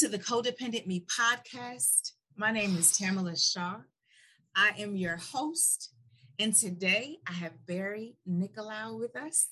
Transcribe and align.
To 0.00 0.08
the 0.08 0.18
Codependent 0.18 0.86
Me 0.86 1.06
podcast. 1.06 2.12
My 2.36 2.50
name 2.50 2.76
is 2.76 2.94
Tamala 2.98 3.34
Shaw. 3.34 3.76
I 4.54 4.72
am 4.76 4.94
your 4.94 5.16
host, 5.16 5.94
and 6.38 6.54
today 6.54 7.16
I 7.26 7.32
have 7.32 7.52
Barry 7.66 8.18
Nicolaou 8.28 9.00
with 9.00 9.16
us. 9.16 9.48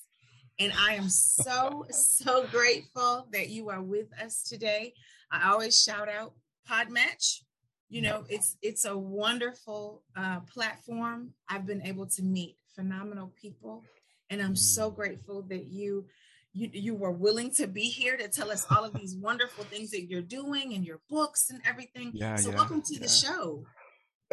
And 0.59 0.71
I 0.79 0.93
am 0.93 1.09
so, 1.09 1.87
so 1.89 2.45
grateful 2.45 3.27
that 3.31 3.49
you 3.49 3.71
are 3.71 3.81
with 3.81 4.05
us 4.23 4.43
today. 4.43 4.93
I 5.31 5.49
always 5.49 5.81
shout 5.81 6.09
out 6.09 6.33
Podmatch. 6.69 7.41
You 7.89 8.03
know, 8.03 8.25
it's 8.29 8.55
it's 8.61 8.85
a 8.85 8.95
wonderful 8.95 10.03
uh, 10.15 10.41
platform. 10.41 11.31
I've 11.49 11.65
been 11.65 11.81
able 11.81 12.05
to 12.05 12.21
meet 12.21 12.57
phenomenal 12.75 13.33
people, 13.41 13.83
and 14.29 14.43
I'm 14.43 14.55
so 14.55 14.91
mm. 14.91 14.95
grateful 14.95 15.41
that 15.49 15.65
you 15.71 16.05
you, 16.55 16.69
you 16.71 16.95
were 16.95 17.11
willing 17.11 17.51
to 17.51 17.67
be 17.67 17.83
here 17.83 18.15
to 18.15 18.29
tell 18.29 18.49
us 18.49 18.65
all 18.71 18.85
of 18.85 18.93
these 18.93 19.15
wonderful 19.15 19.65
things 19.65 19.91
that 19.91 20.03
you're 20.09 20.21
doing 20.21 20.73
and 20.73 20.85
your 20.85 21.01
books 21.09 21.49
and 21.49 21.61
everything. 21.65 22.11
Yeah, 22.13 22.37
so, 22.37 22.49
yeah, 22.49 22.55
welcome 22.55 22.81
to 22.81 22.93
yeah. 22.93 22.99
the 23.01 23.09
show. 23.09 23.65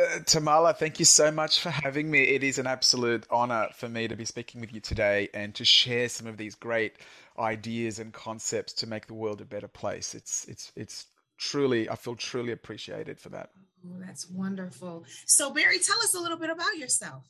Uh, 0.01 0.21
Tamala, 0.25 0.73
thank 0.73 1.01
you 1.01 1.05
so 1.05 1.31
much 1.31 1.61
for 1.61 1.71
having 1.71 2.11
me. 2.11 2.23
It 2.23 2.45
is 2.45 2.59
an 2.59 2.67
absolute 2.67 3.27
honor 3.29 3.69
for 3.75 3.89
me 3.89 4.07
to 4.09 4.17
be 4.17 4.25
speaking 4.25 4.61
with 4.61 4.73
you 4.73 4.81
today 4.81 5.29
and 5.35 5.55
to 5.57 5.65
share 5.65 6.09
some 6.09 6.29
of 6.29 6.37
these 6.37 6.55
great 6.55 6.95
ideas 7.39 7.99
and 7.99 8.13
concepts 8.13 8.73
to 8.75 8.87
make 8.87 9.07
the 9.07 9.15
world 9.15 9.41
a 9.41 9.45
better 9.45 9.69
place. 9.69 10.15
It's 10.15 10.47
it's 10.47 10.73
it's 10.77 11.07
truly 11.39 11.91
I 11.91 11.97
feel 11.97 12.15
truly 12.15 12.53
appreciated 12.53 13.21
for 13.21 13.31
that. 13.31 13.51
Oh, 13.85 13.97
that's 13.99 14.31
wonderful. 14.31 15.05
So 15.27 15.51
Barry, 15.51 15.79
tell 15.81 15.99
us 15.99 16.15
a 16.15 16.21
little 16.21 16.39
bit 16.39 16.51
about 16.51 16.79
yourself. 16.79 17.27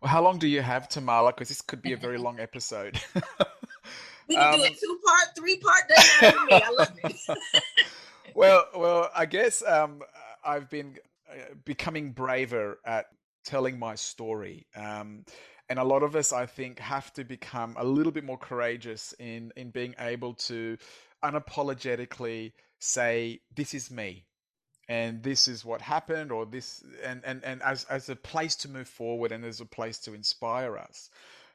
Well, 0.00 0.10
how 0.10 0.22
long 0.22 0.38
do 0.38 0.48
you 0.48 0.60
have, 0.60 0.88
Tamala? 0.88 1.32
Because 1.32 1.48
this 1.48 1.62
could 1.62 1.80
be 1.80 1.92
a 1.92 1.96
very 1.96 2.18
long 2.18 2.40
episode. 2.40 3.00
We 4.28 4.36
can 4.36 4.54
um, 4.54 4.60
do 4.60 4.66
a 4.66 4.70
two 4.70 4.98
part, 5.04 5.28
three 5.36 5.56
part. 5.56 5.88
Doesn't 5.88 6.22
matter 6.22 6.38
to 6.38 6.46
me. 6.46 6.62
I 6.62 6.70
love 6.70 6.92
it. 7.04 7.62
well, 8.34 8.66
well, 8.76 9.10
I 9.14 9.26
guess 9.26 9.62
um, 9.66 10.02
I've 10.44 10.68
been 10.70 10.98
uh, 11.30 11.54
becoming 11.64 12.12
braver 12.12 12.78
at 12.84 13.06
telling 13.44 13.78
my 13.78 13.94
story. 13.94 14.66
Um, 14.76 15.24
and 15.68 15.78
a 15.78 15.84
lot 15.84 16.02
of 16.02 16.16
us, 16.16 16.32
I 16.32 16.46
think, 16.46 16.78
have 16.78 17.12
to 17.14 17.24
become 17.24 17.76
a 17.78 17.84
little 17.84 18.12
bit 18.12 18.24
more 18.24 18.38
courageous 18.38 19.14
in 19.18 19.52
in 19.56 19.70
being 19.70 19.94
able 19.98 20.34
to 20.34 20.76
unapologetically 21.24 22.52
say, 22.78 23.40
"This 23.54 23.74
is 23.74 23.90
me." 23.90 24.26
and 24.88 25.22
this 25.22 25.48
is 25.48 25.64
what 25.64 25.80
happened 25.80 26.32
or 26.32 26.44
this 26.44 26.82
and 27.04 27.22
and 27.24 27.42
and 27.44 27.62
as 27.62 27.84
as 27.84 28.08
a 28.08 28.16
place 28.16 28.56
to 28.56 28.68
move 28.68 28.88
forward 28.88 29.32
and 29.32 29.44
as 29.44 29.60
a 29.60 29.64
place 29.64 29.98
to 29.98 30.12
inspire 30.12 30.76
us 30.76 31.08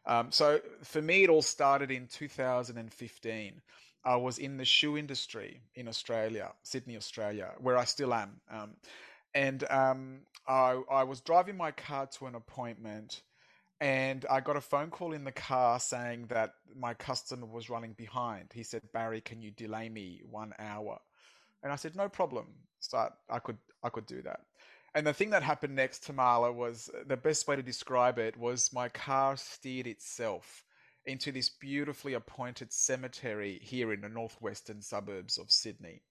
um, 0.08 0.32
so 0.32 0.62
for 0.84 1.02
me, 1.02 1.24
it 1.24 1.30
all 1.30 1.44
started 1.44 1.92
in 1.92 2.08
2015. 2.08 3.62
I 4.06 4.16
was 4.16 4.40
in 4.40 4.58
the 4.58 4.66
shoe 4.66 4.98
industry 4.98 5.62
in 5.76 5.88
Australia, 5.88 6.54
Sydney, 6.64 6.98
Australia, 6.98 7.54
where 7.60 7.78
I 7.78 7.86
still 7.86 8.14
am. 8.14 8.42
Um, 8.50 8.78
and 9.36 9.70
um, 9.70 10.20
I, 10.48 10.82
I 10.90 11.04
was 11.04 11.22
driving 11.22 11.58
my 11.58 11.72
car 11.72 12.08
to 12.08 12.28
an 12.28 12.36
appointment 12.36 13.22
and 13.82 14.26
I 14.30 14.40
got 14.42 14.56
a 14.58 14.62
phone 14.62 14.90
call 14.90 15.14
in 15.14 15.24
the 15.24 15.32
car 15.32 15.80
saying 15.80 16.28
that 16.30 16.54
my 16.76 16.96
customer 16.96 17.46
was 17.46 17.70
running 17.70 17.94
behind. 17.94 18.50
He 18.54 18.64
said, 18.64 18.82
Barry, 18.94 19.22
can 19.22 19.42
you 19.42 19.52
delay 19.52 19.90
me 19.90 20.22
one 20.30 20.54
hour? 20.58 21.00
And 21.64 21.72
I 21.72 21.76
said, 21.76 21.96
no 21.96 22.10
problem. 22.10 22.48
So 22.80 23.10
I 23.30 23.40
could 23.40 23.58
I 23.84 23.90
could 23.90 24.06
do 24.06 24.22
that. 24.24 24.42
And 24.98 25.06
the 25.06 25.14
thing 25.14 25.30
that 25.30 25.44
happened 25.44 25.76
next 25.76 26.06
Tamala 26.08 26.52
was 26.52 26.90
the 27.06 27.16
best 27.16 27.48
way 27.48 27.56
to 27.56 27.62
describe 27.62 28.18
it 28.18 28.36
was 28.36 28.74
my 28.74 28.90
car 28.90 29.38
steered 29.38 29.86
itself 29.86 30.64
into 31.06 31.32
this 31.32 31.50
beautifully 31.50 32.16
appointed 32.16 32.74
cemetery 32.74 33.60
here 33.62 33.94
in 33.94 34.02
the 34.02 34.10
northwestern 34.10 34.82
suburbs 34.82 35.38
of 35.38 35.52
Sydney. 35.52 36.02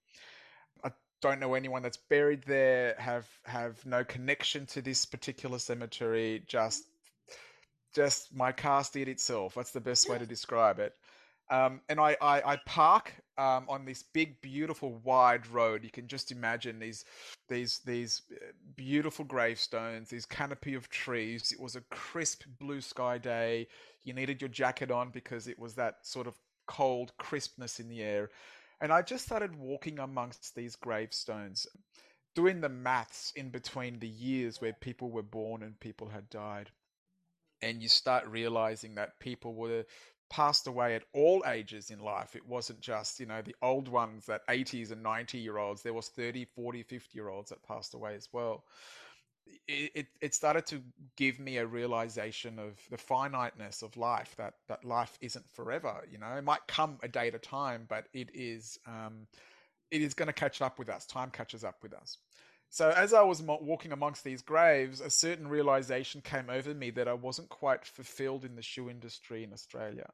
I 0.85 0.91
don't 1.21 1.41
know 1.41 1.53
anyone 1.53 1.83
that's 1.83 1.97
buried 1.97 2.43
there, 2.47 2.95
have 2.97 3.27
have 3.43 3.85
no 3.85 4.05
connection 4.05 4.65
to 4.67 4.81
this 4.81 5.05
particular 5.05 5.59
cemetery, 5.59 6.45
just 6.47 6.85
just 7.93 8.33
my 8.33 8.53
car 8.53 8.85
steered 8.85 9.09
itself. 9.09 9.55
That's 9.55 9.71
the 9.71 9.81
best 9.81 10.09
way 10.09 10.17
to 10.17 10.25
describe 10.25 10.79
it. 10.79 10.93
Um, 11.49 11.81
and 11.89 11.99
I, 11.99 12.15
I, 12.21 12.53
I 12.53 12.55
park 12.65 13.13
um, 13.37 13.65
on 13.69 13.85
this 13.85 14.03
big, 14.03 14.41
beautiful, 14.41 14.99
wide 15.03 15.47
road. 15.47 15.83
You 15.83 15.89
can 15.89 16.07
just 16.07 16.31
imagine 16.31 16.79
these, 16.79 17.05
these, 17.49 17.79
these 17.85 18.21
uh, 18.31 18.51
beautiful 18.75 19.25
gravestones, 19.25 20.09
these 20.09 20.25
canopy 20.25 20.73
of 20.73 20.89
trees. 20.89 21.51
It 21.51 21.59
was 21.59 21.75
a 21.75 21.81
crisp 21.81 22.43
blue 22.59 22.81
sky 22.81 23.17
day. 23.17 23.67
You 24.03 24.13
needed 24.13 24.41
your 24.41 24.49
jacket 24.49 24.91
on 24.91 25.09
because 25.11 25.47
it 25.47 25.59
was 25.59 25.75
that 25.75 25.97
sort 26.03 26.27
of 26.27 26.35
cold 26.67 27.11
crispness 27.17 27.79
in 27.79 27.89
the 27.89 28.01
air. 28.01 28.29
And 28.81 28.91
I 28.91 29.01
just 29.01 29.25
started 29.25 29.55
walking 29.55 29.99
amongst 29.99 30.55
these 30.55 30.75
gravestones, 30.75 31.67
doing 32.35 32.61
the 32.61 32.69
maths 32.69 33.33
in 33.35 33.49
between 33.49 33.99
the 33.99 34.07
years 34.07 34.61
where 34.61 34.73
people 34.73 35.09
were 35.09 35.23
born 35.23 35.63
and 35.63 35.79
people 35.79 36.09
had 36.09 36.29
died 36.29 36.71
and 37.61 37.81
you 37.81 37.89
start 37.89 38.27
realizing 38.27 38.95
that 38.95 39.19
people 39.19 39.53
were 39.53 39.85
passed 40.29 40.67
away 40.67 40.95
at 40.95 41.03
all 41.13 41.43
ages 41.47 41.89
in 41.89 41.99
life. 41.99 42.35
It 42.35 42.45
wasn't 42.47 42.81
just, 42.81 43.19
you 43.19 43.25
know, 43.25 43.41
the 43.41 43.55
old 43.61 43.87
ones 43.87 44.25
that 44.27 44.41
80s 44.47 44.91
and 44.91 45.03
90 45.03 45.37
year 45.37 45.57
olds. 45.57 45.81
There 45.81 45.93
was 45.93 46.09
30, 46.09 46.45
40, 46.45 46.83
50 46.83 47.17
year 47.17 47.29
olds 47.29 47.49
that 47.49 47.63
passed 47.63 47.93
away 47.93 48.15
as 48.15 48.27
well. 48.31 48.63
It, 49.67 49.91
it, 49.95 50.07
it 50.21 50.35
started 50.35 50.65
to 50.67 50.81
give 51.15 51.39
me 51.39 51.57
a 51.57 51.65
realization 51.65 52.59
of 52.59 52.79
the 52.89 52.97
finiteness 52.97 53.81
of 53.81 53.95
life 53.97 54.35
that, 54.37 54.55
that 54.67 54.83
life 54.83 55.17
isn't 55.21 55.47
forever. 55.53 56.03
You 56.11 56.17
know, 56.17 56.33
it 56.33 56.43
might 56.43 56.67
come 56.67 56.97
a 57.03 57.07
day 57.07 57.29
at 57.29 57.35
a 57.35 57.39
time, 57.39 57.85
but 57.87 58.07
it 58.13 58.29
is, 58.33 58.77
um, 58.85 59.27
it 59.91 60.01
is 60.01 60.13
going 60.13 60.27
to 60.27 60.33
catch 60.33 60.61
up 60.61 60.79
with 60.79 60.89
us. 60.89 61.05
Time 61.05 61.31
catches 61.31 61.63
up 61.63 61.83
with 61.83 61.93
us. 61.93 62.17
So 62.69 62.89
as 62.89 63.13
I 63.13 63.21
was 63.21 63.41
walking 63.41 63.91
amongst 63.91 64.23
these 64.23 64.41
graves, 64.41 64.99
a 65.01 65.09
certain 65.09 65.47
realization 65.47 66.21
came 66.21 66.49
over 66.49 66.73
me 66.73 66.89
that 66.91 67.07
I 67.07 67.13
wasn't 67.13 67.49
quite 67.49 67.85
fulfilled 67.85 68.45
in 68.45 68.55
the 68.55 68.61
shoe 68.61 68.89
industry 68.89 69.43
in 69.43 69.53
Australia. 69.53 70.09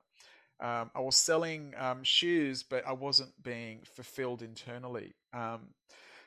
Um, 0.60 0.92
I 0.96 1.02
was 1.02 1.18
selling 1.18 1.74
um, 1.78 2.04
shoes, 2.04 2.64
but 2.64 2.88
I 2.88 2.94
wasn't 2.94 3.32
being 3.42 3.82
fulfilled 3.96 4.42
internally. 4.42 5.14
Um, 5.34 5.74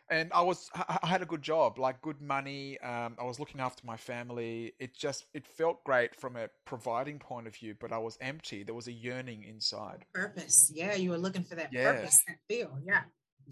and 0.09 0.31
I 0.33 0.43
was, 0.43 0.71
I 0.75 1.07
had 1.07 1.23
a 1.23 1.27
good 1.27 1.43
job, 1.43 1.79
like 1.79 2.03
good 2.03 2.21
money. 2.21 2.79
Um, 2.81 3.17
I 3.19 3.25
was 3.25 3.41
looking 3.41 3.61
after 3.61 3.85
my 3.87 3.97
family. 3.97 4.75
It 4.79 4.95
just, 4.95 5.27
it 5.35 5.47
felt 5.47 5.83
great 5.85 6.15
from 6.15 6.37
a 6.37 6.49
providing 6.65 7.19
point 7.19 7.47
of 7.47 7.57
view, 7.57 7.75
but 7.81 7.93
I 7.93 7.99
was 7.99 8.19
empty. 8.21 8.63
There 8.63 8.75
was 8.75 8.89
a 8.89 8.93
yearning 8.93 9.45
inside. 9.45 10.05
Purpose, 10.13 10.71
yeah. 10.73 10.95
You 10.95 11.11
were 11.11 11.19
looking 11.19 11.45
for 11.45 11.55
that 11.57 11.73
yeah. 11.73 11.93
purpose, 11.93 12.21
that 12.29 12.37
feel, 12.49 12.79
yeah. 12.85 13.03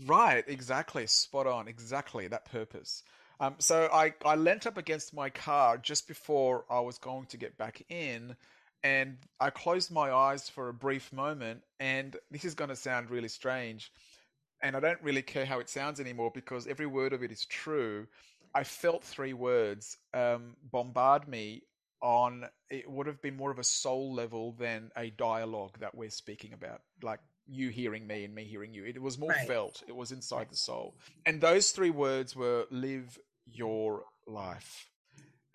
Right, 0.07 0.45
exactly. 0.49 1.07
Spot 1.07 1.47
on. 1.47 1.69
Exactly 1.69 2.27
that 2.29 2.45
purpose. 2.47 3.03
Um, 3.41 3.57
so 3.59 3.89
I, 3.93 4.15
I 4.25 4.35
leant 4.37 4.67
up 4.67 4.79
against 4.79 5.15
my 5.15 5.31
car 5.31 5.77
just 5.79 6.09
before 6.09 6.65
I 6.71 6.81
was 6.81 6.99
going 6.99 7.27
to 7.27 7.37
get 7.37 7.57
back 7.59 7.83
in, 7.89 8.37
and 8.83 9.19
I 9.41 9.51
closed 9.51 9.91
my 9.91 10.13
eyes 10.13 10.49
for 10.49 10.69
a 10.69 10.75
brief 10.75 11.13
moment. 11.13 11.63
And 11.81 12.17
this 12.31 12.45
is 12.45 12.55
going 12.55 12.71
to 12.71 12.77
sound 12.77 13.11
really 13.11 13.29
strange, 13.29 13.93
and 14.63 14.77
I 14.77 14.81
don't 14.81 15.03
really 15.03 15.23
care 15.23 15.47
how 15.47 15.61
it 15.61 15.69
sounds 15.69 16.01
anymore 16.01 16.31
because 16.35 16.67
every 16.67 16.87
word 16.87 17.13
of 17.13 17.23
it 17.23 17.33
is 17.33 17.45
true. 17.47 18.07
I 18.55 18.65
felt 18.65 19.05
three 19.05 19.33
words 19.33 19.97
um, 20.15 20.57
bombard 20.63 21.29
me 21.29 21.63
on 22.03 22.45
it 22.71 22.89
would 22.91 23.07
have 23.07 23.21
been 23.23 23.37
more 23.37 23.51
of 23.51 23.59
a 23.59 23.65
soul 23.65 24.13
level 24.15 24.53
than 24.53 24.91
a 24.97 25.11
dialogue 25.11 25.79
that 25.81 25.95
we're 25.95 26.11
speaking 26.11 26.53
about 26.53 26.83
like 27.03 27.21
you 27.47 27.69
hearing 27.69 28.07
me 28.07 28.25
and 28.25 28.35
me 28.35 28.45
hearing 28.45 28.73
you. 28.73 28.85
It 28.85 29.01
was 29.01 29.19
more 29.19 29.31
right. 29.31 29.47
felt. 29.47 29.83
It 29.87 29.95
was 29.95 30.13
inside 30.13 30.49
the 30.51 30.57
soul. 30.57 30.95
And 31.27 31.41
those 31.41 31.71
three 31.71 31.91
words 31.91 32.35
were 32.35 32.67
live 32.71 33.19
your 33.47 34.05
life. 34.27 34.89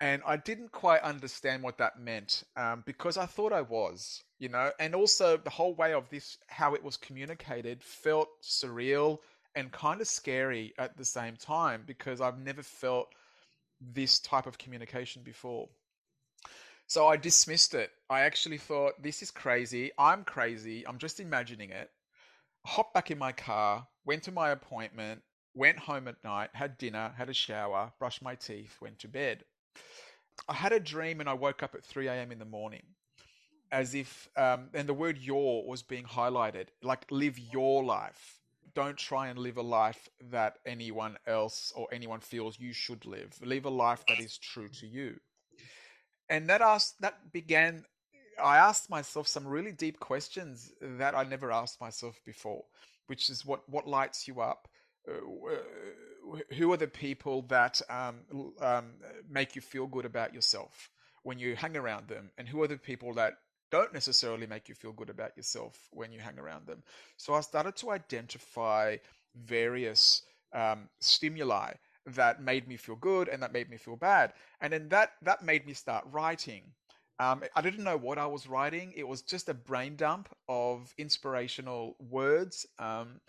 And 0.00 0.22
I 0.26 0.38
didn't 0.38 0.72
quite 0.72 1.02
understand 1.02 1.62
what 1.62 1.76
that 1.78 2.00
meant 2.00 2.44
um, 2.56 2.82
because 2.86 3.18
I 3.18 3.26
thought 3.26 3.52
I 3.52 3.60
was, 3.60 4.22
you 4.38 4.48
know, 4.48 4.70
and 4.80 4.94
also 4.94 5.36
the 5.36 5.50
whole 5.50 5.74
way 5.74 5.92
of 5.92 6.08
this, 6.08 6.38
how 6.46 6.74
it 6.74 6.82
was 6.82 6.96
communicated, 6.96 7.82
felt 7.82 8.28
surreal 8.42 9.18
and 9.54 9.70
kind 9.72 10.00
of 10.00 10.06
scary 10.06 10.72
at 10.78 10.96
the 10.96 11.04
same 11.04 11.36
time 11.36 11.82
because 11.86 12.22
I've 12.22 12.38
never 12.38 12.62
felt 12.62 13.08
this 13.80 14.20
type 14.20 14.46
of 14.46 14.56
communication 14.56 15.22
before. 15.22 15.68
So 16.90 17.06
I 17.06 17.16
dismissed 17.16 17.74
it. 17.74 17.92
I 18.10 18.22
actually 18.22 18.58
thought, 18.58 19.00
this 19.00 19.22
is 19.22 19.30
crazy. 19.30 19.92
I'm 19.96 20.24
crazy. 20.24 20.84
I'm 20.84 20.98
just 20.98 21.20
imagining 21.20 21.70
it. 21.70 21.88
Hopped 22.66 22.94
back 22.94 23.12
in 23.12 23.18
my 23.18 23.30
car, 23.30 23.86
went 24.04 24.24
to 24.24 24.32
my 24.32 24.50
appointment, 24.50 25.22
went 25.54 25.78
home 25.78 26.08
at 26.08 26.24
night, 26.24 26.50
had 26.52 26.78
dinner, 26.78 27.12
had 27.16 27.30
a 27.30 27.32
shower, 27.32 27.92
brushed 28.00 28.22
my 28.22 28.34
teeth, 28.34 28.76
went 28.82 28.98
to 28.98 29.06
bed. 29.06 29.44
I 30.48 30.54
had 30.54 30.72
a 30.72 30.80
dream 30.80 31.20
and 31.20 31.28
I 31.28 31.34
woke 31.34 31.62
up 31.62 31.76
at 31.76 31.84
3 31.84 32.08
a.m. 32.08 32.32
in 32.32 32.40
the 32.40 32.44
morning 32.44 32.82
as 33.70 33.94
if, 33.94 34.28
um, 34.36 34.70
and 34.74 34.88
the 34.88 34.92
word 34.92 35.16
your 35.16 35.64
was 35.64 35.84
being 35.84 36.06
highlighted 36.06 36.70
like 36.82 37.06
live 37.08 37.38
your 37.38 37.84
life. 37.84 38.40
Don't 38.74 38.98
try 38.98 39.28
and 39.28 39.38
live 39.38 39.58
a 39.58 39.62
life 39.62 40.08
that 40.32 40.58
anyone 40.66 41.18
else 41.24 41.72
or 41.76 41.86
anyone 41.92 42.18
feels 42.18 42.58
you 42.58 42.72
should 42.72 43.06
live. 43.06 43.38
Live 43.40 43.64
a 43.64 43.70
life 43.70 44.04
that 44.08 44.18
is 44.18 44.36
true 44.38 44.68
to 44.80 44.88
you. 44.88 45.20
And 46.30 46.48
that 46.48 46.62
asked, 46.62 47.00
that 47.00 47.32
began, 47.32 47.84
I 48.42 48.56
asked 48.56 48.88
myself 48.88 49.26
some 49.26 49.46
really 49.46 49.72
deep 49.72 49.98
questions 49.98 50.72
that 50.80 51.14
I 51.14 51.24
never 51.24 51.50
asked 51.50 51.80
myself 51.80 52.20
before, 52.24 52.64
which 53.08 53.28
is 53.28 53.44
what, 53.44 53.68
what 53.68 53.86
lights 53.86 54.26
you 54.28 54.40
up? 54.40 54.68
Uh, 55.06 55.56
who 56.56 56.72
are 56.72 56.76
the 56.76 56.86
people 56.86 57.42
that 57.48 57.82
um, 57.90 58.20
um, 58.60 58.92
make 59.28 59.56
you 59.56 59.62
feel 59.62 59.86
good 59.86 60.04
about 60.04 60.32
yourself 60.32 60.90
when 61.24 61.38
you 61.38 61.56
hang 61.56 61.76
around 61.76 62.06
them, 62.08 62.30
and 62.38 62.48
who 62.48 62.62
are 62.62 62.68
the 62.68 62.76
people 62.78 63.12
that 63.14 63.34
don't 63.70 63.92
necessarily 63.92 64.46
make 64.46 64.68
you 64.68 64.74
feel 64.74 64.92
good 64.92 65.10
about 65.10 65.36
yourself 65.36 65.88
when 65.90 66.12
you 66.12 66.20
hang 66.20 66.38
around 66.38 66.66
them. 66.66 66.82
So 67.16 67.34
I 67.34 67.40
started 67.40 67.76
to 67.76 67.90
identify 67.90 68.96
various 69.34 70.22
um, 70.52 70.88
stimuli 71.00 71.72
that 72.06 72.42
made 72.42 72.66
me 72.68 72.76
feel 72.76 72.96
good 72.96 73.28
and 73.28 73.42
that 73.42 73.52
made 73.52 73.70
me 73.70 73.76
feel 73.76 73.96
bad, 73.96 74.32
and 74.60 74.72
then 74.72 74.88
that 74.88 75.12
that 75.22 75.44
made 75.44 75.66
me 75.66 75.74
start 75.74 76.04
writing. 76.10 76.62
Um, 77.18 77.42
I 77.54 77.60
didn't 77.60 77.84
know 77.84 77.98
what 77.98 78.16
I 78.18 78.26
was 78.26 78.46
writing. 78.46 78.94
It 78.96 79.06
was 79.06 79.20
just 79.20 79.50
a 79.50 79.54
brain 79.54 79.94
dump 79.94 80.30
of 80.48 80.94
inspirational 80.96 81.96
words. 81.98 82.66
Um, 82.78 83.20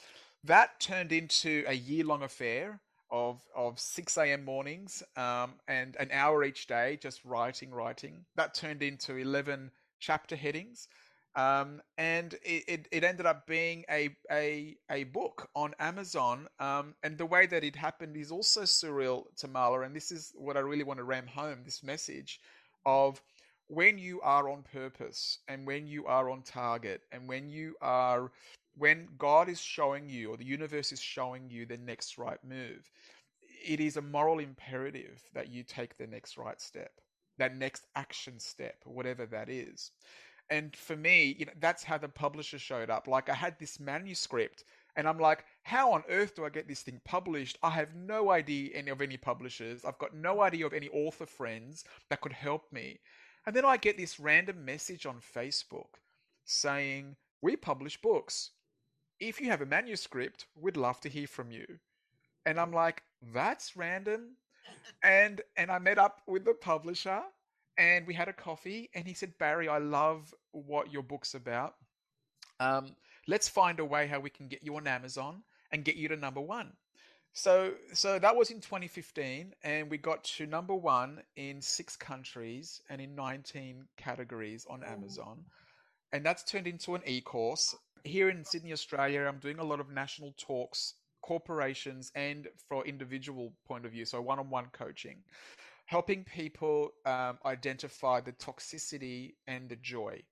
that 0.45 0.79
turned 0.79 1.11
into 1.11 1.65
a 1.67 1.73
year 1.73 2.05
long 2.05 2.23
affair 2.23 2.79
of 3.11 3.41
of 3.55 3.79
6 3.79 4.17
a.m. 4.17 4.45
mornings 4.45 5.03
um, 5.17 5.55
and 5.67 5.95
an 5.97 6.09
hour 6.13 6.43
each 6.43 6.67
day 6.67 6.97
just 7.01 7.23
writing, 7.25 7.71
writing. 7.71 8.25
That 8.35 8.53
turned 8.53 8.81
into 8.81 9.17
11 9.17 9.71
chapter 9.99 10.35
headings. 10.35 10.87
Um, 11.35 11.81
and 11.97 12.33
it, 12.43 12.63
it, 12.67 12.87
it, 12.91 13.03
ended 13.05 13.25
up 13.25 13.47
being 13.47 13.85
a, 13.89 14.09
a, 14.29 14.75
a 14.89 15.05
book 15.05 15.49
on 15.55 15.73
Amazon. 15.79 16.47
Um, 16.59 16.93
and 17.03 17.17
the 17.17 17.25
way 17.25 17.45
that 17.45 17.63
it 17.63 17.75
happened 17.75 18.17
is 18.17 18.31
also 18.31 18.63
surreal 18.63 19.23
Tamala. 19.37 19.81
And 19.81 19.95
this 19.95 20.11
is 20.11 20.33
what 20.35 20.57
I 20.57 20.59
really 20.59 20.83
want 20.83 20.97
to 20.97 21.05
ram 21.05 21.27
home 21.27 21.59
this 21.63 21.83
message 21.83 22.41
of 22.85 23.21
when 23.67 23.97
you 23.97 24.19
are 24.21 24.49
on 24.49 24.63
purpose 24.63 25.39
and 25.47 25.65
when 25.65 25.87
you 25.87 26.05
are 26.05 26.29
on 26.29 26.41
target 26.41 27.03
and 27.13 27.29
when 27.29 27.47
you 27.47 27.75
are 27.81 28.29
when 28.77 29.07
God 29.17 29.47
is 29.49 29.61
showing 29.61 30.09
you 30.09 30.31
or 30.31 30.37
the 30.37 30.45
universe 30.45 30.91
is 30.91 31.01
showing 31.01 31.49
you 31.49 31.65
the 31.65 31.77
next 31.77 32.17
right 32.17 32.39
move, 32.43 32.89
it 33.65 33.79
is 33.79 33.97
a 33.97 34.01
moral 34.01 34.39
imperative 34.39 35.21
that 35.33 35.49
you 35.49 35.63
take 35.63 35.97
the 35.97 36.07
next 36.07 36.37
right 36.37 36.59
step, 36.59 36.91
that 37.37 37.55
next 37.55 37.85
action 37.95 38.39
step, 38.39 38.75
whatever 38.85 39.25
that 39.25 39.49
is. 39.49 39.91
And 40.51 40.75
for 40.75 40.95
me, 40.95 41.35
you 41.39 41.45
know, 41.47 41.53
that's 41.59 41.83
how 41.83 41.97
the 41.97 42.09
publisher 42.09 42.59
showed 42.59 42.91
up. 42.91 43.07
Like 43.07 43.29
I 43.29 43.33
had 43.33 43.57
this 43.59 43.79
manuscript 43.79 44.65
and 44.95 45.07
I'm 45.07 45.19
like, 45.19 45.45
how 45.63 45.93
on 45.93 46.03
earth 46.09 46.35
do 46.35 46.45
I 46.45 46.49
get 46.49 46.67
this 46.67 46.83
thing 46.83 47.01
published? 47.05 47.57
I 47.63 47.71
have 47.71 47.95
no 47.95 48.31
idea 48.31 48.71
any 48.75 48.91
of 48.91 49.01
any 49.01 49.17
publishers. 49.17 49.85
I've 49.85 49.97
got 49.97 50.13
no 50.15 50.41
idea 50.41 50.67
of 50.67 50.73
any 50.73 50.89
author 50.89 51.25
friends 51.25 51.85
that 52.09 52.21
could 52.21 52.33
help 52.33 52.71
me. 52.71 52.99
And 53.47 53.55
then 53.55 53.65
I 53.65 53.77
get 53.77 53.97
this 53.97 54.19
random 54.19 54.63
message 54.65 55.07
on 55.07 55.21
Facebook 55.35 55.99
saying, 56.45 57.15
We 57.41 57.55
publish 57.55 57.99
books 58.01 58.51
if 59.21 59.39
you 59.39 59.49
have 59.49 59.61
a 59.61 59.65
manuscript, 59.65 60.47
we'd 60.55 60.75
love 60.75 60.99
to 61.01 61.09
hear 61.09 61.27
from 61.27 61.51
you. 61.51 61.65
And 62.45 62.59
I'm 62.59 62.73
like, 62.73 63.03
that's 63.33 63.77
random. 63.77 64.35
and 65.03 65.41
and 65.57 65.71
I 65.71 65.79
met 65.79 65.99
up 65.99 66.21
with 66.27 66.43
the 66.43 66.55
publisher 66.55 67.21
and 67.77 68.05
we 68.07 68.13
had 68.13 68.27
a 68.27 68.33
coffee 68.33 68.89
and 68.93 69.07
he 69.07 69.13
said, 69.13 69.33
Barry, 69.39 69.67
I 69.67 69.77
love 69.77 70.33
what 70.51 70.91
your 70.91 71.03
book's 71.03 71.33
about. 71.33 71.75
Um, 72.59 72.95
let's 73.27 73.47
find 73.47 73.79
a 73.79 73.85
way 73.85 74.07
how 74.07 74.19
we 74.19 74.29
can 74.29 74.47
get 74.47 74.63
you 74.63 74.75
on 74.77 74.87
Amazon 74.87 75.43
and 75.71 75.85
get 75.85 75.95
you 75.95 76.07
to 76.09 76.15
number 76.15 76.41
one. 76.41 76.73
So 77.33 77.73
so 77.93 78.19
that 78.19 78.35
was 78.35 78.51
in 78.51 78.59
2015 78.59 79.53
and 79.63 79.89
we 79.89 79.97
got 79.97 80.23
to 80.35 80.45
number 80.45 80.75
one 80.75 81.21
in 81.37 81.61
six 81.61 81.95
countries 81.95 82.81
and 82.89 82.99
in 82.99 83.15
19 83.15 83.85
categories 83.95 84.67
on 84.69 84.83
Amazon. 84.83 85.45
And 86.11 86.25
that's 86.25 86.43
turned 86.43 86.67
into 86.67 86.93
an 86.93 87.01
e-course 87.05 87.73
here 88.03 88.29
in 88.29 88.43
Sydney, 88.43 88.73
Australia, 88.73 89.21
I'm 89.21 89.39
doing 89.39 89.59
a 89.59 89.63
lot 89.63 89.79
of 89.79 89.89
national 89.89 90.33
talks, 90.37 90.95
corporations, 91.21 92.11
and 92.15 92.47
for 92.67 92.85
individual 92.85 93.53
point 93.67 93.85
of 93.85 93.91
view, 93.91 94.05
so 94.05 94.21
one-on-one 94.21 94.67
coaching, 94.71 95.17
helping 95.91 96.23
people 96.23 96.93
um, 97.05 97.37
identify 97.45 98.21
the 98.21 98.31
toxicity 98.31 99.33
and 99.45 99.67
the 99.67 99.75
joy, 99.75 100.23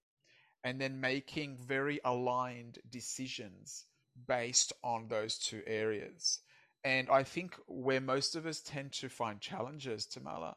and 0.64 0.80
then 0.80 1.02
making 1.02 1.58
very 1.60 2.00
aligned 2.06 2.80
decisions 2.90 3.84
based 4.26 4.72
on 4.86 5.10
those 5.10 5.38
two 5.38 5.62
areas. 5.68 6.40
And 6.86 7.10
I 7.10 7.24
think 7.24 7.58
where 7.68 8.00
most 8.00 8.38
of 8.38 8.46
us 8.46 8.62
tend 8.62 8.94
to 8.94 9.10
find 9.10 9.42
challenges, 9.42 10.06
Tamala, 10.06 10.56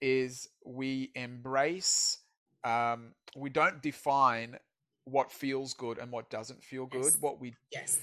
is 0.00 0.48
we 0.64 1.12
embrace, 1.14 2.16
um, 2.64 3.12
we 3.36 3.50
don't 3.50 3.82
define 3.82 4.56
what 5.04 5.30
feels 5.30 5.74
good 5.74 5.98
and 5.98 6.10
what 6.10 6.30
doesn't 6.30 6.64
feel 6.64 6.86
good. 6.86 7.04
Yes. 7.04 7.18
What 7.20 7.38
we 7.38 7.54
yes, 7.70 8.00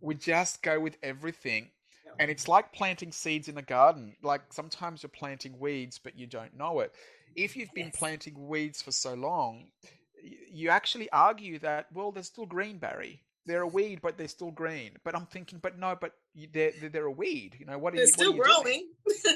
we 0.00 0.16
just 0.16 0.62
go 0.62 0.80
with 0.80 0.96
everything. 1.00 1.70
And 2.18 2.30
it's 2.30 2.48
like 2.48 2.72
planting 2.72 3.12
seeds 3.12 3.48
in 3.48 3.58
a 3.58 3.62
garden. 3.62 4.16
Like 4.22 4.52
sometimes 4.52 5.02
you're 5.02 5.10
planting 5.10 5.58
weeds, 5.58 5.98
but 5.98 6.18
you 6.18 6.26
don't 6.26 6.56
know 6.56 6.80
it. 6.80 6.92
If 7.34 7.56
you've 7.56 7.72
been 7.74 7.86
yes. 7.86 7.96
planting 7.96 8.48
weeds 8.48 8.80
for 8.80 8.92
so 8.92 9.14
long, 9.14 9.64
you 10.50 10.70
actually 10.70 11.10
argue 11.10 11.58
that 11.60 11.86
well, 11.92 12.12
there's 12.12 12.26
still 12.26 12.46
green, 12.46 12.78
Barry 12.78 13.20
they're 13.46 13.62
a 13.62 13.66
weed, 13.68 14.00
but 14.02 14.18
they're 14.18 14.28
still 14.28 14.50
green. 14.50 14.92
But 15.04 15.14
I'm 15.14 15.26
thinking, 15.26 15.58
but 15.62 15.78
no, 15.78 15.96
but 16.00 16.12
they're 16.52 16.72
they're 16.90 17.06
a 17.06 17.10
weed. 17.10 17.56
You 17.58 17.66
know 17.66 17.78
what? 17.78 17.94
Are 17.94 17.96
they're 17.96 18.06
you, 18.06 18.12
still 18.12 18.32
growing. 18.32 18.88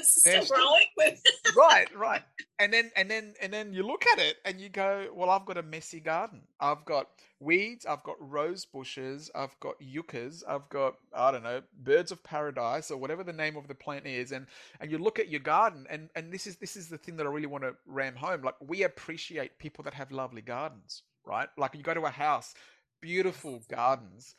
still 0.03 0.45
growing. 0.49 1.17
right, 1.57 1.87
right. 1.95 2.21
And 2.59 2.71
then 2.71 2.91
and 2.95 3.09
then 3.09 3.33
and 3.41 3.51
then 3.51 3.73
you 3.73 3.83
look 3.83 4.05
at 4.13 4.19
it 4.19 4.37
and 4.45 4.59
you 4.59 4.69
go, 4.69 5.07
well, 5.13 5.29
I've 5.29 5.45
got 5.45 5.57
a 5.57 5.63
messy 5.63 5.99
garden. 5.99 6.41
I've 6.59 6.85
got 6.85 7.07
weeds. 7.39 7.85
I've 7.85 8.03
got 8.03 8.15
rose 8.19 8.65
bushes. 8.65 9.31
I've 9.33 9.59
got 9.59 9.75
yuccas. 9.79 10.43
I've 10.47 10.69
got 10.69 10.95
I 11.15 11.31
don't 11.31 11.43
know 11.43 11.61
birds 11.81 12.11
of 12.11 12.23
paradise 12.23 12.91
or 12.91 12.97
whatever 12.97 13.23
the 13.23 13.33
name 13.33 13.55
of 13.55 13.67
the 13.67 13.75
plant 13.75 14.05
is. 14.05 14.31
And 14.31 14.45
and 14.79 14.91
you 14.91 14.97
look 14.97 15.19
at 15.19 15.29
your 15.29 15.39
garden 15.39 15.87
and 15.89 16.09
and 16.15 16.31
this 16.31 16.45
is 16.45 16.57
this 16.57 16.75
is 16.75 16.89
the 16.89 16.97
thing 16.97 17.17
that 17.17 17.25
I 17.25 17.29
really 17.29 17.47
want 17.47 17.63
to 17.63 17.75
ram 17.85 18.15
home. 18.15 18.41
Like 18.43 18.55
we 18.59 18.83
appreciate 18.83 19.57
people 19.57 19.83
that 19.85 19.93
have 19.93 20.11
lovely 20.11 20.41
gardens 20.41 21.03
right? 21.25 21.49
Like 21.57 21.75
you 21.75 21.83
go 21.83 21.93
to 21.93 22.01
a 22.01 22.09
house 22.09 22.53
beautiful 23.01 23.61
gardens 23.69 24.35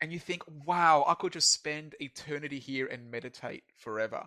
and 0.00 0.12
you 0.12 0.18
think, 0.18 0.42
wow, 0.66 1.04
I 1.06 1.14
could 1.14 1.32
just 1.32 1.52
spend 1.52 1.94
eternity 2.00 2.58
here 2.58 2.86
and 2.86 3.10
meditate 3.10 3.64
forever. 3.76 4.26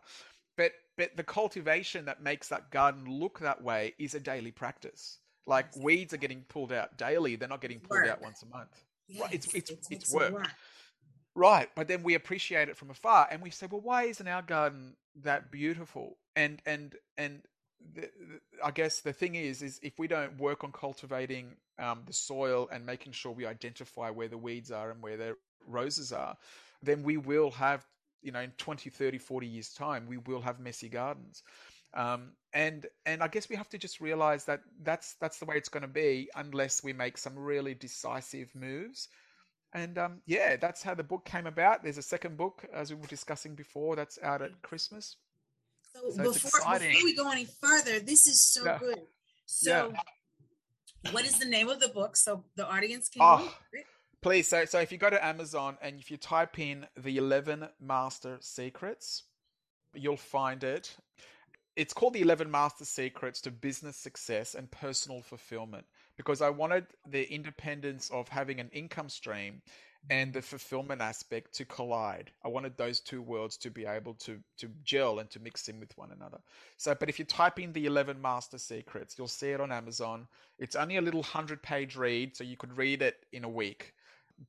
But 0.58 0.72
but 0.98 1.16
the 1.16 1.24
cultivation 1.24 2.06
that 2.06 2.22
makes 2.22 2.50
that 2.50 2.72
garden 2.72 3.06
look 3.08 3.40
that 3.40 3.64
way 3.64 3.94
is 3.98 4.14
a 4.14 4.20
daily 4.20 4.52
practice. 4.52 5.20
Like 5.46 5.76
weeds 5.78 6.14
are 6.14 6.18
getting 6.18 6.42
pulled 6.50 6.74
out 6.74 6.98
daily; 6.98 7.36
they're 7.36 7.48
not 7.48 7.62
getting 7.62 7.80
pulled 7.80 8.02
work. 8.02 8.10
out 8.10 8.22
once 8.22 8.44
a 8.44 8.48
month. 8.48 8.84
Yes, 9.08 9.22
right? 9.22 9.34
It's 9.34 9.54
it's 9.54 9.72
it 9.72 9.88
it's 9.90 10.14
work. 10.14 10.34
work. 10.34 10.50
Right, 11.36 11.70
but 11.76 11.88
then 11.88 12.04
we 12.04 12.16
appreciate 12.16 12.68
it 12.68 12.76
from 12.76 12.90
afar, 12.90 13.28
and 13.32 13.42
we 13.42 13.50
say, 13.52 13.68
well, 13.72 13.80
why 13.80 14.04
isn't 14.04 14.28
our 14.28 14.42
garden 14.42 14.96
that 15.24 15.52
beautiful? 15.52 16.18
And 16.36 16.62
and 16.66 16.96
and 17.18 17.42
the, 17.94 18.10
I 18.64 18.72
guess 18.72 19.02
the 19.02 19.14
thing 19.14 19.36
is, 19.36 19.62
is 19.62 19.80
if 19.84 20.00
we 20.00 20.08
don't 20.08 20.38
work 20.38 20.64
on 20.64 20.72
cultivating 20.72 21.56
um, 21.78 22.02
the 22.06 22.14
soil 22.14 22.70
and 22.72 22.86
making 22.86 23.14
sure 23.14 23.32
we 23.32 23.46
identify 23.46 24.10
where 24.10 24.28
the 24.28 24.38
weeds 24.38 24.72
are 24.72 24.92
and 24.92 25.02
where 25.02 25.18
the 25.18 25.36
roses 25.68 26.12
are, 26.12 26.36
then 26.82 27.04
we 27.04 27.18
will 27.18 27.52
have, 27.52 27.86
you 28.22 28.32
know, 28.32 28.42
in 28.42 28.52
20, 28.58 28.90
30, 28.90 29.18
40 29.18 29.48
years' 29.48 29.74
time, 29.74 30.08
we 30.08 30.18
will 30.18 30.42
have 30.42 30.60
messy 30.60 30.90
gardens. 30.90 31.44
Um, 31.94 32.34
and 32.54 32.86
and 33.06 33.24
I 33.24 33.28
guess 33.28 33.50
we 33.50 33.56
have 33.56 33.70
to 33.70 33.78
just 33.78 34.00
realize 34.00 34.46
that 34.46 34.62
that's 34.84 35.16
that's 35.16 35.40
the 35.40 35.46
way 35.46 35.56
it's 35.56 35.70
going 35.70 35.82
to 35.82 35.88
be 35.88 36.30
unless 36.36 36.84
we 36.84 36.94
make 36.94 37.18
some 37.18 37.38
really 37.38 37.74
decisive 37.74 38.54
moves. 38.54 39.08
And 39.74 39.98
um, 39.98 40.22
yeah, 40.26 40.56
that's 40.56 40.84
how 40.84 40.96
the 40.96 41.04
book 41.04 41.26
came 41.26 41.48
about. 41.48 41.84
There's 41.84 41.98
a 41.98 42.04
second 42.04 42.38
book, 42.38 42.66
as 42.74 42.92
we 42.92 43.00
were 43.00 43.08
discussing 43.08 43.56
before, 43.56 43.96
that's 43.96 44.20
out 44.24 44.42
at 44.42 44.62
Christmas. 44.62 45.16
So, 45.94 46.12
so 46.12 46.24
before, 46.24 46.80
before 46.80 47.04
we 47.04 47.16
go 47.16 47.32
any 47.32 47.46
further, 47.46 48.00
this 48.00 48.28
is 48.28 48.42
so 48.42 48.66
yeah. 48.66 48.78
good. 48.78 49.02
So 49.46 49.94
yeah. 49.94 51.12
what 51.12 51.26
is 51.26 51.40
the 51.40 51.46
name 51.46 51.70
of 51.70 51.80
the 51.80 51.90
book? 51.90 52.16
So 52.16 52.44
the 52.56 52.68
audience 52.68 53.10
can 53.10 53.22
oh, 53.24 53.54
please. 54.22 54.48
So 54.48 54.66
so 54.66 54.80
if 54.80 54.92
you 54.92 54.98
go 54.98 55.10
to 55.10 55.24
amazon 55.26 55.78
and 55.82 56.00
if 56.00 56.12
you 56.12 56.18
type 56.18 56.60
in 56.60 56.86
the 56.98 57.18
11 57.18 57.68
master 57.82 58.38
secrets 58.42 59.24
you'll 59.94 60.18
find 60.18 60.64
it. 60.64 60.96
It's 61.76 61.94
called 61.94 62.14
the 62.14 62.22
11 62.22 62.50
master 62.52 62.86
secrets 62.86 63.42
to 63.42 63.52
business 63.52 63.96
success 63.96 64.56
and 64.56 64.70
personal 64.70 65.22
fulfillment 65.22 65.86
because 66.18 66.42
I 66.42 66.50
wanted 66.50 66.88
the 67.08 67.32
independence 67.32 68.10
of 68.10 68.28
having 68.28 68.60
an 68.60 68.70
income 68.74 69.10
stream 69.10 69.62
and 70.10 70.34
the 70.34 70.42
fulfillment 70.42 71.02
aspect 71.02 71.54
to 71.56 71.66
collide. 71.66 72.32
I 72.44 72.48
wanted 72.48 72.78
those 72.78 73.00
two 73.00 73.22
worlds 73.22 73.58
to 73.58 73.70
be 73.70 73.86
able 73.86 74.14
to 74.16 74.40
to 74.58 74.70
gel 74.84 75.20
and 75.20 75.30
to 75.32 75.40
mix 75.40 75.68
in 75.68 75.80
with 75.80 75.96
one 75.98 76.12
another. 76.12 76.40
So, 76.78 76.96
but 76.96 77.10
if 77.10 77.20
you 77.20 77.26
type 77.26 77.60
in 77.60 77.74
the 77.74 77.86
11 77.86 78.22
master 78.22 78.58
secrets, 78.58 79.16
you'll 79.18 79.28
see 79.28 79.50
it 79.50 79.62
on 79.62 79.72
Amazon. 79.72 80.28
It's 80.58 80.76
only 80.76 80.98
a 80.98 81.02
little 81.02 81.22
100 81.22 81.62
page 81.62 81.96
read, 81.96 82.36
so 82.36 82.44
you 82.44 82.58
could 82.58 82.78
read 82.78 83.02
it 83.02 83.26
in 83.32 83.44
a 83.44 83.50
week, 83.50 83.94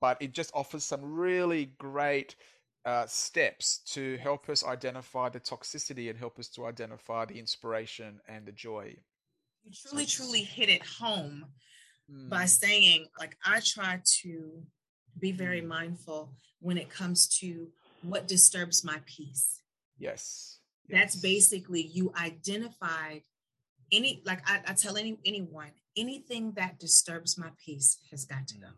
but 0.00 0.16
it 0.20 0.32
just 0.32 0.50
offers 0.54 0.84
some 0.84 1.00
really 1.02 1.66
great 1.78 2.36
uh, 2.84 3.06
steps 3.06 3.78
to 3.92 4.16
help 4.18 4.48
us 4.48 4.64
identify 4.64 5.28
the 5.28 5.40
toxicity 5.40 6.08
and 6.08 6.18
help 6.18 6.38
us 6.38 6.48
to 6.48 6.66
identify 6.66 7.24
the 7.24 7.38
inspiration 7.38 8.20
and 8.28 8.46
the 8.46 8.52
joy. 8.52 8.96
You 9.64 9.72
truly, 9.72 10.06
truly 10.06 10.42
hit 10.42 10.70
it 10.70 10.82
home 10.82 11.44
mm. 12.10 12.30
by 12.30 12.46
saying, 12.46 13.06
like, 13.18 13.36
I 13.44 13.60
try 13.60 14.00
to 14.22 14.62
be 15.18 15.32
very 15.32 15.60
mindful 15.60 16.32
when 16.60 16.78
it 16.78 16.90
comes 16.90 17.26
to 17.40 17.68
what 18.02 18.28
disturbs 18.28 18.84
my 18.84 18.98
peace. 19.06 19.60
Yes. 19.98 20.58
That's 20.88 21.16
basically 21.16 21.82
you 21.82 22.12
identified 22.20 23.22
any 23.92 24.22
like 24.24 24.40
I, 24.48 24.60
I, 24.66 24.72
tell 24.74 24.96
any 24.96 25.18
anyone 25.24 25.70
anything 25.96 26.52
that 26.52 26.78
disturbs 26.78 27.36
my 27.38 27.48
peace 27.64 27.98
has 28.10 28.24
got 28.24 28.48
to 28.48 28.58
go. 28.58 28.68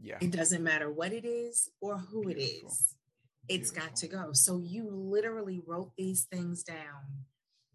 Yeah. 0.00 0.18
It 0.20 0.30
doesn't 0.30 0.62
matter 0.62 0.90
what 0.90 1.12
it 1.12 1.24
is 1.24 1.68
or 1.80 1.98
who 1.98 2.26
Beautiful. 2.26 2.42
it 2.42 2.66
is. 2.66 2.94
It's 3.48 3.70
Beautiful. 3.70 3.88
got 3.88 3.96
to 3.96 4.08
go. 4.08 4.32
So 4.32 4.58
you 4.58 4.88
literally 4.90 5.62
wrote 5.66 5.92
these 5.96 6.24
things 6.24 6.62
down. 6.62 7.24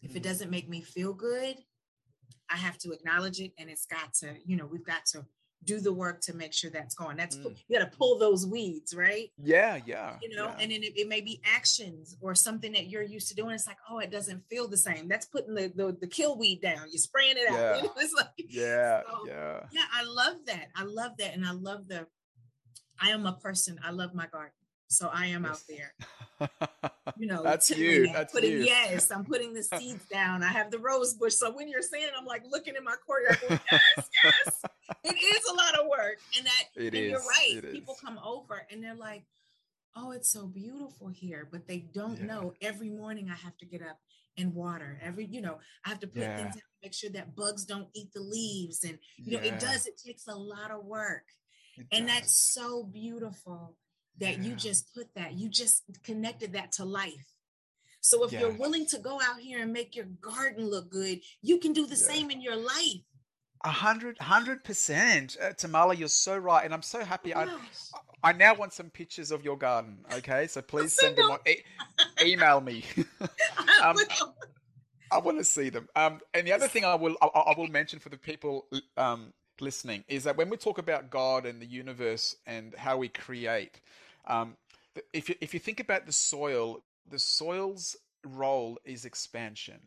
If 0.02 0.16
it 0.16 0.20
mm. 0.20 0.24
doesn't 0.24 0.52
make 0.52 0.70
me 0.70 0.82
feel 0.82 1.14
good, 1.14 1.58
I 2.50 2.58
have 2.58 2.78
to 2.80 2.92
acknowledge 2.92 3.40
it 3.40 3.54
and 3.58 3.70
it's 3.70 3.86
got 3.86 4.14
to, 4.16 4.36
you 4.46 4.58
know, 4.58 4.66
we've 4.66 4.86
got 4.86 5.06
to 5.08 5.26
do 5.64 5.80
the 5.80 5.94
work 5.94 6.22
to 6.22 6.34
make 6.34 6.54
sure 6.54 6.70
that's 6.70 6.96
going. 6.96 7.18
That's 7.18 7.38
mm. 7.38 7.56
you 7.68 7.80
got 7.80 7.90
to 7.90 7.98
pull 7.98 8.18
those 8.18 8.48
weeds, 8.48 8.96
right? 8.96 9.32
Yeah, 9.42 9.80
yeah. 9.86 10.16
You 10.22 10.36
know, 10.36 10.48
yeah. 10.48 10.58
and 10.60 10.72
then 10.72 10.84
it, 10.84 10.98
it, 10.98 11.08
may 11.08 11.22
be 11.22 11.42
actions 11.46 12.18
or 12.22 12.34
something 12.34 12.72
that 12.74 12.88
you're 12.90 13.04
used 13.04 13.28
to 13.30 13.36
doing. 13.36 13.54
It's 13.54 13.68
like, 13.68 13.78
oh, 13.90 14.00
it 14.00 14.12
doesn't 14.12 14.44
feel 14.50 14.68
the 14.68 14.78
same. 14.78 15.08
That's 15.08 15.26
putting 15.26 15.54
the 15.54 15.72
the, 15.76 15.98
the 16.00 16.08
kill 16.08 16.38
weed 16.38 16.62
down. 16.62 16.88
You're 16.90 17.00
spraying 17.00 17.36
it 17.38 17.50
out. 17.50 17.52
Yeah. 17.62 17.78
You 17.78 17.84
know? 17.84 17.94
It's 17.98 18.14
like, 18.14 18.28
yeah, 18.50 19.02
so, 19.08 19.28
yeah, 19.28 19.60
yeah. 19.72 19.84
I 19.94 20.04
love 20.04 20.38
that. 20.48 20.68
I 20.76 20.84
love 20.84 21.12
that, 21.20 21.34
and 21.36 21.46
I 21.46 21.52
love 21.52 21.88
the. 21.88 22.08
I 23.00 23.10
am 23.10 23.26
a 23.26 23.34
person. 23.34 23.80
I 23.84 23.92
love 23.92 24.14
my 24.14 24.28
garden. 24.28 24.54
So 24.92 25.10
I 25.12 25.28
am 25.28 25.46
out 25.46 25.62
there. 25.70 25.94
You 27.18 27.28
know, 27.28 27.44
that's 27.44 27.70
you. 27.70 28.12
That's 28.12 28.34
putting, 28.34 28.52
you. 28.52 28.64
Yes, 28.64 29.10
I'm 29.10 29.24
putting 29.24 29.54
the 29.54 29.64
seeds 29.64 30.06
down. 30.12 30.44
I 30.44 30.48
have 30.48 30.70
the 30.70 30.80
rose 30.80 31.14
bush. 31.14 31.36
So 31.36 31.52
when 31.52 31.70
you're 31.70 31.82
saying, 31.82 32.10
I'm 32.18 32.26
like 32.26 32.44
looking 32.50 32.76
in 32.76 32.84
my 32.84 32.96
courtyard, 33.06 33.40
going, 33.42 33.60
yes, 33.72 34.10
yes. 34.24 34.62
It 35.04 35.16
is 35.18 35.46
a 35.52 35.54
lot 35.54 35.78
of 35.80 35.88
work, 35.88 36.18
and 36.38 36.46
that. 36.46 36.64
It 36.76 36.88
and 36.88 36.96
is. 36.96 37.12
You're 37.12 37.20
right. 37.20 37.64
It 37.64 37.72
People 37.72 37.94
is. 37.96 38.02
come 38.02 38.20
over 38.24 38.66
and 38.72 38.84
they're 38.84 38.96
like, 38.96 39.24
"Oh, 39.96 40.12
it's 40.12 40.30
so 40.32 40.48
beautiful 40.48 41.08
here," 41.10 41.48
but 41.52 41.68
they 41.68 41.80
don't 41.80 42.20
Yeah. 42.20 42.26
know. 42.28 42.54
Every 42.62 42.90
morning 42.90 43.30
I 43.30 43.36
have 43.36 43.58
to 43.58 43.66
get 43.66 43.82
up 43.82 44.00
and 44.38 44.54
water. 44.56 45.00
Every, 45.02 45.26
you 45.26 45.42
know, 45.42 45.60
I 45.86 45.90
have 45.90 46.00
to 46.02 46.08
put 46.08 46.22
Yeah. 46.22 46.38
things 46.38 46.56
in, 46.56 46.62
make 46.82 46.94
sure 46.94 47.10
that 47.12 47.36
bugs 47.36 47.66
don't 47.66 47.90
eat 47.94 48.14
the 48.14 48.22
leaves, 48.22 48.84
and 48.84 48.98
you 49.18 49.32
know, 49.38 49.44
Yeah. 49.44 49.54
it 49.56 49.60
does. 49.60 49.86
It 49.86 49.98
takes 49.98 50.28
a 50.28 50.36
lot 50.36 50.72
of 50.72 50.86
work, 50.86 51.26
It 51.78 51.88
and 51.92 52.08
that's 52.08 52.34
so 52.54 52.84
beautiful 52.84 53.78
that 54.18 54.40
you 54.40 54.56
just 54.56 54.94
put 54.94 55.14
that 55.16 55.34
you 55.34 55.50
just 55.50 55.84
connected 56.04 56.54
that 56.54 56.72
to 56.74 56.86
life 56.86 57.26
so 58.02 58.24
if 58.26 58.32
you're 58.34 58.52
willing 58.58 58.86
to 58.86 59.00
go 59.00 59.22
out 59.22 59.40
here 59.40 59.62
and 59.62 59.72
make 59.72 59.96
your 59.96 60.06
garden 60.20 60.66
look 60.70 60.90
good 60.90 61.22
you 61.42 61.58
can 61.58 61.72
do 61.72 61.86
the 61.88 61.96
same 61.96 62.30
in 62.30 62.42
your 62.42 62.56
life 62.58 63.06
hundred, 63.70 64.18
hundred 64.20 64.64
percent, 64.64 65.38
uh, 65.42 65.52
Tamala. 65.52 65.96
You're 65.96 66.08
so 66.08 66.38
right, 66.38 66.66
and 66.66 66.74
I'm 66.74 66.82
so 66.82 67.04
happy. 67.04 67.34
I, 67.36 67.48
I 68.24 68.34
now 68.34 68.56
want 68.56 68.74
some 68.74 68.90
pictures 68.90 69.32
of 69.32 69.44
your 69.44 69.58
garden. 69.58 70.00
Okay, 70.14 70.48
so 70.48 70.62
please 70.62 70.94
send 70.94 71.16
them. 71.18 71.30
On, 71.30 71.40
e- 71.48 71.64
email 72.26 72.62
me. 72.62 72.84
I 73.82 73.90
Um. 73.90 73.98
I 75.12 75.20
want 75.20 75.38
to 75.40 75.44
see 75.44 75.70
them. 75.70 75.90
Um, 75.96 76.22
and 76.34 76.48
the 76.48 76.54
other 76.54 76.70
thing 76.70 76.86
I 76.86 76.96
will 76.96 77.18
I, 77.22 77.28
I 77.28 77.54
will 77.58 77.68
mention 77.68 78.00
for 78.00 78.10
the 78.10 78.18
people 78.18 78.66
um, 78.96 79.34
listening 79.60 80.04
is 80.08 80.24
that 80.24 80.38
when 80.38 80.50
we 80.50 80.58
talk 80.58 80.78
about 80.78 81.10
God 81.10 81.46
and 81.46 81.62
the 81.62 81.66
universe 81.66 82.38
and 82.48 82.74
how 82.76 82.98
we 82.98 83.10
create, 83.10 83.82
um, 84.26 84.56
if 85.12 85.30
you, 85.30 85.36
if 85.42 85.54
you 85.54 85.60
think 85.60 85.80
about 85.80 86.06
the 86.06 86.12
soil, 86.14 86.82
the 87.10 87.20
soil's 87.20 87.98
role 88.26 88.80
is 88.86 89.04
expansion. 89.04 89.80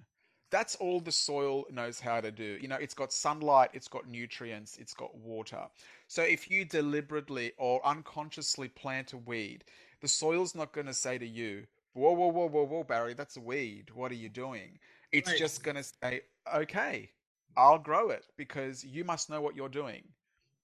That's 0.51 0.77
all 0.77 1.01
the 1.01 1.13
soil 1.13 1.65
knows 1.71 2.01
how 2.01 2.21
to 2.21 2.31
do. 2.31 2.59
You 2.61 2.69
know, 2.69 2.77
it's 2.77 2.95
got 2.95 3.13
sunlight, 3.13 3.71
it's 3.73 3.89
got 3.89 4.07
nutrients, 4.09 4.77
it's 4.79 4.95
got 4.95 5.17
water. 5.17 5.67
So 6.07 6.23
if 6.23 6.51
you 6.51 6.65
deliberately 6.65 7.53
or 7.59 7.85
unconsciously 7.85 8.69
plant 8.69 9.13
a 9.13 9.19
weed, 9.19 9.65
the 10.01 10.09
soil's 10.09 10.55
not 10.55 10.73
going 10.73 10.87
to 10.87 10.95
say 10.95 11.19
to 11.19 11.27
you, 11.27 11.67
"Whoa, 11.95 12.13
whoa, 12.13 12.29
whoa, 12.29 12.47
whoa, 12.49 12.65
whoa, 12.67 12.85
Barry, 12.85 13.15
that's 13.15 13.37
a 13.37 13.41
weed. 13.41 13.91
What 13.91 14.13
are 14.13 14.17
you 14.17 14.29
doing?" 14.29 14.79
It's 15.13 15.29
Right. 15.29 15.39
just 15.39 15.63
going 15.65 15.77
to 15.77 15.83
say, 15.83 16.23
"Okay, 16.53 17.11
I'll 17.57 17.79
grow 17.79 18.11
it 18.11 18.27
because 18.37 18.85
you 18.85 19.05
must 19.05 19.31
know 19.31 19.41
what 19.41 19.57
you're 19.57 19.69
doing." 19.69 20.13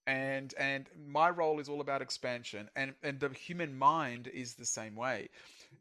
And 0.07 0.55
and 0.59 0.89
my 0.97 1.31
role 1.31 1.61
is 1.61 1.69
all 1.69 1.81
about 1.81 2.03
expansion, 2.03 2.71
and 2.77 2.95
and 3.03 3.21
the 3.21 3.29
human 3.31 3.79
mind 3.79 4.29
is 4.29 4.55
the 4.55 4.67
same 4.67 4.97
way. 4.97 5.29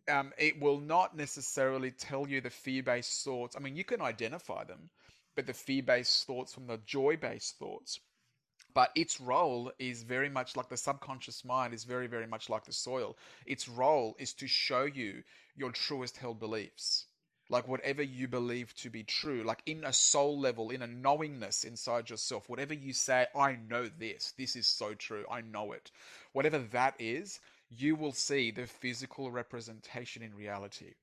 Um, 0.08 0.34
it 0.38 0.60
will 0.60 0.80
not 0.80 1.16
necessarily 1.16 1.92
tell 1.92 2.28
you 2.28 2.42
the 2.42 2.50
fear-based 2.50 3.24
thoughts. 3.24 3.56
I 3.56 3.60
mean, 3.60 3.76
you 3.76 3.84
can 3.84 4.02
identify 4.02 4.64
them, 4.64 4.90
but 5.36 5.46
the 5.46 5.54
fear-based 5.54 6.26
thoughts 6.26 6.54
from 6.54 6.68
the 6.68 6.80
joy-based 6.86 7.58
thoughts. 7.60 8.00
But 8.74 8.92
its 8.96 9.20
role 9.20 9.72
is 9.80 10.04
very 10.04 10.30
much 10.30 10.56
like 10.56 10.70
the 10.70 10.78
subconscious 10.78 11.44
mind 11.44 11.74
is 11.74 11.84
very, 11.84 12.08
very 12.08 12.28
much 12.28 12.50
like 12.50 12.66
the 12.66 12.74
soil. 12.74 13.18
Its 13.46 13.68
role 13.68 14.16
is 14.20 14.34
to 14.36 14.48
show 14.48 14.84
you 14.84 15.24
your 15.56 15.72
truest 15.72 16.18
held 16.18 16.40
beliefs. 16.40 17.06
Like 17.50 17.68
whatever 17.68 18.04
you 18.04 18.28
believe 18.28 18.76
to 18.76 18.92
be 18.92 19.04
true, 19.04 19.44
like 19.44 19.64
in 19.66 19.84
a 19.84 19.92
soul 19.92 20.40
level, 20.40 20.70
in 20.70 20.84
a 20.84 20.88
knowingness 20.88 21.64
inside 21.64 22.12
yourself, 22.12 22.48
whatever 22.48 22.76
you 22.76 22.94
say, 22.94 23.26
I 23.36 23.58
know 23.68 23.90
this, 23.98 24.34
this 24.38 24.56
is 24.56 24.68
so 24.68 24.94
true, 24.94 25.26
I 25.32 25.42
know 25.42 25.72
it. 25.72 25.90
Whatever 26.34 26.60
that 26.60 26.94
is, 27.00 27.40
you 27.70 27.96
will 27.96 28.14
see 28.14 28.52
the 28.52 28.66
physical 28.66 29.32
representation 29.32 30.24
in 30.24 30.34
reality. 30.36 30.94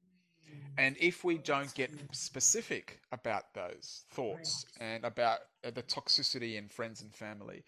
And 0.78 0.96
if 1.00 1.24
we 1.24 1.38
don't 1.38 1.72
get 1.74 1.90
specific 2.12 3.00
about 3.12 3.54
those 3.54 4.04
thoughts 4.10 4.66
and 4.78 5.04
about 5.04 5.38
uh, 5.64 5.70
the 5.70 5.82
toxicity 5.82 6.56
in 6.56 6.68
friends 6.68 7.02
and 7.02 7.14
family, 7.14 7.64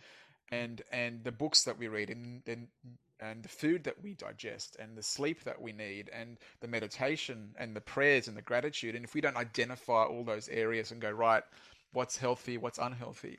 and 0.51 0.83
and 0.93 1.25
the 1.25 1.33
books 1.33 1.65
that 1.65 1.79
we 1.79 1.89
read, 1.89 2.11
and 2.11 2.43
and 2.47 2.69
and 3.21 3.43
the 3.43 3.49
food 3.49 3.85
that 3.85 4.03
we 4.03 4.15
digest, 4.15 4.77
and 4.79 4.97
the 4.97 5.03
sleep 5.03 5.43
that 5.45 5.61
we 5.61 5.73
need, 5.73 6.11
and 6.13 6.37
the 6.61 6.69
meditation, 6.69 7.55
and 7.59 7.75
the 7.75 7.81
prayers, 7.81 8.29
and 8.29 8.37
the 8.37 8.43
gratitude, 8.43 8.95
and 8.95 9.05
if 9.05 9.15
we 9.15 9.21
don't 9.21 9.37
identify 9.37 10.05
all 10.05 10.25
those 10.25 10.49
areas 10.49 10.93
and 10.93 11.01
go 11.01 11.11
right, 11.11 11.43
what's 11.93 12.17
healthy, 12.17 12.59
what's 12.59 12.79
unhealthy, 12.79 13.39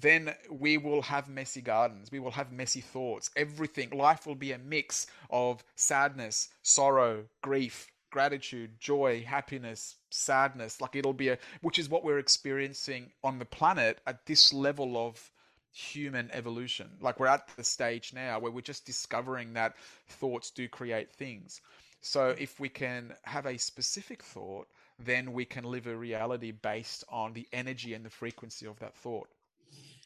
then 0.00 0.34
we 0.50 0.78
will 0.78 1.02
have 1.02 1.28
messy 1.28 1.60
gardens. 1.60 2.10
We 2.10 2.20
will 2.20 2.30
have 2.32 2.52
messy 2.52 2.80
thoughts. 2.80 3.30
Everything, 3.36 3.90
life 3.90 4.26
will 4.26 4.34
be 4.34 4.52
a 4.52 4.58
mix 4.58 5.06
of 5.30 5.64
sadness, 5.76 6.48
sorrow, 6.62 7.24
grief, 7.42 7.88
gratitude, 8.10 8.78
joy, 8.78 9.24
happiness, 9.26 9.96
sadness. 10.10 10.80
Like 10.80 10.96
it'll 10.96 11.12
be 11.12 11.28
a, 11.28 11.38
which 11.60 11.78
is 11.78 11.88
what 11.88 12.04
we're 12.04 12.18
experiencing 12.18 13.10
on 13.22 13.38
the 13.38 13.44
planet 13.44 14.00
at 14.06 14.26
this 14.26 14.52
level 14.52 14.96
of 14.96 15.30
human 15.72 16.30
evolution. 16.32 16.88
Like 17.00 17.20
we're 17.20 17.26
at 17.26 17.48
the 17.56 17.64
stage 17.64 18.12
now 18.14 18.38
where 18.38 18.52
we're 18.52 18.60
just 18.60 18.86
discovering 18.86 19.54
that 19.54 19.76
thoughts 20.08 20.50
do 20.50 20.68
create 20.68 21.12
things. 21.12 21.60
So 22.00 22.34
if 22.38 22.60
we 22.60 22.68
can 22.68 23.14
have 23.22 23.46
a 23.46 23.58
specific 23.58 24.22
thought, 24.22 24.68
then 24.98 25.32
we 25.32 25.44
can 25.44 25.64
live 25.64 25.86
a 25.86 25.96
reality 25.96 26.50
based 26.50 27.04
on 27.08 27.32
the 27.32 27.46
energy 27.52 27.94
and 27.94 28.04
the 28.04 28.10
frequency 28.10 28.66
of 28.66 28.78
that 28.80 28.94
thought. 28.94 29.28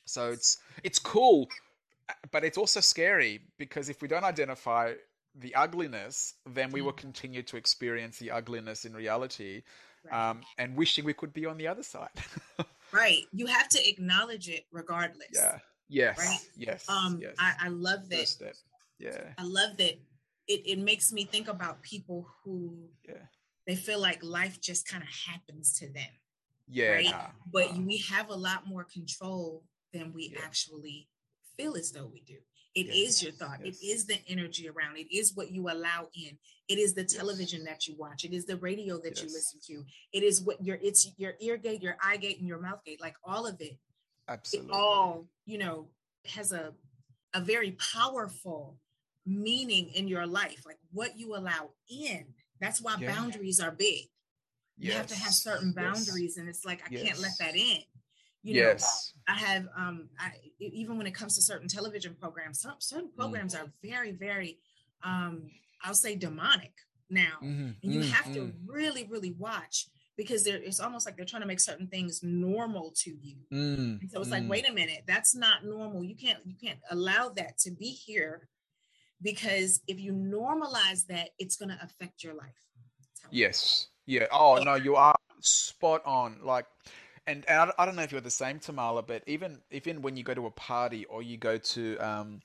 So 0.05 0.31
it's 0.31 0.59
it's 0.83 0.99
cool, 0.99 1.49
but 2.31 2.45
it's 2.45 2.59
also 2.59 2.81
scary 2.81 3.41
because 3.59 3.89
if 3.89 4.03
we 4.03 4.09
don't 4.09 4.25
identify 4.25 4.95
the 5.35 5.55
ugliness, 5.55 6.35
then 6.47 6.71
we 6.71 6.83
will 6.83 6.93
continue 6.93 7.43
to 7.45 7.57
experience 7.57 8.19
the 8.19 8.31
ugliness 8.31 8.85
in 8.85 8.93
reality, 8.95 9.63
Right. 10.05 10.31
um, 10.31 10.41
and 10.59 10.77
wishing 10.77 11.05
we 11.05 11.15
could 11.15 11.33
be 11.33 11.47
on 11.47 11.57
the 11.59 11.69
other 11.69 11.83
side. 11.85 12.11
right 12.93 13.23
you 13.33 13.47
have 13.47 13.69
to 13.71 13.89
acknowledge 13.89 14.49
it 14.51 14.67
regardless 14.71 15.29
yeah. 15.33 15.59
Yes. 15.89 16.19
Right. 16.19 16.39
Yes. 16.57 16.89
um 16.91 17.19
yes. 17.23 17.35
I, 17.39 17.53
I 17.65 17.69
love 17.69 18.09
that. 18.11 18.55
Yeah. 18.99 19.17
i 19.39 19.43
love 19.45 19.77
that 19.79 19.95
it, 20.49 20.61
it 20.67 20.79
makes 20.79 21.11
me 21.13 21.25
think 21.25 21.49
about 21.49 21.81
people 21.83 22.27
who 22.45 22.75
Yeah. 23.09 23.15
they 23.67 23.77
feel 23.77 23.99
like 24.01 24.23
life 24.23 24.61
just 24.61 24.87
kind 24.87 25.03
of 25.03 25.09
happens 25.09 25.79
to 25.79 25.87
them 25.89 26.13
Yeah. 26.69 26.91
right? 26.93 27.15
but 27.51 27.75
we 27.79 27.99
have 28.11 28.29
a 28.29 28.35
lot 28.37 28.67
more 28.67 28.85
control 28.85 29.63
than 29.93 30.13
we 30.13 30.29
Yeah. 30.29 30.41
actually 30.43 31.09
feel 31.57 31.77
as 31.77 31.93
though 31.93 32.07
we 32.07 32.23
do. 32.23 32.39
It 32.75 32.87
yes, 32.87 32.97
is 32.97 33.23
your 33.23 33.33
thought. 33.33 33.65
Yes. 33.65 33.77
It 33.77 33.87
is 33.87 34.07
the 34.07 34.19
energy 34.27 34.69
around. 34.69 34.97
It 34.97 35.15
is 35.15 35.35
what 35.35 35.51
you 35.51 35.69
allow 35.69 36.09
in. 36.15 36.39
It 36.69 36.79
is 36.79 36.95
the 36.95 37.05
television 37.05 37.61
yes. 37.61 37.69
that 37.69 37.87
you 37.87 37.97
watch. 37.97 38.25
It 38.25 38.33
is 38.33 38.47
the 38.47 38.57
radio 38.57 38.99
that 38.99 39.21
you 39.21 39.29
listen 39.29 39.61
to. 39.67 39.85
It 40.13 40.23
is 40.23 40.41
what 40.41 40.65
your 40.65 40.79
it's 40.83 41.13
your 41.19 41.35
ear 41.41 41.59
gate, 41.59 41.83
your 41.83 41.97
eye 42.03 42.17
gate, 42.17 42.39
and 42.39 42.49
your 42.49 42.61
mouth 42.61 42.83
gate. 42.85 43.01
Like 43.01 43.17
all 43.25 43.47
of 43.47 43.61
it. 43.61 43.79
Absolutely. 44.29 44.71
It 44.71 44.75
all 44.75 45.27
you 45.45 45.59
know 45.59 45.89
has 46.27 46.53
a 46.53 46.73
a 47.35 47.41
very 47.41 47.73
powerful 47.73 48.79
meaning 49.27 49.91
in 49.95 50.09
your 50.09 50.27
life. 50.27 50.63
Like 50.65 50.79
what 50.93 51.19
you 51.19 51.37
allow 51.37 51.71
in. 51.91 52.25
That's 52.61 52.81
why 52.81 52.97
yeah. 52.99 53.15
boundaries 53.15 53.61
are 53.61 53.73
big. 53.73 54.07
You 54.79 54.93
have 54.93 55.07
to 55.09 55.15
have 55.15 55.33
certain 55.33 55.73
boundaries, 55.73 56.39
and 56.39 56.49
it's 56.49 56.65
like 56.65 56.83
I 56.85 56.95
can't 56.95 57.21
let 57.21 57.33
that 57.39 57.55
in. 57.55 57.83
You 58.43 58.55
know, 58.55 58.69
yes. 58.69 59.13
I 59.29 59.35
have 59.35 59.69
um 59.77 60.09
I 60.19 60.33
even 60.59 60.99
when 60.99 61.07
it 61.07 61.15
comes 61.15 61.37
to 61.37 61.43
certain 61.43 61.69
television 61.69 62.17
programs, 62.21 62.61
some 62.61 62.75
certain 62.79 63.11
mm. 63.11 63.17
programs 63.17 63.55
mm. 63.55 63.63
are 63.63 63.73
very, 63.83 64.13
very 64.13 64.59
um, 65.05 65.51
I'll 65.83 65.95
say 65.95 66.17
demonic 66.17 66.73
now. 67.11 67.37
Mm-hmm. 67.43 67.71
And 67.83 67.93
you 67.95 68.01
mm 68.01 68.11
have 68.11 68.33
to 68.35 68.41
mm. 68.41 68.53
really, 68.67 69.07
really 69.11 69.35
watch 69.39 69.87
because 70.17 70.45
there 70.45 70.57
it's 70.57 70.81
almost 70.81 71.07
like 71.07 71.17
they're 71.17 71.25
trying 71.25 71.43
to 71.43 71.49
make 71.49 71.61
certain 71.61 71.87
things 71.87 72.21
normal 72.23 72.93
to 72.97 73.11
you. 73.11 73.37
Mm, 73.53 74.11
so 74.11 74.21
it's 74.21 74.29
mm. 74.29 74.33
like, 74.33 74.49
wait 74.49 74.69
a 74.69 74.73
minute, 74.73 75.03
that's 75.07 75.35
not 75.35 75.65
normal. 75.65 76.05
You 76.05 76.17
can't 76.17 76.39
you 76.45 76.55
can't 76.63 76.79
allow 76.91 77.31
that 77.37 77.59
to 77.59 77.71
be 77.71 77.91
here 77.91 78.49
because 79.23 79.81
if 79.87 80.01
you 80.01 80.13
normalize 80.13 81.07
that, 81.09 81.31
it's 81.39 81.57
gonna 81.57 81.79
affect 81.83 82.23
your 82.23 82.35
life. 82.35 82.51
Yes. 83.31 83.89
Yeah. 84.07 84.27
Oh 84.33 84.61
no, 84.63 84.75
you 84.75 84.97
are 84.97 85.15
spot 85.41 86.03
on. 86.05 86.39
Like 86.43 86.67
and, 87.26 87.45
and 87.49 87.59
I, 87.59 87.73
I, 87.79 87.87
don't 87.87 87.97
know 87.97 88.02
if 88.02 88.12
you're 88.12 88.21
the 88.21 88.31
same, 88.31 88.59
Tamala, 88.59 89.02
but 89.02 89.23
even 89.26 89.61
even 89.71 90.02
when 90.02 90.17
you 90.17 90.25
go 90.25 90.35
to 90.35 90.47
a 90.47 90.50
party 90.50 91.05
or 91.07 91.23
you 91.23 91.37
go 91.37 91.59
to 91.59 91.99
um, 91.99 92.41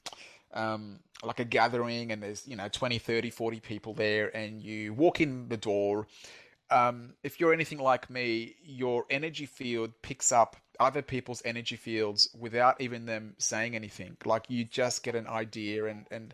um, 0.54 1.00
like 1.24 1.40
a 1.40 1.46
gathering 1.46 2.12
and 2.12 2.22
there's 2.22 2.48
you 2.48 2.56
know 2.56 2.68
20 2.68 3.00
30 3.00 3.30
40 3.30 3.60
people 3.60 3.94
there 3.94 4.36
and 4.36 4.62
you 4.62 4.94
walk 4.94 5.20
in 5.20 5.50
the 5.50 5.58
door 5.58 6.08
um, 6.70 7.14
if 7.24 7.40
you're 7.40 7.54
anything 7.54 7.80
like 7.80 8.10
me 8.10 8.56
your 8.64 9.06
energy 9.10 9.46
field 9.46 9.94
picks 10.02 10.32
up 10.32 10.58
other 10.80 11.02
people's 11.02 11.42
energy 11.46 11.76
fields 11.76 12.30
without 12.38 12.80
even 12.82 13.06
them 13.06 13.34
saying 13.38 13.76
anything. 13.76 14.18
Like 14.26 14.46
you 14.50 14.64
just 14.64 15.04
get 15.04 15.16
an 15.16 15.28
idea 15.28 15.86
and 15.86 16.06
and 16.12 16.34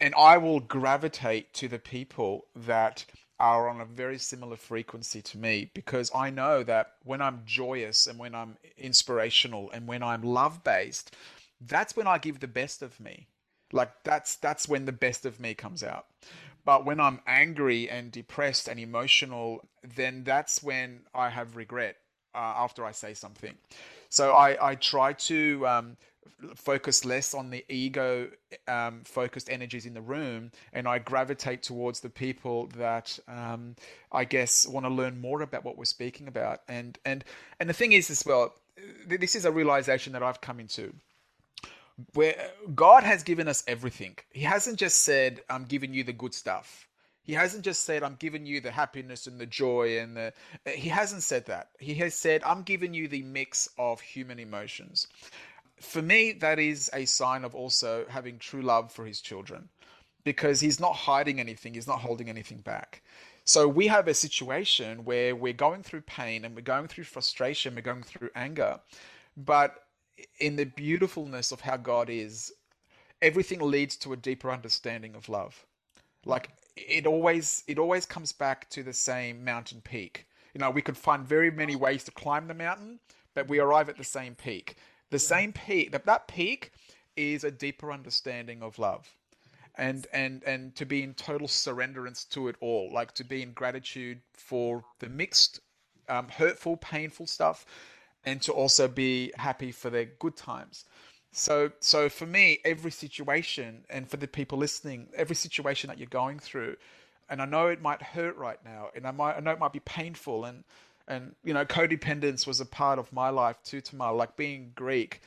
and 0.00 0.14
i 0.16 0.38
will 0.38 0.60
gravitate 0.60 1.52
to 1.54 1.68
the 1.68 1.78
people 1.78 2.46
that 2.56 3.04
are 3.44 3.68
on 3.68 3.80
a 3.82 3.84
very 3.84 4.18
similar 4.18 4.56
frequency 4.56 5.20
to 5.20 5.36
me 5.36 5.70
because 5.74 6.10
I 6.14 6.30
know 6.30 6.62
that 6.62 6.92
when 7.04 7.20
I'm 7.20 7.42
joyous 7.44 8.06
and 8.06 8.18
when 8.18 8.34
I'm 8.34 8.56
inspirational 8.78 9.70
and 9.70 9.86
when 9.86 10.02
I'm 10.02 10.22
love 10.22 10.64
based, 10.64 11.14
that's 11.60 11.94
when 11.94 12.06
I 12.06 12.16
give 12.16 12.40
the 12.40 12.48
best 12.48 12.80
of 12.80 12.98
me. 12.98 13.26
Like 13.70 13.90
that's 14.02 14.36
that's 14.36 14.66
when 14.66 14.86
the 14.86 14.92
best 14.92 15.26
of 15.26 15.40
me 15.40 15.52
comes 15.54 15.82
out. 15.82 16.06
But 16.64 16.86
when 16.86 16.98
I'm 16.98 17.20
angry 17.26 17.90
and 17.90 18.10
depressed 18.10 18.66
and 18.66 18.80
emotional, 18.80 19.68
then 19.82 20.24
that's 20.24 20.62
when 20.62 21.00
I 21.14 21.28
have 21.28 21.56
regret 21.56 21.96
uh, 22.34 22.54
after 22.56 22.82
I 22.86 22.92
say 22.92 23.12
something. 23.12 23.54
So 24.08 24.32
I, 24.32 24.70
I 24.70 24.74
try 24.76 25.12
to 25.12 25.66
um, 25.66 25.96
focus 26.54 27.04
less 27.04 27.34
on 27.34 27.50
the 27.50 27.64
ego 27.68 28.28
um, 28.68 29.02
focused 29.04 29.50
energies 29.50 29.86
in 29.86 29.94
the 29.94 30.00
room 30.00 30.50
and 30.72 30.86
I 30.86 30.98
gravitate 30.98 31.62
towards 31.62 32.00
the 32.00 32.10
people 32.10 32.66
that 32.76 33.18
um, 33.28 33.76
I 34.12 34.24
guess 34.24 34.66
want 34.66 34.86
to 34.86 34.90
learn 34.90 35.20
more 35.20 35.42
about 35.42 35.64
what 35.64 35.76
we're 35.76 35.84
speaking 35.84 36.28
about 36.28 36.60
and 36.68 36.98
and 37.04 37.24
and 37.60 37.68
the 37.68 37.74
thing 37.74 37.92
is 37.92 38.10
as 38.10 38.24
well 38.26 38.54
this 39.06 39.34
is 39.34 39.44
a 39.44 39.52
realization 39.52 40.12
that 40.12 40.22
I've 40.22 40.40
come 40.40 40.60
into 40.60 40.94
where 42.14 42.50
God 42.74 43.04
has 43.04 43.22
given 43.22 43.48
us 43.48 43.62
everything 43.66 44.16
he 44.30 44.42
hasn't 44.42 44.78
just 44.78 45.00
said 45.00 45.42
I'm 45.48 45.64
giving 45.64 45.94
you 45.94 46.04
the 46.04 46.12
good 46.12 46.34
stuff 46.34 46.88
he 47.24 47.32
hasn't 47.32 47.64
just 47.64 47.84
said, 47.84 48.02
I'm 48.02 48.16
giving 48.16 48.44
you 48.44 48.60
the 48.60 48.70
happiness 48.70 49.26
and 49.26 49.40
the 49.40 49.46
joy 49.46 49.98
and 49.98 50.14
the. 50.14 50.32
He 50.70 50.90
hasn't 50.90 51.22
said 51.22 51.46
that. 51.46 51.70
He 51.80 51.94
has 51.94 52.14
said, 52.14 52.42
I'm 52.44 52.62
giving 52.62 52.92
you 52.92 53.08
the 53.08 53.22
mix 53.22 53.66
of 53.78 54.02
human 54.02 54.38
emotions 54.38 55.08
for 55.80 56.02
me, 56.02 56.32
that 56.32 56.58
is 56.58 56.90
a 56.92 57.04
sign 57.04 57.44
of 57.44 57.54
also 57.54 58.06
having 58.08 58.38
true 58.38 58.62
love 58.62 58.92
for 58.92 59.04
his 59.04 59.20
children 59.20 59.68
because 60.24 60.60
he's 60.60 60.80
not 60.80 60.94
hiding 60.94 61.38
anything, 61.38 61.74
he's 61.74 61.86
not 61.86 62.00
holding 62.00 62.28
anything 62.28 62.58
back. 62.58 63.02
So 63.44 63.68
we 63.68 63.88
have 63.88 64.08
a 64.08 64.14
situation 64.14 65.04
where 65.04 65.36
we're 65.36 65.52
going 65.52 65.82
through 65.82 66.02
pain 66.02 66.44
and 66.44 66.56
we're 66.56 66.62
going 66.62 66.88
through 66.88 67.04
frustration, 67.04 67.74
we're 67.74 67.82
going 67.82 68.02
through 68.02 68.30
anger, 68.34 68.80
but 69.36 69.84
in 70.38 70.56
the 70.56 70.64
beautifulness 70.64 71.52
of 71.52 71.60
how 71.60 71.76
God 71.76 72.08
is, 72.08 72.52
everything 73.20 73.60
leads 73.60 73.96
to 73.96 74.12
a 74.12 74.16
deeper 74.16 74.50
understanding 74.50 75.14
of 75.14 75.28
love. 75.28 75.66
Like 76.24 76.50
it 76.76 77.06
always 77.06 77.64
it 77.66 77.78
always 77.78 78.06
comes 78.06 78.32
back 78.32 78.70
to 78.70 78.82
the 78.82 78.92
same 78.92 79.44
mountain 79.44 79.82
peak. 79.82 80.26
You 80.54 80.60
know, 80.60 80.70
we 80.70 80.82
could 80.82 80.96
find 80.96 81.26
very 81.26 81.50
many 81.50 81.76
ways 81.76 82.04
to 82.04 82.12
climb 82.12 82.46
the 82.46 82.54
mountain, 82.54 83.00
but 83.34 83.48
we 83.48 83.58
arrive 83.58 83.88
at 83.88 83.98
the 83.98 84.04
same 84.04 84.34
peak. 84.34 84.76
The 85.10 85.18
same 85.18 85.52
peak, 85.52 85.92
that, 85.92 86.06
that 86.06 86.28
peak 86.28 86.72
is 87.16 87.44
a 87.44 87.50
deeper 87.50 87.92
understanding 87.92 88.62
of 88.62 88.78
love. 88.78 89.08
And, 89.76 90.06
and 90.12 90.42
and 90.44 90.74
to 90.76 90.86
be 90.86 91.02
in 91.02 91.14
total 91.14 91.48
surrenderance 91.48 92.28
to 92.28 92.46
it 92.46 92.54
all, 92.60 92.92
like 92.92 93.12
to 93.14 93.24
be 93.24 93.42
in 93.42 93.52
gratitude 93.52 94.20
for 94.32 94.84
the 95.00 95.08
mixed, 95.08 95.60
um, 96.08 96.28
hurtful, 96.28 96.76
painful 96.76 97.26
stuff, 97.26 97.66
and 98.24 98.40
to 98.42 98.52
also 98.52 98.86
be 98.86 99.32
happy 99.36 99.72
for 99.72 99.90
the 99.90 100.04
good 100.20 100.36
times. 100.36 100.84
So, 101.32 101.72
so 101.80 102.08
for 102.08 102.26
me, 102.26 102.60
every 102.64 102.92
situation, 102.92 103.84
and 103.90 104.08
for 104.08 104.16
the 104.16 104.28
people 104.28 104.58
listening, 104.58 105.08
every 105.16 105.34
situation 105.34 105.88
that 105.88 105.98
you're 105.98 106.06
going 106.06 106.38
through, 106.38 106.76
and 107.28 107.42
I 107.42 107.44
know 107.44 107.66
it 107.66 107.82
might 107.82 108.00
hurt 108.00 108.36
right 108.36 108.64
now, 108.64 108.90
and 108.94 109.04
I 109.04 109.10
might, 109.10 109.34
I 109.34 109.40
know 109.40 109.50
it 109.50 109.58
might 109.58 109.72
be 109.72 109.80
painful, 109.80 110.44
and 110.44 110.62
and 111.08 111.34
you 111.44 111.52
know 111.52 111.64
codependence 111.64 112.46
was 112.46 112.60
a 112.60 112.66
part 112.66 112.98
of 112.98 113.12
my 113.12 113.28
life 113.30 113.56
too 113.64 113.80
Tamar. 113.80 114.12
Like 114.12 114.36
being 114.36 114.72
Greek 114.74 115.20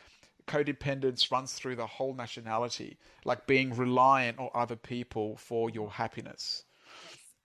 codependence 0.47 1.29
runs 1.29 1.53
through 1.53 1.75
the 1.75 1.85
whole 1.85 2.13
nationality. 2.13 2.97
Like 3.25 3.45
being 3.45 3.75
reliant 3.75 4.39
on 4.39 4.49
other 4.55 4.75
people 4.77 5.37
for 5.37 5.69
your 5.69 5.91
happiness. 5.91 6.63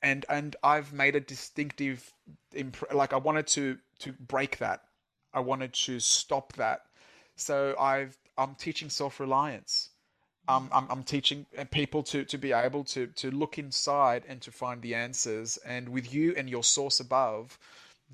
And 0.02 0.24
and 0.28 0.56
I've 0.62 0.92
made 0.92 1.16
a 1.16 1.20
distinctive 1.20 2.12
imp- 2.54 2.92
like 2.92 3.12
I 3.12 3.18
wanted 3.18 3.46
to 3.48 3.78
to 4.00 4.12
break 4.12 4.58
that. 4.58 4.82
I 5.34 5.40
wanted 5.40 5.72
to 5.74 6.00
stop 6.00 6.54
that. 6.54 6.82
So 7.36 7.74
I've 7.78 8.16
I'm 8.38 8.54
teaching 8.54 8.88
self-reliance. 8.88 9.90
Um, 10.48 10.68
I'm, 10.72 10.86
I'm 10.90 11.04
teaching 11.04 11.46
people 11.70 12.02
to, 12.04 12.24
to 12.24 12.36
be 12.36 12.50
able 12.50 12.82
to, 12.84 13.06
to 13.06 13.30
look 13.30 13.58
inside 13.58 14.24
and 14.26 14.40
to 14.42 14.50
find 14.50 14.82
the 14.82 14.94
answers. 14.94 15.56
And 15.58 15.88
with 15.90 16.12
you 16.12 16.34
and 16.36 16.50
your 16.50 16.64
source 16.64 16.98
above, 16.98 17.58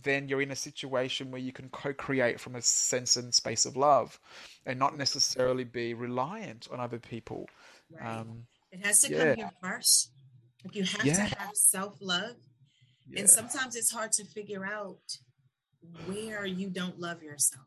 then 0.02 0.28
you're 0.28 0.42
in 0.42 0.50
a 0.50 0.56
situation 0.56 1.30
where 1.30 1.40
you 1.40 1.52
can 1.52 1.68
co-create 1.70 2.40
from 2.40 2.56
a 2.56 2.62
sense 2.62 3.16
and 3.16 3.34
space 3.34 3.64
of 3.66 3.76
love 3.76 4.18
and 4.66 4.78
not 4.78 4.96
necessarily 4.96 5.64
be 5.64 5.94
reliant 5.94 6.68
on 6.72 6.80
other 6.80 6.98
people 6.98 7.48
right. 7.92 8.18
um, 8.18 8.46
it 8.72 8.84
has 8.84 9.00
to 9.00 9.12
yeah. 9.12 9.24
come 9.24 9.36
here 9.36 9.50
first 9.62 10.12
like 10.64 10.74
you 10.74 10.84
have 10.84 11.04
yeah. 11.04 11.14
to 11.14 11.38
have 11.38 11.54
self-love 11.54 12.36
yeah. 13.08 13.20
and 13.20 13.30
sometimes 13.30 13.76
it's 13.76 13.90
hard 13.90 14.12
to 14.12 14.24
figure 14.24 14.64
out 14.64 14.98
where 16.06 16.44
you 16.44 16.68
don't 16.68 16.98
love 16.98 17.22
yourself 17.22 17.66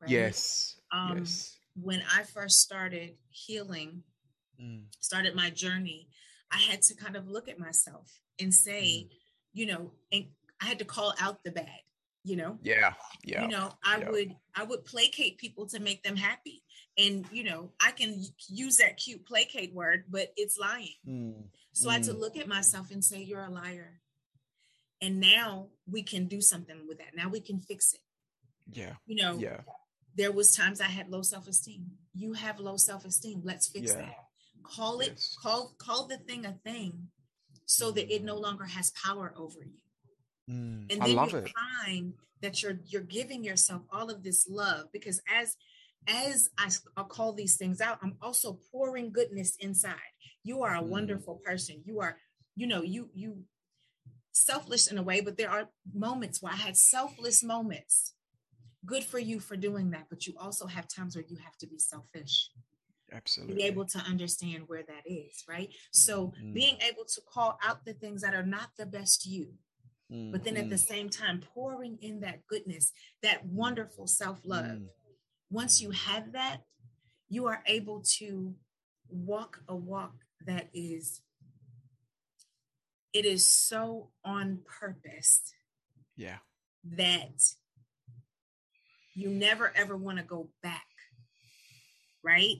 right? 0.00 0.10
yes 0.10 0.76
um, 0.92 1.18
yes 1.18 1.56
when 1.80 2.02
i 2.14 2.22
first 2.22 2.60
started 2.60 3.14
healing 3.30 4.02
mm. 4.60 4.82
started 5.00 5.34
my 5.34 5.50
journey 5.50 6.08
i 6.50 6.56
had 6.56 6.82
to 6.82 6.94
kind 6.94 7.16
of 7.16 7.28
look 7.28 7.48
at 7.48 7.58
myself 7.58 8.10
and 8.40 8.52
say 8.52 8.82
mm. 8.82 9.08
you 9.52 9.66
know 9.66 9.90
and 10.10 10.26
I 10.62 10.66
had 10.66 10.78
to 10.78 10.84
call 10.84 11.14
out 11.20 11.42
the 11.44 11.50
bad, 11.50 11.80
you 12.24 12.36
know? 12.36 12.58
Yeah. 12.62 12.92
Yeah. 13.24 13.42
You 13.42 13.48
know, 13.48 13.70
I 13.84 13.98
yeah. 13.98 14.10
would 14.10 14.36
I 14.54 14.64
would 14.64 14.84
placate 14.84 15.38
people 15.38 15.66
to 15.66 15.80
make 15.80 16.02
them 16.02 16.16
happy. 16.16 16.62
And 16.98 17.26
you 17.32 17.44
know, 17.44 17.70
I 17.80 17.90
can 17.90 18.22
use 18.48 18.76
that 18.76 18.96
cute 18.96 19.26
placate 19.26 19.74
word, 19.74 20.04
but 20.08 20.32
it's 20.36 20.58
lying. 20.58 20.94
Mm. 21.08 21.44
So 21.72 21.88
mm. 21.88 21.90
I 21.90 21.94
had 21.94 22.04
to 22.04 22.14
mm. 22.14 22.20
look 22.20 22.36
at 22.36 22.48
myself 22.48 22.90
and 22.90 23.04
say, 23.04 23.22
You're 23.22 23.44
a 23.44 23.50
liar. 23.50 24.00
And 25.00 25.20
now 25.20 25.66
we 25.90 26.02
can 26.02 26.26
do 26.26 26.40
something 26.40 26.76
with 26.86 26.98
that. 26.98 27.16
Now 27.16 27.28
we 27.28 27.40
can 27.40 27.58
fix 27.58 27.92
it. 27.92 28.00
Yeah. 28.70 28.92
You 29.06 29.16
know, 29.16 29.38
yeah. 29.38 29.60
There 30.14 30.30
was 30.30 30.54
times 30.54 30.80
I 30.80 30.84
had 30.84 31.08
low 31.08 31.22
self-esteem. 31.22 31.86
You 32.14 32.34
have 32.34 32.60
low 32.60 32.76
self-esteem. 32.76 33.40
Let's 33.42 33.66
fix 33.66 33.92
yeah. 33.92 34.02
that. 34.02 34.14
Call 34.62 35.00
it, 35.00 35.12
yes. 35.12 35.36
call, 35.42 35.74
call 35.78 36.06
the 36.06 36.18
thing 36.18 36.44
a 36.44 36.52
thing 36.64 37.08
so 37.66 37.90
that 37.92 38.14
it 38.14 38.22
no 38.22 38.36
longer 38.36 38.64
has 38.64 38.90
power 38.90 39.32
over 39.36 39.58
you. 39.60 39.80
Mm, 40.50 40.92
and 40.92 41.02
then 41.02 41.02
I 41.02 41.06
love 41.06 41.32
you 41.32 41.38
it. 41.38 41.52
find 41.84 42.14
that 42.40 42.62
you're 42.62 42.78
you're 42.86 43.02
giving 43.02 43.44
yourself 43.44 43.82
all 43.92 44.10
of 44.10 44.22
this 44.22 44.46
love 44.48 44.86
because 44.92 45.20
as 45.32 45.56
as 46.08 46.50
I, 46.58 46.68
I 46.96 47.04
call 47.04 47.32
these 47.32 47.56
things 47.56 47.80
out, 47.80 47.98
I'm 48.02 48.16
also 48.20 48.58
pouring 48.72 49.12
goodness 49.12 49.56
inside. 49.60 49.94
You 50.42 50.62
are 50.62 50.74
a 50.74 50.82
mm. 50.82 50.88
wonderful 50.88 51.40
person. 51.44 51.82
You 51.84 52.00
are, 52.00 52.16
you 52.56 52.66
know, 52.66 52.82
you 52.82 53.10
you 53.14 53.44
selfless 54.32 54.90
in 54.90 54.98
a 54.98 55.02
way, 55.02 55.20
but 55.20 55.36
there 55.36 55.50
are 55.50 55.68
moments 55.94 56.42
where 56.42 56.52
I 56.52 56.56
had 56.56 56.76
selfless 56.76 57.44
moments. 57.44 58.14
Good 58.84 59.04
for 59.04 59.20
you 59.20 59.38
for 59.38 59.56
doing 59.56 59.90
that, 59.90 60.06
but 60.10 60.26
you 60.26 60.34
also 60.40 60.66
have 60.66 60.88
times 60.88 61.14
where 61.14 61.24
you 61.28 61.36
have 61.36 61.56
to 61.58 61.68
be 61.68 61.78
selfish. 61.78 62.50
Absolutely. 63.14 63.56
be 63.56 63.64
able 63.64 63.84
to 63.84 63.98
understand 63.98 64.64
where 64.68 64.82
that 64.82 65.02
is, 65.04 65.44
right? 65.46 65.68
So 65.90 66.32
Mm. 66.42 66.54
being 66.54 66.76
able 66.80 67.04
to 67.04 67.20
call 67.20 67.58
out 67.62 67.84
the 67.84 67.92
things 67.92 68.22
that 68.22 68.34
are 68.34 68.46
not 68.46 68.70
the 68.78 68.86
best 68.86 69.26
you, 69.26 69.58
but 70.30 70.44
then 70.44 70.56
at 70.56 70.70
the 70.70 70.76
Mm, 70.76 70.86
same 70.86 71.08
time 71.10 71.40
pouring 71.54 71.98
in 72.00 72.20
that 72.20 72.46
goodness, 72.46 72.92
that 73.22 73.44
wonderful 73.46 74.06
self-love. 74.06 74.66
mm, 74.66 74.86
Once 75.50 75.80
you 75.80 75.90
have 75.90 76.32
that, 76.32 76.58
you 77.28 77.46
are 77.46 77.62
able 77.66 78.02
to 78.18 78.54
walk 79.08 79.60
a 79.68 79.76
walk 79.76 80.14
that 80.46 80.68
is 80.72 81.20
it 83.12 83.26
is 83.26 83.46
so 83.46 84.10
on 84.24 84.60
purpose 84.80 85.42
yeah. 86.16 86.38
that 86.84 87.54
you 89.14 89.28
never 89.28 89.70
ever 89.76 89.96
want 89.96 90.16
to 90.18 90.24
go 90.24 90.48
back, 90.62 90.86
right? 92.22 92.56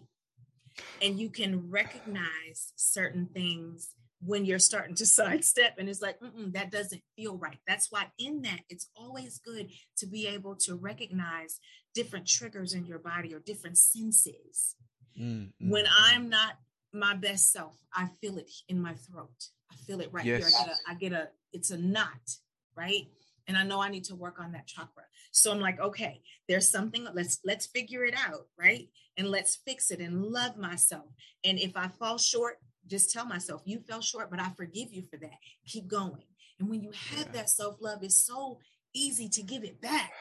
And 1.00 1.18
you 1.18 1.30
can 1.30 1.70
recognize 1.70 2.72
certain 2.76 3.26
things 3.32 3.94
when 4.24 4.44
you're 4.44 4.58
starting 4.58 4.94
to 4.96 5.06
sidestep, 5.18 5.74
and 5.78 5.88
it's 5.88 6.02
like, 6.02 6.18
Mm-mm, 6.20 6.52
that 6.54 6.70
doesn't 6.70 7.02
feel 7.16 7.36
right. 7.36 7.58
That's 7.66 7.90
why, 7.90 8.06
in 8.18 8.42
that, 8.42 8.60
it's 8.68 8.88
always 8.96 9.38
good 9.38 9.70
to 9.98 10.06
be 10.06 10.26
able 10.28 10.56
to 10.56 10.74
recognize 10.74 11.58
different 11.94 12.26
triggers 12.26 12.72
in 12.74 12.86
your 12.86 12.98
body 12.98 13.34
or 13.34 13.40
different 13.40 13.78
senses. 13.78 14.76
Mm, 15.20 15.50
When 15.60 15.84
I'm 15.96 16.28
not 16.28 16.54
my 16.92 17.14
best 17.14 17.52
self, 17.52 17.76
I 17.94 18.08
feel 18.20 18.38
it 18.38 18.50
in 18.68 18.80
my 18.80 18.94
throat. 18.94 19.48
I 19.70 19.76
feel 19.86 20.00
it 20.00 20.10
right 20.12 20.24
Yes. 20.24 20.38
here. 20.38 20.46
I 20.46 20.64
get, 20.64 20.68
a, 20.68 20.76
I 20.90 20.94
get 20.94 21.12
a, 21.12 21.28
it's 21.52 21.70
a 21.70 21.78
knot, 21.78 22.36
right? 22.76 23.06
And 23.48 23.56
I 23.56 23.64
know 23.64 23.80
I 23.82 23.88
need 23.88 24.04
to 24.04 24.14
work 24.14 24.38
on 24.38 24.52
that 24.52 24.66
chakra. 24.66 25.02
So 25.32 25.50
I'm 25.50 25.60
like, 25.60 25.80
okay, 25.80 26.22
there's 26.48 26.70
something. 26.70 27.06
Let's 27.12 27.40
let's 27.44 27.66
figure 27.66 28.04
it 28.04 28.14
out, 28.16 28.46
right? 28.58 28.88
And 29.16 29.28
let's 29.28 29.56
fix 29.56 29.90
it 29.90 29.98
and 30.00 30.22
love 30.22 30.56
myself. 30.56 31.06
And 31.42 31.58
if 31.58 31.76
I 31.76 31.88
fall 31.88 32.18
short, 32.18 32.58
just 32.86 33.10
tell 33.12 33.26
myself, 33.26 33.62
you 33.64 33.80
fell 33.80 34.00
short, 34.00 34.30
but 34.30 34.40
I 34.40 34.50
forgive 34.50 34.92
you 34.92 35.02
for 35.02 35.16
that. 35.18 35.38
Keep 35.66 35.88
going. 35.88 36.22
And 36.58 36.68
when 36.68 36.82
you 36.82 36.92
have 36.92 37.30
Yeah. 37.30 37.32
that 37.32 37.50
self 37.50 37.76
love, 37.80 38.02
it's 38.02 38.18
so 38.18 38.58
easy 38.94 39.28
to 39.28 39.42
give 39.42 39.64
it 39.64 39.80
back, 39.80 40.12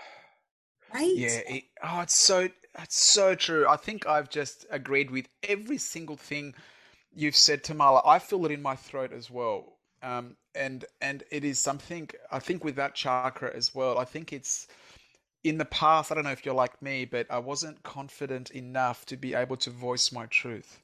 right? 0.94 1.26
Yeah, 1.26 1.40
it, 1.48 1.64
oh, 1.84 2.02
it's 2.02 2.16
so 2.16 2.50
it's 2.80 2.96
so 3.02 3.36
true. 3.36 3.68
I 3.68 3.76
think 3.78 4.06
I've 4.08 4.30
just 4.30 4.66
agreed 4.70 5.10
with 5.12 5.28
every 5.44 5.78
single 5.78 6.16
thing 6.18 6.54
you've 7.14 7.36
said, 7.36 7.64
Tamala. 7.64 8.02
I 8.06 8.20
feel 8.20 8.46
it 8.46 8.52
in 8.52 8.62
my 8.62 8.76
throat 8.76 9.12
as 9.14 9.30
well, 9.30 9.78
um, 10.04 10.38
and 10.56 10.86
and 11.02 11.24
it 11.32 11.44
is 11.44 11.60
something. 11.60 12.10
I 12.32 12.40
think 12.40 12.64
with 12.64 12.76
that 12.78 12.96
chakra 12.96 13.44
as 13.46 13.64
well. 13.64 13.88
I 13.88 13.96
think 14.06 14.22
it's 14.24 14.56
in 15.36 15.50
the 15.50 15.58
past. 15.66 16.12
I 16.12 16.16
don't 16.16 16.24
know 16.24 16.32
if 16.32 16.46
you're 16.46 16.54
like 16.56 16.82
me, 16.82 17.06
but 17.06 17.28
I 17.30 17.40
wasn't 17.40 17.84
confident 17.84 18.52
enough 18.52 19.06
to 19.08 19.18
be 19.18 19.34
able 19.34 19.58
to 19.58 19.70
voice 19.72 20.12
my 20.12 20.26
truth, 20.28 20.80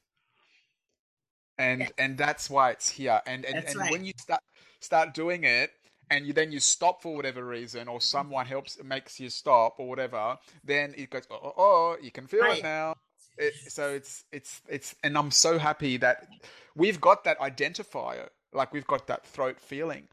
and 1.58 1.82
Yeah. 1.82 1.90
and 1.98 2.18
that's 2.18 2.50
why 2.50 2.72
it's 2.72 2.90
here. 2.90 3.22
And 3.26 3.46
and, 3.46 3.56
That's 3.56 3.72
and 3.74 3.82
right. 3.82 3.92
when 3.92 4.04
you 4.06 4.14
start 4.18 4.42
start 4.80 5.14
doing 5.14 5.44
it 5.44 5.72
and 6.10 6.26
you 6.26 6.34
then 6.34 6.52
you 6.52 6.60
stop 6.60 7.02
for 7.02 7.16
whatever 7.16 7.44
reason 7.44 7.88
or 7.88 8.00
someone 8.00 8.46
helps 8.46 8.82
makes 8.84 9.20
you 9.20 9.30
stop 9.30 9.76
or 9.80 9.88
whatever 9.90 10.38
then 10.64 10.94
it 10.98 11.10
goes 11.10 11.24
oh, 11.32 11.40
oh, 11.44 11.54
oh 11.58 11.98
you 12.02 12.12
can 12.12 12.28
feel 12.28 12.42
Right. 12.42 12.60
it 12.60 12.64
now 12.64 12.96
it, 13.38 13.54
so 13.68 13.90
it's 13.90 14.24
it's 14.32 14.62
it's 14.70 14.96
and 15.04 15.18
i'm 15.18 15.32
so 15.32 15.58
happy 15.58 15.98
that 15.98 16.28
we've 16.76 17.02
got 17.02 17.24
that 17.26 17.40
identifier 17.40 18.30
like 18.54 18.72
we've 18.72 18.88
got 18.88 19.08
that 19.08 19.26
throat 19.26 19.60
feeling 19.60 20.08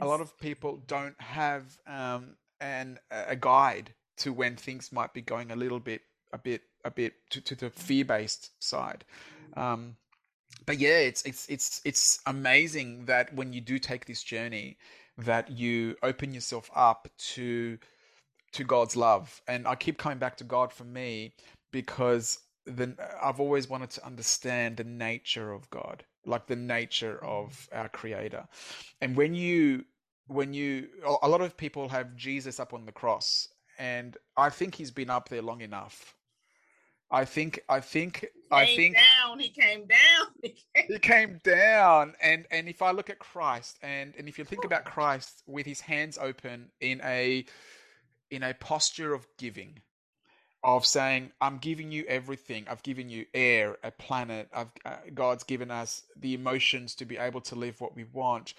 a 0.00 0.06
lot 0.06 0.20
of 0.20 0.38
people 0.38 0.80
don't 0.86 1.20
have 1.20 1.76
um 1.86 2.36
an 2.60 2.98
a 3.10 3.36
guide 3.36 3.92
to 4.18 4.32
when 4.32 4.56
things 4.56 4.92
might 4.92 5.12
be 5.12 5.20
going 5.20 5.50
a 5.50 5.56
little 5.56 5.80
bit 5.80 6.02
a 6.32 6.38
bit 6.38 6.62
a 6.84 6.90
bit 6.90 7.14
to, 7.30 7.40
to 7.40 7.54
the 7.54 7.68
fear-based 7.70 8.50
side 8.62 9.04
um 9.56 9.96
but 10.66 10.78
yeah 10.78 10.98
it's 10.98 11.22
it's 11.22 11.46
it's 11.48 11.80
it's 11.84 12.20
amazing 12.26 13.04
that 13.06 13.34
when 13.34 13.52
you 13.52 13.60
do 13.60 13.78
take 13.78 14.06
this 14.06 14.22
journey 14.22 14.76
that 15.18 15.50
you 15.50 15.96
open 16.02 16.32
yourself 16.34 16.70
up 16.74 17.08
to 17.18 17.78
to 18.54 18.64
God's 18.64 18.96
love. 18.96 19.42
And 19.48 19.66
I 19.66 19.74
keep 19.74 19.98
coming 19.98 20.18
back 20.18 20.36
to 20.38 20.44
God 20.44 20.72
for 20.72 20.84
me 20.84 21.34
because 21.72 22.38
then 22.66 22.96
I've 23.22 23.40
always 23.40 23.68
wanted 23.68 23.90
to 23.90 24.06
understand 24.06 24.76
the 24.76 24.84
nature 24.84 25.52
of 25.52 25.68
God 25.70 26.04
like 26.26 26.46
the 26.46 26.56
nature 26.56 27.22
of 27.22 27.68
our 27.72 27.88
creator. 27.90 28.48
And 29.02 29.14
when 29.16 29.34
you 29.34 29.84
when 30.28 30.54
you 30.54 30.88
a 31.22 31.28
lot 31.28 31.42
of 31.42 31.56
people 31.56 31.88
have 31.90 32.16
Jesus 32.16 32.58
up 32.58 32.72
on 32.72 32.86
the 32.86 32.92
cross 32.92 33.48
and 33.78 34.16
I 34.36 34.48
think 34.48 34.74
he's 34.74 34.90
been 34.90 35.10
up 35.10 35.28
there 35.28 35.42
long 35.42 35.60
enough 35.60 36.14
I 37.14 37.24
think 37.24 37.60
I 37.68 37.78
think 37.78 38.26
I 38.50 38.66
think 38.66 38.96
down. 38.96 39.38
He 39.38 39.48
came 39.50 39.86
down. 39.86 40.26
He 40.42 40.48
came- 40.74 40.86
he 40.88 40.98
came 40.98 41.40
down 41.44 42.14
and 42.20 42.46
and 42.50 42.68
if 42.68 42.82
i 42.82 42.90
look 42.90 43.08
at 43.08 43.18
christ 43.18 43.78
and 43.82 44.12
and 44.18 44.28
if 44.28 44.38
you 44.38 44.44
think 44.44 44.64
about 44.64 44.84
christ 44.84 45.42
with 45.46 45.64
his 45.64 45.80
hands 45.80 46.18
open 46.20 46.68
in 46.80 47.00
a 47.04 47.44
in 48.30 48.42
a 48.42 48.52
posture 48.54 49.14
of 49.14 49.26
giving 49.38 49.78
of 50.62 50.84
saying 50.84 51.30
i'm 51.40 51.58
giving 51.58 51.90
you 51.92 52.04
everything 52.08 52.66
i've 52.68 52.82
given 52.82 53.08
you 53.08 53.24
air 53.32 53.78
a 53.84 53.90
planet 53.90 54.48
i've 54.52 54.72
uh, 54.84 54.96
god's 55.14 55.44
given 55.44 55.70
us 55.70 56.02
the 56.16 56.34
emotions 56.34 56.94
to 56.96 57.04
be 57.04 57.16
able 57.16 57.40
to 57.40 57.54
live 57.54 57.80
what 57.80 57.94
we 57.94 58.04
want 58.12 58.54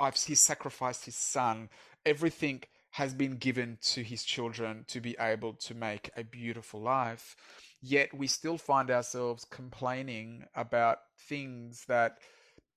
i've 0.00 0.16
he 0.16 0.34
sacrificed 0.34 1.04
his 1.04 1.16
son 1.16 1.68
everything 2.06 2.62
has 2.90 3.12
been 3.12 3.36
given 3.36 3.76
to 3.82 4.02
his 4.02 4.22
children 4.22 4.84
to 4.86 5.00
be 5.00 5.16
able 5.18 5.52
to 5.52 5.74
make 5.74 6.10
a 6.16 6.24
beautiful 6.24 6.80
life 6.80 7.36
yet 7.84 8.12
we 8.14 8.26
still 8.26 8.56
find 8.56 8.90
ourselves 8.90 9.44
complaining 9.44 10.44
about 10.54 10.98
things 11.28 11.84
that 11.86 12.18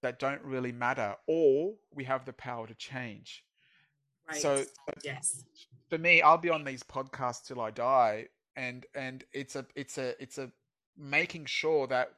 that 0.01 0.19
don't 0.19 0.41
really 0.43 0.71
matter 0.71 1.15
or 1.27 1.73
we 1.93 2.03
have 2.03 2.25
the 2.25 2.33
power 2.33 2.67
to 2.67 2.75
change 2.75 3.43
Right. 4.29 4.41
so 4.41 4.65
yes. 5.05 5.45
for 5.89 5.97
me 5.97 6.21
i'll 6.21 6.37
be 6.37 6.49
on 6.49 6.65
these 6.65 6.83
podcasts 6.83 7.47
till 7.47 7.61
i 7.61 7.71
die 7.71 8.27
and 8.57 8.85
and 8.93 9.23
it's 9.31 9.55
a 9.55 9.65
it's 9.75 9.97
a 9.97 10.21
it's 10.21 10.37
a 10.37 10.51
making 10.97 11.45
sure 11.45 11.87
that 11.87 12.09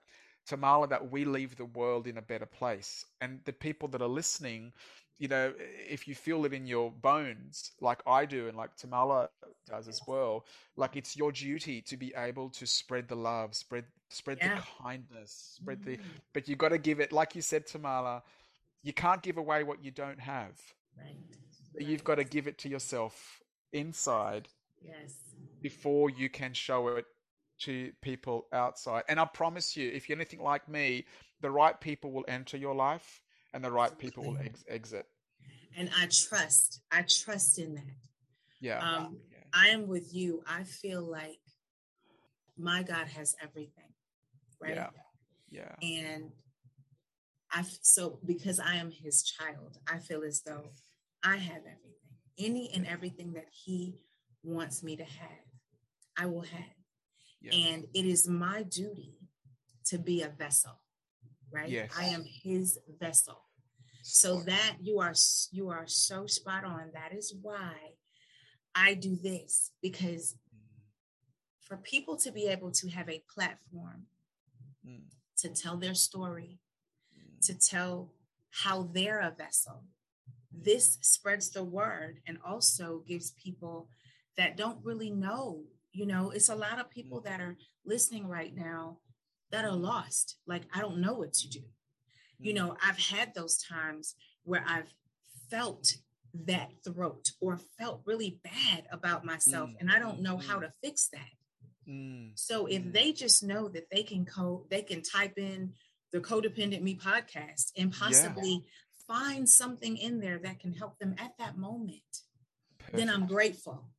tamala 0.48 0.88
that 0.88 1.12
we 1.12 1.26
leave 1.26 1.56
the 1.56 1.66
world 1.66 2.08
in 2.08 2.18
a 2.18 2.22
better 2.24 2.48
place 2.48 3.06
and 3.22 3.42
the 3.46 3.54
people 3.54 3.88
that 3.90 4.02
are 4.02 4.08
listening 4.08 4.74
you 5.20 5.28
know 5.28 5.54
if 5.58 6.08
you 6.08 6.16
feel 6.16 6.46
it 6.46 6.54
in 6.54 6.66
your 6.66 6.92
bones 6.92 7.72
like 7.82 8.02
i 8.08 8.26
do 8.26 8.48
and 8.48 8.58
like 8.58 8.76
tamala 8.76 9.30
does 9.68 9.88
as 9.88 10.02
well 10.08 10.46
like 10.78 10.96
it's 10.96 11.16
your 11.16 11.32
duty 11.32 11.82
to 11.82 11.98
be 11.98 12.14
able 12.18 12.50
to 12.50 12.66
spread 12.66 13.08
the 13.08 13.16
love 13.16 13.56
spread 13.56 13.86
spread 14.10 14.40
Yeah. 14.40 14.56
the 14.56 14.62
kindness 14.84 15.54
spread 15.58 15.80
the 15.84 15.98
Mhm. 15.98 16.20
but 16.34 16.48
you 16.48 16.56
got 16.56 16.70
to 16.70 16.78
give 16.78 17.00
it 17.00 17.12
like 17.12 17.36
you 17.36 17.42
said 17.42 17.68
tamala 17.68 18.24
you 18.84 18.94
can't 18.94 19.22
give 19.22 19.38
away 19.38 19.64
what 19.64 19.84
you 19.84 19.92
don't 19.92 20.20
have 20.22 20.60
Right. 20.98 21.18
you've 21.78 22.04
got 22.04 22.16
to 22.16 22.24
give 22.24 22.48
it 22.48 22.58
to 22.60 22.70
yourself 22.70 23.42
inside 23.72 24.50
Yes. 24.82 25.36
before 25.62 26.10
you 26.10 26.30
can 26.30 26.54
show 26.54 26.88
it 26.90 27.06
to 27.60 27.92
people 28.02 28.48
outside. 28.54 29.04
And 29.10 29.20
I 29.20 29.26
promise 29.26 29.76
you, 29.76 29.90
if 29.90 30.08
you're 30.08 30.18
anything 30.18 30.42
like 30.42 30.68
me, 30.70 31.06
the 31.42 31.52
right 31.52 31.80
people 31.80 32.12
will 32.12 32.26
enter 32.28 32.58
your 32.58 32.76
life 32.76 33.22
and 33.54 33.64
the 33.64 33.72
right 33.72 33.98
people 33.98 34.24
will 34.24 34.38
ex- 34.38 34.64
exit. 34.68 35.06
And 35.78 35.90
I 35.98 36.08
trust. 36.08 36.82
I 36.92 37.04
trust 37.04 37.60
in 37.60 37.76
that. 37.76 37.84
Yeah. 38.60 38.80
Um, 38.80 39.18
yeah. 39.32 39.38
I 39.54 39.68
am 39.70 39.88
with 39.88 40.14
you. 40.14 40.44
I 40.48 40.64
feel 40.64 41.02
like 41.02 41.40
my 42.58 42.84
God 42.84 43.08
has 43.08 43.36
everything, 43.42 43.94
right? 44.62 44.76
Yeah. 44.76 44.90
Yeah. 45.50 45.76
And 45.82 46.32
I 47.52 47.64
so 47.82 48.20
because 48.26 48.60
I 48.60 48.76
am 48.76 48.92
His 48.92 49.24
child, 49.24 49.78
I 49.92 50.00
feel 50.00 50.24
as 50.24 50.42
though 50.42 50.72
I 51.24 51.38
have 51.38 51.62
everything, 51.62 51.94
any 52.38 52.72
and 52.74 52.86
everything 52.86 53.34
that 53.34 53.48
He 53.52 53.96
wants 54.44 54.84
me 54.84 54.96
to 54.98 55.04
have, 55.04 55.46
I 56.18 56.26
will 56.28 56.42
have. 56.42 56.76
Yeah. 57.42 57.54
And 57.54 57.86
it 57.94 58.06
is 58.06 58.28
my 58.28 58.64
duty 58.64 59.16
to 59.86 59.98
be 59.98 60.22
a 60.22 60.30
vessel, 60.30 60.80
right? 61.52 61.70
Yes. 61.70 61.92
I 61.98 62.06
am 62.06 62.24
His 62.44 62.80
vessel. 63.00 63.42
So 64.02 64.42
that 64.42 64.78
you 64.82 65.00
are 65.00 65.14
you 65.52 65.70
are 65.70 65.86
so 65.86 66.26
spot 66.26 66.64
on. 66.64 66.92
That 66.94 67.14
is 67.16 67.36
why 67.42 67.74
I 68.74 68.94
do 68.96 69.16
this 69.16 69.72
because 69.82 70.36
for 71.62 71.78
people 71.78 72.18
to 72.18 72.32
be 72.32 72.48
able 72.48 72.72
to 72.72 72.90
have 72.90 73.10
a 73.10 73.22
platform 73.34 74.08
Mm, 74.88 75.02
to 75.38 75.50
tell 75.50 75.78
their 75.78 75.94
story, 75.94 76.60
mm, 77.18 77.46
to 77.46 77.54
tell 77.54 78.12
how 78.52 78.84
they're 78.94 79.20
a 79.20 79.36
vessel. 79.38 79.84
This 80.52 80.98
spreads 81.02 81.50
the 81.50 81.64
word 81.64 82.22
and 82.28 82.38
also 82.46 83.04
gives 83.08 83.32
people 83.32 83.90
that 84.38 84.58
don't 84.58 84.84
really 84.84 85.12
know. 85.12 85.64
You 85.92 86.06
know, 86.06 86.32
it's 86.32 86.50
a 86.50 86.56
lot 86.56 86.80
of 86.80 86.90
people 86.90 87.22
that 87.22 87.42
are 87.42 87.58
listening 87.86 88.28
right 88.28 88.56
now 88.56 88.98
that 89.52 89.66
are 89.66 89.76
lost. 89.76 90.38
Like, 90.48 90.64
I 90.74 90.82
don't 90.82 91.00
know 91.02 91.14
what 91.14 91.34
to 91.34 91.50
do. 91.50 91.62
You 92.40 92.54
mm. 92.54 92.58
know, 92.58 92.78
I've 92.86 93.00
had 93.00 93.34
those 93.34 93.58
times 93.58 94.16
where 94.44 94.64
I've 94.68 94.94
felt 95.50 95.94
that 96.46 96.70
throat 96.84 97.32
or 97.42 97.60
felt 97.80 98.02
really 98.06 98.40
bad 98.44 98.84
about 98.92 99.26
myself 99.26 99.70
Mm, 99.72 99.76
and 99.80 99.92
I 99.92 100.00
don't 100.00 100.22
know 100.22 100.38
mm, 100.38 100.46
how 100.46 100.60
mm. 100.60 100.62
to 100.62 100.72
fix 100.84 101.10
that. 101.12 101.92
Mm, 101.92 102.32
So 102.36 102.68
if 102.68 102.84
mm. 102.84 102.94
they 102.94 103.12
just 103.12 103.44
know 103.44 103.68
that 103.70 103.90
they 103.92 104.04
can 104.04 104.26
code, 104.26 104.70
they 104.70 104.84
can 104.84 105.02
type 105.02 105.38
in 105.38 105.74
the 106.12 106.20
Codependent 106.20 106.82
Me 106.82 106.96
podcast 106.96 107.72
and 107.78 107.92
possibly 107.92 108.64
find 109.08 109.50
something 109.50 109.98
in 109.98 110.20
there 110.20 110.40
that 110.40 110.60
can 110.60 110.74
help 110.74 111.00
them 111.00 111.16
at 111.18 111.34
that 111.40 111.58
moment, 111.58 112.22
then 112.94 113.10
I'm 113.10 113.26
grateful. 113.26 113.90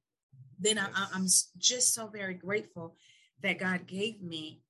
Then 0.58 0.78
I, 0.78 0.86
I- 0.86 0.88
Yes. 1.00 1.10
I'm 1.14 1.26
just 1.58 1.94
so 1.94 2.06
very 2.06 2.34
grateful 2.34 2.96
that 3.42 3.58
God 3.58 3.86
gave 3.86 4.22
me 4.22 4.62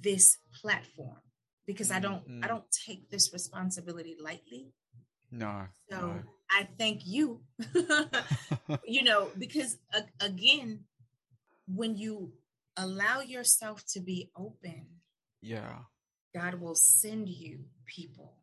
this 0.00 0.38
platform 0.60 1.20
because 1.66 1.90
I 1.90 1.98
Mm, 1.98 2.02
don't 2.02 2.22
I 2.42 2.46
mm. 2.46 2.48
don't 2.48 2.70
take 2.70 3.10
this 3.10 3.32
responsibility 3.32 4.16
lightly. 4.20 4.72
No. 5.30 5.66
So 5.90 6.20
I 6.50 6.68
thank 6.78 7.06
you. 7.06 7.42
you 8.84 9.02
know, 9.02 9.30
because 9.38 9.78
a- 9.92 10.24
again, 10.24 10.84
when 11.66 11.96
you 11.96 12.32
allow 12.76 13.20
yourself 13.20 13.84
to 13.86 14.00
be 14.00 14.30
open, 14.36 14.86
yeah. 15.42 15.78
God 16.34 16.54
will 16.60 16.74
send 16.74 17.28
you 17.28 17.60
people, 17.86 18.34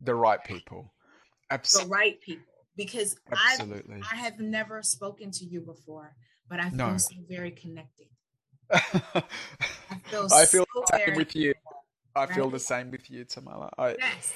The 0.00 0.14
right 0.14 0.42
people. 0.42 0.94
Absolutely. 1.50 1.88
the 1.88 1.92
right 1.94 2.20
people. 2.20 2.54
Because 2.76 3.16
I 3.32 3.56
Absolutely. 3.58 4.00
I 4.10 4.16
have 4.16 4.38
never 4.40 4.82
spoken 4.82 5.30
to 5.32 5.44
you 5.44 5.60
before, 5.60 6.14
but 6.48 6.60
I 6.60 6.70
feel 6.70 6.78
No. 6.78 6.96
so 6.98 7.14
very 7.28 7.50
connected. 7.50 8.08
I 10.32 10.46
feel 10.46 10.46
feel 10.46 10.66
so 10.74 10.80
the 10.90 10.98
same 11.06 11.16
with 11.16 11.36
you. 11.36 11.54
I 12.14 12.26
feel 12.26 12.44
right? 12.44 12.52
the 12.52 12.60
same 12.60 12.90
with 12.90 13.10
you, 13.10 13.24
Tamala. 13.24 13.70
I, 13.78 13.96
Yes. 13.98 14.34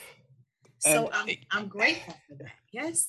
So 0.78 1.11
I'm 1.12 1.28
it- 1.28 1.46
I'm 1.50 1.68
grateful 1.68 2.14
for 2.28 2.35
that. 2.37 2.52
Yes. 2.72 3.09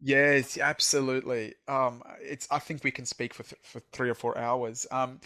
Yes, 0.00 0.58
absolutely. 0.58 1.54
Um, 1.68 2.02
it's. 2.22 2.48
I 2.50 2.58
think 2.58 2.84
we 2.84 2.90
can 2.90 3.06
speak 3.06 3.34
for 3.34 3.42
th 3.44 3.54
for 3.62 3.80
three 3.92 4.10
or 4.10 4.14
four 4.14 4.38
hours. 4.38 4.86
Um, 4.90 5.20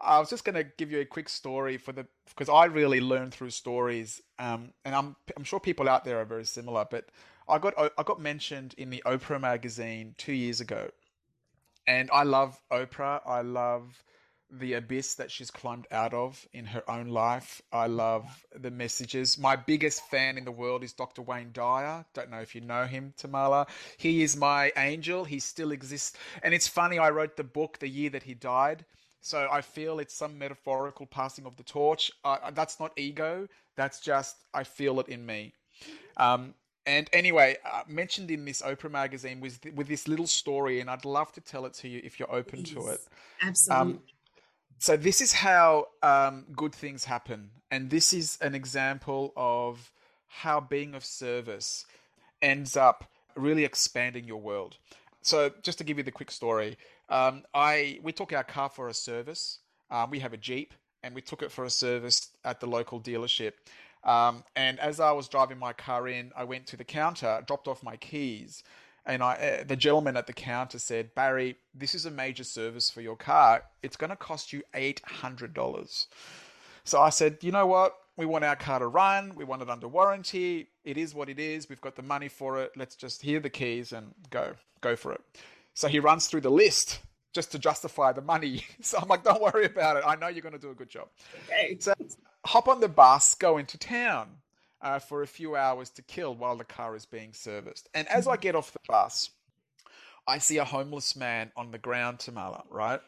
I 0.00 0.18
was 0.20 0.30
just 0.30 0.44
going 0.44 0.56
to 0.56 0.64
give 0.64 0.90
you 0.92 1.00
a 1.00 1.04
quick 1.06 1.28
story 1.28 1.78
for 1.78 1.92
the 1.92 2.06
because 2.28 2.48
I 2.48 2.66
really 2.66 3.00
learn 3.00 3.30
through 3.30 3.50
stories. 3.50 4.22
Um, 4.38 4.72
and 4.84 4.94
I'm 4.94 5.16
I'm 5.36 5.44
sure 5.44 5.60
people 5.60 5.88
out 5.88 6.04
there 6.04 6.18
are 6.20 6.26
very 6.26 6.44
similar. 6.44 6.86
But 6.90 7.06
I 7.48 7.58
got 7.58 7.74
I 7.78 8.02
got 8.04 8.20
mentioned 8.20 8.74
in 8.78 8.90
the 8.90 9.02
Oprah 9.06 9.40
magazine 9.40 10.14
two 10.18 10.34
years 10.34 10.60
ago, 10.60 10.90
and 11.86 12.10
I 12.12 12.24
love 12.24 12.60
Oprah. 12.72 13.20
I 13.26 13.42
love 13.42 14.02
the 14.50 14.74
abyss 14.74 15.14
that 15.16 15.30
she's 15.30 15.50
climbed 15.50 15.86
out 15.90 16.14
of 16.14 16.46
in 16.52 16.66
her 16.66 16.88
own 16.90 17.08
life. 17.08 17.60
I 17.72 17.86
love 17.86 18.24
the 18.54 18.70
messages. 18.70 19.38
My 19.38 19.56
biggest 19.56 20.02
fan 20.06 20.38
in 20.38 20.44
the 20.44 20.52
world 20.52 20.82
is 20.82 20.92
Dr. 20.92 21.22
Wayne 21.22 21.50
Dyer. 21.52 22.04
Don't 22.14 22.30
know 22.30 22.40
if 22.40 22.54
you 22.54 22.60
know 22.60 22.84
him, 22.84 23.12
Tamala. 23.16 23.66
He 23.98 24.22
is 24.22 24.36
my 24.36 24.72
angel. 24.76 25.24
He 25.24 25.38
still 25.38 25.70
exists. 25.70 26.16
And 26.42 26.54
it's 26.54 26.68
funny, 26.68 26.98
I 26.98 27.10
wrote 27.10 27.36
the 27.36 27.44
book 27.44 27.78
the 27.78 27.88
year 27.88 28.10
that 28.10 28.22
he 28.22 28.34
died. 28.34 28.84
So 29.20 29.48
I 29.50 29.60
feel 29.60 29.98
it's 29.98 30.14
some 30.14 30.38
metaphorical 30.38 31.06
passing 31.06 31.44
of 31.44 31.56
the 31.56 31.64
torch. 31.64 32.10
Uh, 32.24 32.50
that's 32.52 32.80
not 32.80 32.92
ego. 32.96 33.48
That's 33.76 34.00
just, 34.00 34.36
I 34.54 34.64
feel 34.64 35.00
it 35.00 35.08
in 35.08 35.26
me. 35.26 35.52
Um, 36.16 36.54
and 36.86 37.10
anyway, 37.12 37.56
uh, 37.70 37.82
mentioned 37.86 38.30
in 38.30 38.46
this 38.46 38.62
Oprah 38.62 38.90
magazine 38.90 39.40
was 39.40 39.58
th- 39.58 39.74
with 39.74 39.88
this 39.88 40.08
little 40.08 40.26
story, 40.26 40.80
and 40.80 40.88
I'd 40.88 41.04
love 41.04 41.30
to 41.32 41.40
tell 41.42 41.66
it 41.66 41.74
to 41.74 41.88
you 41.88 42.00
if 42.02 42.18
you're 42.18 42.32
open 42.32 42.64
to 42.64 42.78
it. 42.88 43.00
Please. 43.00 43.08
Absolutely. 43.42 44.00
So 44.80 44.96
this 44.96 45.20
is 45.20 45.32
how 45.32 45.88
um, 46.04 46.46
good 46.56 46.72
things 46.72 47.04
happen, 47.04 47.50
and 47.70 47.90
this 47.90 48.12
is 48.12 48.38
an 48.40 48.54
example 48.54 49.32
of 49.36 49.90
how 50.28 50.60
being 50.60 50.94
of 50.94 51.04
service 51.04 51.84
ends 52.40 52.76
up 52.76 53.10
really 53.34 53.64
expanding 53.64 54.24
your 54.24 54.40
world. 54.40 54.76
So 55.20 55.50
just 55.62 55.78
to 55.78 55.84
give 55.84 55.98
you 55.98 56.04
the 56.04 56.12
quick 56.12 56.30
story, 56.30 56.78
um, 57.08 57.42
I 57.52 57.98
we 58.04 58.12
took 58.12 58.32
our 58.32 58.44
car 58.44 58.68
for 58.68 58.88
a 58.88 58.94
service. 58.94 59.58
Um, 59.90 60.10
we 60.10 60.20
have 60.20 60.32
a 60.32 60.36
Jeep, 60.36 60.72
and 61.02 61.12
we 61.12 61.22
took 61.22 61.42
it 61.42 61.50
for 61.50 61.64
a 61.64 61.70
service 61.70 62.28
at 62.44 62.60
the 62.60 62.66
local 62.68 63.00
dealership. 63.00 63.54
Um, 64.04 64.44
and 64.54 64.78
as 64.78 65.00
I 65.00 65.10
was 65.10 65.26
driving 65.26 65.58
my 65.58 65.72
car 65.72 66.06
in, 66.06 66.30
I 66.36 66.44
went 66.44 66.68
to 66.68 66.76
the 66.76 66.84
counter, 66.84 67.42
dropped 67.44 67.66
off 67.66 67.82
my 67.82 67.96
keys, 67.96 68.62
and 69.08 69.22
I, 69.22 69.32
uh, 69.34 69.64
the 69.64 69.74
gentleman 69.76 70.16
at 70.16 70.26
the 70.26 70.32
counter 70.32 70.78
said, 70.78 71.14
"Barry, 71.14 71.56
this 71.74 71.94
is 71.94 72.04
a 72.04 72.10
major 72.10 72.44
service 72.44 72.90
for 72.90 73.00
your 73.00 73.16
car. 73.16 73.64
It's 73.82 73.96
going 73.96 74.10
to 74.10 74.16
cost 74.16 74.52
you 74.52 74.62
eight 74.74 75.00
hundred 75.04 75.54
dollars." 75.54 76.06
So 76.84 77.00
I 77.00 77.08
said, 77.08 77.38
"You 77.40 77.50
know 77.50 77.66
what? 77.66 77.96
We 78.16 78.26
want 78.26 78.44
our 78.44 78.56
car 78.56 78.78
to 78.78 78.86
run. 78.86 79.34
We 79.34 79.44
want 79.44 79.62
it 79.62 79.70
under 79.70 79.88
warranty. 79.88 80.68
It 80.84 80.98
is 80.98 81.14
what 81.14 81.28
it 81.28 81.38
is. 81.38 81.68
We've 81.68 81.80
got 81.80 81.96
the 81.96 82.02
money 82.02 82.28
for 82.28 82.60
it. 82.60 82.72
Let's 82.76 82.94
just 82.96 83.22
hear 83.22 83.40
the 83.40 83.50
keys 83.50 83.92
and 83.92 84.14
go, 84.30 84.54
go 84.82 84.94
for 84.94 85.12
it." 85.12 85.22
So 85.74 85.88
he 85.88 85.98
runs 85.98 86.26
through 86.26 86.42
the 86.42 86.50
list 86.50 87.00
just 87.32 87.50
to 87.52 87.58
justify 87.58 88.12
the 88.12 88.22
money. 88.22 88.64
So 88.82 88.98
I'm 88.98 89.08
like, 89.08 89.24
"Don't 89.24 89.40
worry 89.40 89.64
about 89.64 89.96
it. 89.96 90.04
I 90.06 90.16
know 90.16 90.28
you're 90.28 90.42
going 90.42 90.52
to 90.52 90.58
do 90.58 90.70
a 90.70 90.74
good 90.74 90.90
job." 90.90 91.08
okay. 91.46 91.78
So 91.80 91.94
hop 92.44 92.68
on 92.68 92.80
the 92.80 92.88
bus, 92.88 93.34
go 93.34 93.56
into 93.56 93.78
town 93.78 94.28
uh, 94.80 94.98
for 94.98 95.22
a 95.22 95.26
few 95.26 95.56
hours 95.56 95.90
to 95.90 96.02
kill 96.02 96.34
while 96.34 96.56
the 96.56 96.64
car 96.64 96.96
is 96.96 97.06
being 97.06 97.32
serviced. 97.32 97.88
And 97.94 98.08
as 98.08 98.26
I 98.26 98.36
get 98.36 98.54
off 98.54 98.72
the 98.72 98.78
bus, 98.88 99.30
I 100.26 100.38
see 100.38 100.58
a 100.58 100.64
homeless 100.64 101.16
man 101.16 101.50
on 101.56 101.70
the 101.70 101.78
ground, 101.78 102.18
Tamala, 102.20 102.64
right? 102.70 103.00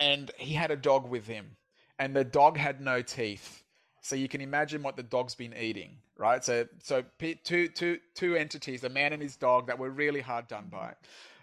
And 0.00 0.30
he 0.38 0.54
had 0.54 0.70
a 0.70 0.76
dog 0.76 1.08
with 1.08 1.26
him, 1.26 1.56
and 1.98 2.14
the 2.14 2.24
dog 2.24 2.56
had 2.56 2.80
no 2.80 3.02
teeth. 3.02 3.62
So 4.00 4.16
you 4.16 4.28
can 4.28 4.40
imagine 4.40 4.82
what 4.82 4.96
the 4.96 5.02
dog's 5.02 5.34
been 5.34 5.54
eating, 5.54 5.96
right? 6.18 6.44
So, 6.44 6.66
so 6.82 7.04
two, 7.18 7.68
two, 7.68 7.98
two 8.14 8.36
entities, 8.36 8.84
a 8.84 8.88
man 8.88 9.12
and 9.12 9.22
his 9.22 9.36
dog, 9.36 9.66
that 9.66 9.78
were 9.78 9.90
really 9.90 10.20
hard 10.20 10.46
done 10.46 10.68
by. 10.70 10.94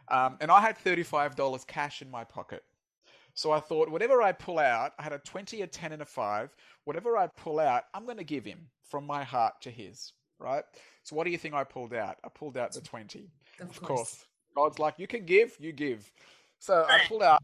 Um, 0.10 0.38
and 0.42 0.52
I 0.52 0.62
had 0.62 0.78
thirty-five 0.78 1.36
dollars 1.36 1.64
cash 1.66 2.02
in 2.02 2.12
my 2.12 2.24
pocket. 2.24 2.64
So 3.34 3.52
I 3.52 3.60
thought, 3.60 3.90
whatever 3.90 4.22
I 4.22 4.32
pull 4.32 4.60
out, 4.60 4.94
I 5.00 5.04
had 5.04 5.14
a 5.14 5.20
20, 5.20 5.62
a 5.62 5.68
10, 5.68 5.92
and 5.94 6.02
a 6.02 6.06
5. 6.06 6.56
Whatever 6.86 7.18
I 7.18 7.28
pull 7.28 7.60
out, 7.60 7.84
I'm 7.94 8.06
going 8.06 8.18
to 8.18 8.24
give 8.24 8.46
him 8.46 8.68
from 8.84 9.06
my 9.06 9.24
heart 9.24 9.54
to 9.62 9.72
his, 9.72 10.14
right? 10.40 10.64
So 11.04 11.16
what 11.16 11.24
do 11.26 11.32
you 11.32 11.38
think 11.38 11.54
I 11.56 11.64
pulled 11.64 11.94
out? 11.94 12.18
I 12.24 12.30
pulled 12.30 12.58
out 12.58 12.74
the 12.74 12.82
20. 12.82 13.30
Of 13.60 13.70
Of 13.70 13.80
course. 13.82 13.98
course. 13.98 14.26
God's 14.56 14.80
like, 14.80 15.00
you 15.00 15.08
can 15.08 15.26
give, 15.26 15.56
you 15.60 15.72
give. 15.72 16.12
So 16.60 16.86
I 16.90 17.00
pulled 17.08 17.24
out, 17.24 17.42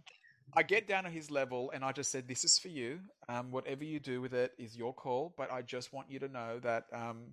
I 0.56 0.64
get 0.64 0.88
down 0.88 1.06
to 1.06 1.10
his 1.10 1.32
level, 1.32 1.72
and 1.74 1.84
I 1.84 1.92
just 1.92 2.12
said, 2.12 2.28
this 2.28 2.44
is 2.44 2.60
for 2.60 2.68
you. 2.68 3.00
Um, 3.30 3.52
whatever 3.52 3.84
you 3.84 4.00
do 4.00 4.22
with 4.22 4.34
it 4.34 4.54
is 4.58 4.78
your 4.78 4.94
call, 4.94 5.34
but 5.38 5.52
I 5.52 5.62
just 5.62 5.94
want 5.94 6.12
you 6.12 6.20
to 6.20 6.28
know 6.28 6.60
that, 6.60 6.86
um, 6.94 7.32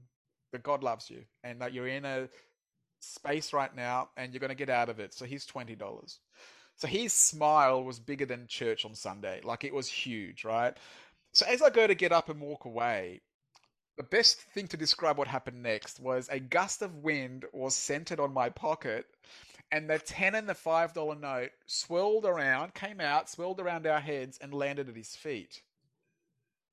that 0.52 0.62
God 0.62 0.82
loves 0.82 1.10
you 1.10 1.24
and 1.42 1.60
that 1.60 1.72
you're 1.72 1.88
in 1.88 2.04
a 2.04 2.28
space 3.00 3.52
right 3.52 3.74
now 3.74 4.10
and 4.16 4.32
you're 4.32 4.40
going 4.40 4.48
to 4.50 4.54
get 4.54 4.70
out 4.70 4.88
of 4.88 5.00
it. 5.00 5.12
So 5.12 5.24
here's 5.24 5.46
$20. 5.46 6.18
So 6.76 6.88
his 6.88 7.12
smile 7.12 7.84
was 7.84 7.98
bigger 8.00 8.26
than 8.26 8.46
church 8.46 8.84
on 8.84 8.94
Sunday. 8.94 9.40
Like 9.44 9.64
it 9.64 9.74
was 9.74 9.88
huge, 9.88 10.44
right? 10.44 10.76
So 11.32 11.46
as 11.46 11.62
I 11.62 11.70
go 11.70 11.86
to 11.86 11.94
get 11.94 12.12
up 12.12 12.28
and 12.28 12.40
walk 12.40 12.64
away, 12.64 13.20
the 13.96 14.02
best 14.02 14.40
thing 14.40 14.66
to 14.68 14.76
describe 14.76 15.16
what 15.18 15.28
happened 15.28 15.62
next 15.62 16.00
was 16.00 16.28
a 16.28 16.40
gust 16.40 16.82
of 16.82 16.96
wind 16.96 17.44
was 17.52 17.76
centered 17.76 18.18
on 18.18 18.32
my 18.34 18.50
pocket, 18.50 19.06
and 19.70 19.88
the 19.88 19.98
10 20.00 20.34
and 20.34 20.48
the 20.48 20.54
$5 20.54 21.20
note 21.20 21.50
swirled 21.66 22.24
around, 22.24 22.74
came 22.74 23.00
out, 23.00 23.30
swirled 23.30 23.60
around 23.60 23.86
our 23.86 24.00
heads, 24.00 24.38
and 24.40 24.52
landed 24.52 24.88
at 24.88 24.96
his 24.96 25.14
feet. 25.14 25.62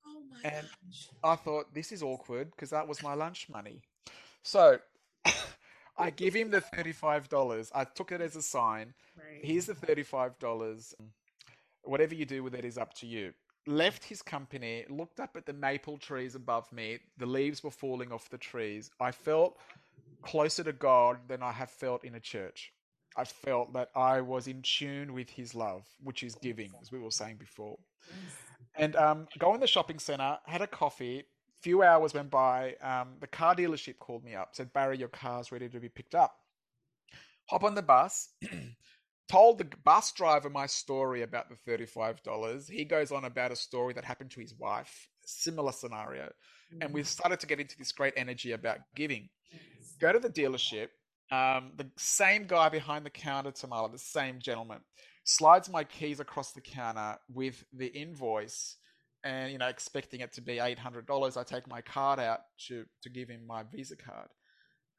Oh 0.06 0.22
my 0.32 0.50
And- 0.50 0.68
gosh. 0.88 1.10
I 1.24 1.36
thought, 1.36 1.74
this 1.74 1.92
is 1.92 2.02
awkward 2.02 2.50
because 2.52 2.72
that 2.72 2.88
was 2.88 3.04
my 3.04 3.14
lunch 3.14 3.50
money. 3.50 3.82
So 4.44 4.80
I 5.98 6.10
give 6.10 6.34
him 6.34 6.50
the 6.50 6.62
$35. 6.62 7.72
I 7.74 7.84
took 7.84 8.12
it 8.12 8.22
as 8.22 8.36
a 8.36 8.42
sign. 8.42 8.94
Right. 9.18 9.44
Here's 9.44 9.66
the 9.66 9.74
$35. 9.74 10.94
Whatever 11.84 12.16
you 12.16 12.26
do 12.26 12.44
with 12.44 12.56
it 12.56 12.66
is 12.66 12.78
up 12.78 12.94
to 12.96 13.08
you. 13.08 13.34
Left 13.68 14.04
his 14.04 14.22
company, 14.22 14.86
looked 14.90 15.20
up 15.20 15.38
at 15.38 15.46
the 15.46 15.54
maple 15.54 15.98
trees 15.98 16.36
above 16.36 16.72
me. 16.72 17.00
The 17.18 17.26
leaves 17.26 17.64
were 17.64 17.72
falling 17.72 18.12
off 18.12 18.30
the 18.30 18.38
trees. 18.38 18.90
I 19.00 19.12
felt 19.12 19.58
closer 20.24 20.64
to 20.64 20.74
God 20.74 21.18
than 21.28 21.44
I 21.44 21.52
have 21.52 21.70
felt 21.70 22.04
in 22.04 22.16
a 22.16 22.20
church. 22.20 22.72
I 23.18 23.26
felt 23.26 23.74
that 23.74 23.90
I 23.96 24.22
was 24.22 24.48
in 24.48 24.62
tune 24.62 25.14
with 25.14 25.30
his 25.30 25.54
love, 25.54 25.86
which 26.02 26.24
is 26.24 26.36
giving, 26.36 26.72
as 26.82 26.92
we 26.92 27.00
were 27.00 27.12
saying 27.12 27.38
before. 27.38 27.78
Yes. 28.08 28.36
And 28.76 28.96
um, 28.96 29.28
go 29.38 29.54
in 29.54 29.60
the 29.60 29.68
shopping 29.68 30.00
center, 30.00 30.38
had 30.46 30.62
a 30.62 30.68
coffee. 30.68 31.26
Few 31.62 31.84
hours 31.84 32.14
went 32.14 32.30
by. 32.30 32.76
Um, 32.82 33.16
the 33.20 33.28
car 33.28 33.56
dealership 33.56 34.00
called 34.00 34.24
me 34.24 34.36
up, 34.36 34.56
said, 34.56 34.74
Barry, 34.74 34.98
your 34.98 35.10
car's 35.10 35.52
ready 35.52 35.70
to 35.70 35.80
be 35.80 35.90
picked 35.90 36.16
up. 36.16 36.36
Hop 37.50 37.64
on 37.64 37.76
the 37.76 37.82
bus. 37.82 38.30
told 39.32 39.58
the 39.58 39.68
bus 39.86 40.12
driver 40.12 40.50
my 40.50 40.66
story 40.66 41.22
about 41.22 41.46
the 41.50 41.72
$35. 41.72 42.70
He 42.70 42.84
goes 42.84 43.12
on 43.12 43.24
about 43.24 43.52
a 43.52 43.56
story 43.56 43.94
that 43.94 44.04
happened 44.04 44.32
to 44.32 44.42
his 44.42 44.54
wife, 44.56 45.08
similar 45.26 45.72
scenario. 45.72 46.30
And 46.82 46.94
we 46.94 47.04
started 47.04 47.40
to 47.40 47.48
get 47.48 47.60
into 47.60 47.78
this 47.78 47.92
great 47.92 48.14
energy 48.18 48.52
about 48.52 48.80
giving. 48.96 49.30
Yes. 49.52 49.96
Go 50.00 50.12
to 50.12 50.20
the 50.20 50.30
dealership. 50.30 50.88
Um, 51.32 51.72
the 51.78 51.90
same 51.98 52.46
guy 52.46 52.68
behind 52.68 53.06
the 53.06 53.10
counter, 53.10 53.52
Tamala, 53.52 53.90
the 53.90 53.98
same 53.98 54.40
gentleman, 54.40 54.80
slides 55.24 55.70
my 55.70 55.86
keys 55.86 56.20
across 56.20 56.52
the 56.52 56.62
counter 56.62 57.18
with 57.34 57.64
the 57.72 57.88
invoice 57.88 58.78
and, 59.24 59.52
you 59.52 59.58
know, 59.58 59.68
expecting 59.68 60.22
it 60.22 60.34
to 60.34 60.42
be 60.42 60.56
$800. 60.56 61.38
I 61.38 61.44
take 61.44 61.68
my 61.68 61.82
card 61.82 62.20
out 62.20 62.42
to, 62.68 62.86
to 63.04 63.10
give 63.10 63.30
him 63.30 63.46
my 63.46 63.64
Visa 63.64 63.96
card. 63.96 64.30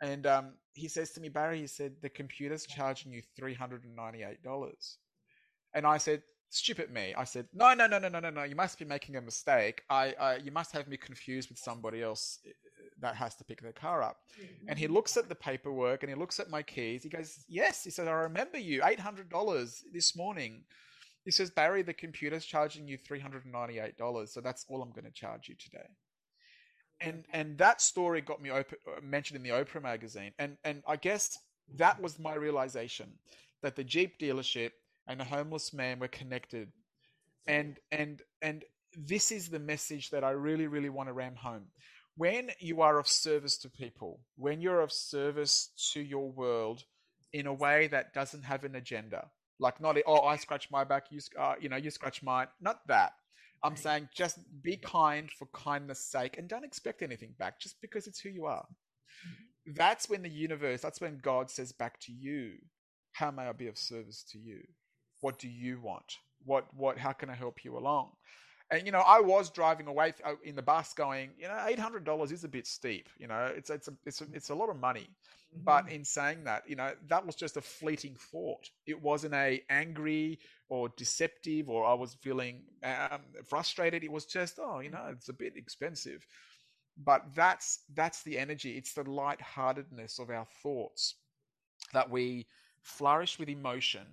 And 0.00 0.26
um, 0.26 0.54
he 0.74 0.88
says 0.88 1.12
to 1.12 1.20
me, 1.20 1.28
Barry, 1.28 1.60
he 1.60 1.66
said, 1.66 1.94
the 2.02 2.08
computer's 2.08 2.66
charging 2.66 3.12
you 3.12 3.22
$398. 3.40 4.96
And 5.74 5.86
I 5.86 5.98
said, 5.98 6.22
Stupid 6.54 6.92
me. 6.92 7.14
I 7.16 7.24
said, 7.24 7.46
no, 7.54 7.72
no, 7.72 7.86
no, 7.86 7.98
no, 7.98 8.08
no, 8.08 8.20
no, 8.20 8.28
no. 8.28 8.42
You 8.42 8.54
must 8.54 8.78
be 8.78 8.84
making 8.84 9.16
a 9.16 9.22
mistake. 9.22 9.84
I, 9.88 10.14
I 10.20 10.36
you 10.36 10.52
must 10.52 10.70
have 10.72 10.86
me 10.86 10.98
confused 10.98 11.48
with 11.48 11.58
somebody 11.58 12.02
else 12.02 12.40
uh, 12.46 12.50
that 13.00 13.16
has 13.16 13.34
to 13.36 13.44
pick 13.44 13.62
their 13.62 13.72
car 13.72 14.02
up. 14.02 14.18
Mm-hmm. 14.38 14.68
And 14.68 14.78
he 14.78 14.86
looks 14.86 15.16
at 15.16 15.30
the 15.30 15.34
paperwork 15.34 16.02
and 16.02 16.10
he 16.10 16.14
looks 16.14 16.40
at 16.40 16.50
my 16.50 16.62
keys. 16.62 17.04
He 17.04 17.08
goes, 17.08 17.46
yes. 17.48 17.84
He 17.84 17.88
said, 17.88 18.06
I 18.06 18.10
remember 18.10 18.58
you. 18.58 18.82
Eight 18.84 19.00
hundred 19.00 19.30
dollars 19.30 19.82
this 19.94 20.14
morning. 20.14 20.64
He 21.24 21.30
says, 21.30 21.50
Barry, 21.50 21.82
the 21.82 21.92
computer's 21.92 22.44
charging 22.44 22.88
you 22.88 22.98
three 22.98 23.20
hundred 23.20 23.44
and 23.44 23.52
ninety-eight 23.52 23.96
dollars, 23.96 24.32
so 24.32 24.40
that's 24.40 24.64
all 24.68 24.82
I'm 24.82 24.90
going 24.90 25.04
to 25.04 25.12
charge 25.12 25.48
you 25.48 25.54
today. 25.54 25.88
And 27.00 27.24
and 27.32 27.58
that 27.58 27.80
story 27.80 28.20
got 28.20 28.42
me 28.42 28.50
op- 28.50 28.72
uh, 28.72 29.00
mentioned 29.02 29.36
in 29.36 29.42
the 29.42 29.56
Oprah 29.56 29.82
magazine, 29.82 30.32
and 30.38 30.56
and 30.64 30.82
I 30.86 30.96
guess 30.96 31.38
that 31.76 32.00
was 32.00 32.18
my 32.18 32.34
realization 32.34 33.12
that 33.62 33.76
the 33.76 33.84
Jeep 33.84 34.18
dealership 34.18 34.70
and 35.06 35.20
the 35.20 35.24
homeless 35.24 35.72
man 35.72 35.98
were 36.00 36.08
connected, 36.08 36.72
and 37.46 37.78
and 37.90 38.22
and 38.40 38.64
this 38.96 39.32
is 39.32 39.48
the 39.48 39.58
message 39.58 40.10
that 40.10 40.24
I 40.24 40.30
really 40.30 40.66
really 40.66 40.90
want 40.90 41.08
to 41.08 41.12
ram 41.12 41.36
home. 41.36 41.66
When 42.16 42.50
you 42.60 42.82
are 42.82 42.98
of 42.98 43.08
service 43.08 43.58
to 43.58 43.70
people, 43.70 44.20
when 44.36 44.60
you're 44.60 44.80
of 44.80 44.92
service 44.92 45.70
to 45.92 46.00
your 46.00 46.30
world 46.30 46.84
in 47.32 47.46
a 47.46 47.54
way 47.54 47.86
that 47.86 48.12
doesn't 48.12 48.42
have 48.42 48.64
an 48.64 48.76
agenda, 48.76 49.30
like 49.62 49.80
not 49.80 49.96
oh 50.06 50.22
I 50.22 50.36
scratch 50.36 50.70
my 50.70 50.84
back, 50.84 51.04
you 51.10 51.20
uh, 51.38 51.54
you 51.60 51.68
know 51.68 51.76
you 51.76 51.90
scratch 51.90 52.22
mine. 52.22 52.48
Not 52.60 52.86
that. 52.88 53.12
I'm 53.64 53.76
saying 53.76 54.08
just 54.12 54.38
be 54.60 54.76
kind 54.76 55.30
for 55.30 55.46
kindness' 55.54 56.04
sake 56.04 56.36
and 56.36 56.48
don't 56.48 56.64
expect 56.64 57.00
anything 57.00 57.34
back 57.38 57.60
just 57.60 57.80
because 57.80 58.08
it's 58.08 58.18
who 58.18 58.28
you 58.28 58.46
are. 58.46 58.66
Mm-hmm. 58.66 59.74
That's 59.76 60.08
when 60.10 60.22
the 60.22 60.28
universe, 60.28 60.80
that's 60.80 61.00
when 61.00 61.20
God 61.22 61.48
says 61.48 61.70
back 61.70 62.00
to 62.00 62.12
you, 62.12 62.54
how 63.12 63.30
may 63.30 63.44
I 63.44 63.52
be 63.52 63.68
of 63.68 63.78
service 63.78 64.24
to 64.32 64.38
you? 64.38 64.62
What 65.20 65.38
do 65.38 65.48
you 65.48 65.80
want? 65.80 66.16
What 66.44 66.66
what 66.74 66.98
how 66.98 67.12
can 67.12 67.30
I 67.30 67.34
help 67.34 67.64
you 67.64 67.78
along? 67.78 68.10
And 68.72 68.86
you 68.86 68.92
know, 68.92 69.04
I 69.06 69.20
was 69.20 69.50
driving 69.50 69.86
away 69.86 70.14
uh, 70.24 70.32
in 70.42 70.56
the 70.56 70.62
bus, 70.62 70.94
going, 70.94 71.30
you 71.38 71.46
know, 71.46 71.64
eight 71.66 71.78
hundred 71.78 72.04
dollars 72.04 72.32
is 72.32 72.42
a 72.42 72.48
bit 72.48 72.66
steep. 72.66 73.08
You 73.18 73.28
know, 73.28 73.52
it's 73.54 73.68
it's 73.68 73.88
a, 73.88 73.92
it's 74.06 74.22
a, 74.22 74.26
it's 74.32 74.50
a 74.50 74.54
lot 74.54 74.70
of 74.70 74.80
money. 74.80 75.08
But 75.54 75.84
mm-hmm. 75.84 75.96
in 75.96 76.04
saying 76.06 76.44
that, 76.44 76.62
you 76.66 76.76
know, 76.76 76.92
that 77.08 77.26
was 77.26 77.34
just 77.34 77.58
a 77.58 77.60
fleeting 77.60 78.16
thought. 78.18 78.70
It 78.86 79.02
wasn't 79.02 79.34
a 79.34 79.62
angry 79.68 80.38
or 80.70 80.88
deceptive, 80.96 81.68
or 81.68 81.84
I 81.84 81.92
was 81.92 82.14
feeling 82.14 82.62
um, 82.82 83.20
frustrated. 83.44 84.02
It 84.02 84.10
was 84.10 84.24
just, 84.24 84.58
oh, 84.58 84.80
you 84.80 84.88
know, 84.88 85.08
it's 85.10 85.28
a 85.28 85.34
bit 85.34 85.52
expensive. 85.54 86.26
But 86.96 87.34
that's 87.34 87.80
that's 87.94 88.22
the 88.22 88.38
energy. 88.38 88.78
It's 88.78 88.94
the 88.94 89.08
lightheartedness 89.08 90.18
of 90.18 90.30
our 90.30 90.46
thoughts 90.62 91.16
that 91.92 92.10
we 92.10 92.46
flourish 92.80 93.38
with 93.38 93.50
emotion 93.50 94.06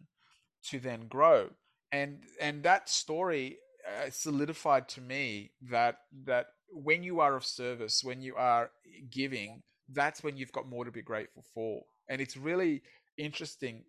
to 0.66 0.80
then 0.80 1.08
grow. 1.08 1.50
And 1.94 2.20
and 2.42 2.64
that 2.64 2.90
story 2.90 3.60
uh, 3.90 4.10
solidified 4.12 4.88
to 4.90 5.02
me 5.02 5.52
that 5.70 6.00
that 6.26 6.48
when 6.72 7.04
you 7.04 7.20
are 7.20 7.36
of 7.36 7.46
service, 7.46 8.04
when 8.04 8.22
you 8.22 8.36
are 8.36 8.72
giving, 9.10 9.64
that's 9.92 10.24
when 10.24 10.38
you've 10.38 10.52
got 10.52 10.68
more 10.68 10.86
to 10.86 10.92
be 10.92 11.02
grateful 11.02 11.44
for. 11.54 11.84
And 12.08 12.22
it's 12.22 12.38
really 12.38 12.84
interesting. 13.18 13.84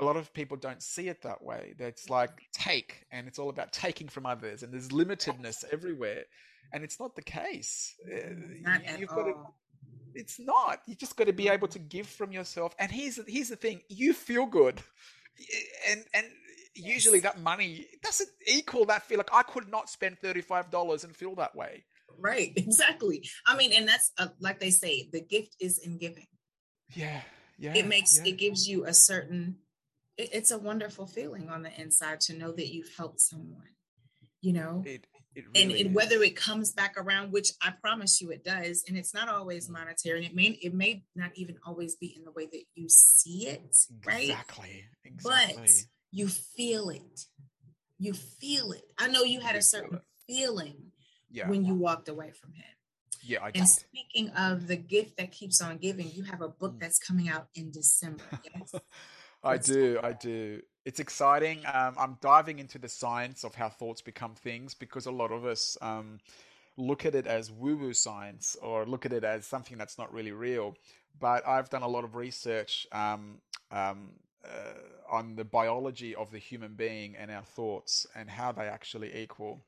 A 0.00 0.04
lot 0.04 0.16
of 0.16 0.32
people 0.32 0.56
don't 0.56 0.82
see 0.82 1.08
it 1.08 1.22
that 1.22 1.42
way. 1.42 1.74
That's 1.78 2.08
like 2.08 2.30
take, 2.52 3.04
and 3.10 3.26
it's 3.26 3.38
all 3.38 3.48
about 3.48 3.72
taking 3.72 4.08
from 4.08 4.26
others, 4.26 4.62
and 4.62 4.72
there's 4.72 4.88
limitedness 4.88 5.64
everywhere. 5.72 6.24
And 6.72 6.84
it's 6.84 7.00
not 7.00 7.16
the 7.16 7.22
case. 7.22 7.94
Uh, 8.06 8.34
not 8.60 9.00
You've 9.00 9.08
got 9.08 9.24
to, 9.24 9.34
it's 10.14 10.38
not. 10.38 10.82
You 10.86 10.94
just 10.94 11.16
got 11.16 11.26
to 11.26 11.32
be 11.32 11.48
able 11.48 11.68
to 11.68 11.78
give 11.78 12.06
from 12.06 12.30
yourself. 12.30 12.74
And 12.78 12.92
here's 12.92 13.18
here's 13.26 13.48
the 13.48 13.56
thing: 13.56 13.80
you 13.88 14.12
feel 14.12 14.46
good, 14.46 14.80
and 15.88 16.04
and 16.14 16.26
usually 16.78 17.20
that 17.20 17.40
money 17.40 17.86
doesn't 18.02 18.30
equal 18.46 18.84
that 18.86 19.02
feel. 19.02 19.18
Like 19.18 19.32
I 19.32 19.42
could 19.42 19.68
not 19.68 19.88
spend 19.90 20.18
thirty 20.18 20.40
five 20.40 20.70
dollars 20.70 21.04
and 21.04 21.14
feel 21.14 21.34
that 21.36 21.54
way. 21.54 21.84
Right 22.18 22.52
exactly. 22.56 23.28
I 23.46 23.56
mean 23.56 23.72
and 23.72 23.88
that's 23.88 24.12
a, 24.18 24.30
like 24.40 24.60
they 24.60 24.70
say 24.70 25.08
the 25.12 25.20
gift 25.20 25.56
is 25.60 25.78
in 25.78 25.98
giving. 25.98 26.26
Yeah 26.94 27.20
yeah 27.58 27.74
it 27.74 27.86
makes 27.86 28.18
yeah. 28.18 28.30
it 28.30 28.38
gives 28.38 28.66
you 28.66 28.84
a 28.84 28.94
certain 28.94 29.56
it, 30.16 30.30
it's 30.32 30.50
a 30.50 30.58
wonderful 30.58 31.06
feeling 31.06 31.50
on 31.50 31.62
the 31.62 31.80
inside 31.80 32.20
to 32.20 32.34
know 32.34 32.52
that 32.52 32.72
you've 32.72 32.94
helped 32.96 33.20
someone 33.20 33.68
you 34.40 34.52
know? 34.52 34.84
It, 34.86 35.04
it 35.34 35.44
really 35.52 35.62
and, 35.80 35.86
and 35.86 35.94
whether 35.94 36.22
it 36.22 36.36
comes 36.36 36.72
back 36.72 36.94
around 36.96 37.32
which 37.32 37.52
i 37.62 37.72
promise 37.82 38.20
you 38.20 38.30
it 38.30 38.44
does 38.44 38.84
and 38.88 38.96
it's 38.96 39.12
not 39.12 39.28
always 39.28 39.68
mm. 39.68 39.72
monetary 39.72 40.18
and 40.18 40.26
it 40.26 40.34
may 40.34 40.58
it 40.62 40.74
may 40.74 41.02
not 41.14 41.30
even 41.34 41.56
always 41.66 41.96
be 41.96 42.14
in 42.16 42.24
the 42.24 42.32
way 42.32 42.46
that 42.46 42.62
you 42.74 42.88
see 42.88 43.46
it 43.46 43.76
right? 44.06 44.30
Exactly 44.30 44.84
exactly 45.04 45.68
you 46.10 46.28
feel 46.28 46.90
it 46.90 47.24
you 47.98 48.12
feel 48.12 48.72
it 48.72 48.84
i 48.98 49.08
know 49.08 49.22
you 49.22 49.40
had 49.40 49.56
a 49.56 49.62
certain 49.62 50.00
feeling 50.26 50.88
yeah. 51.30 51.48
when 51.48 51.64
you 51.64 51.74
walked 51.74 52.08
away 52.08 52.30
from 52.30 52.52
him. 52.52 52.64
Yeah, 53.22 53.38
I 53.42 53.50
did. 53.50 53.60
And 53.60 53.68
speaking 53.68 54.30
of 54.30 54.66
the 54.66 54.76
gift 54.76 55.16
that 55.18 55.32
keeps 55.32 55.60
on 55.60 55.78
giving, 55.78 56.10
you 56.12 56.22
have 56.24 56.40
a 56.40 56.48
book 56.48 56.74
mm. 56.74 56.80
that's 56.80 56.98
coming 56.98 57.28
out 57.28 57.48
in 57.54 57.70
December. 57.70 58.24
Yes. 58.54 58.74
I 59.44 59.56
do. 59.56 60.00
I 60.02 60.14
do. 60.14 60.60
It's 60.84 60.98
exciting. 60.98 61.60
Um, 61.72 61.94
I'm 61.96 62.18
diving 62.20 62.58
into 62.58 62.76
the 62.76 62.88
science 62.88 63.44
of 63.44 63.54
how 63.54 63.68
thoughts 63.68 64.02
become 64.02 64.34
things 64.34 64.74
because 64.74 65.06
a 65.06 65.12
lot 65.12 65.30
of 65.30 65.44
us 65.44 65.76
um, 65.80 66.18
look 66.76 67.06
at 67.06 67.14
it 67.14 67.28
as 67.28 67.52
woo 67.52 67.76
woo 67.76 67.92
science 67.92 68.56
or 68.60 68.84
look 68.84 69.06
at 69.06 69.12
it 69.12 69.22
as 69.22 69.46
something 69.46 69.78
that's 69.78 69.96
not 69.96 70.12
really 70.12 70.32
real. 70.32 70.74
But 71.20 71.46
I've 71.46 71.70
done 71.70 71.82
a 71.82 71.88
lot 71.88 72.02
of 72.02 72.16
research 72.16 72.88
um, 72.90 73.38
um 73.70 74.10
uh, 74.44 74.74
on 75.10 75.36
the 75.36 75.44
biology 75.44 76.14
of 76.14 76.30
the 76.30 76.38
human 76.38 76.74
being 76.74 77.16
and 77.16 77.30
our 77.30 77.42
thoughts 77.42 78.06
and 78.14 78.30
how 78.30 78.52
they 78.52 78.66
actually 78.66 79.16
equal 79.16 79.62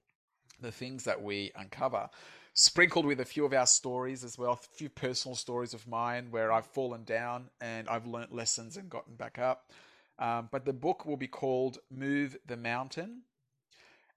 the 0.60 0.72
things 0.72 1.04
that 1.04 1.22
we 1.22 1.50
uncover, 1.56 2.08
sprinkled 2.52 3.06
with 3.06 3.20
a 3.20 3.24
few 3.24 3.44
of 3.44 3.52
our 3.52 3.66
stories 3.66 4.24
as 4.24 4.36
well, 4.36 4.52
a 4.52 4.76
few 4.76 4.88
personal 4.88 5.34
stories 5.34 5.74
of 5.74 5.86
mine 5.86 6.28
where 6.30 6.52
I've 6.52 6.66
fallen 6.66 7.04
down 7.04 7.48
and 7.60 7.88
I've 7.88 8.06
learnt 8.06 8.34
lessons 8.34 8.76
and 8.76 8.90
gotten 8.90 9.14
back 9.14 9.38
up. 9.38 9.70
Um, 10.18 10.48
but 10.52 10.64
the 10.66 10.72
book 10.72 11.06
will 11.06 11.16
be 11.16 11.28
called 11.28 11.78
Move 11.90 12.36
the 12.46 12.56
Mountain. 12.56 13.22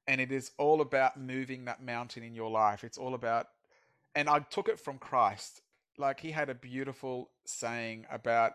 And 0.05 0.19
it 0.19 0.33
is 0.33 0.51
all 0.57 0.81
about 0.81 1.17
moving 1.17 1.65
that 1.65 1.81
mountain 1.81 2.23
in 2.23 2.35
your 2.35 2.51
life. 2.51 2.83
It's 2.83 2.97
all 2.97 3.13
about, 3.13 3.47
and 4.15 4.27
I 4.27 4.39
took 4.39 4.67
it 4.67 4.79
from 4.79 4.97
Christ. 4.97 5.61
Like 5.97 6.19
he 6.19 6.31
had 6.31 6.49
a 6.49 6.55
beautiful 6.55 7.29
saying 7.45 8.05
about 8.11 8.53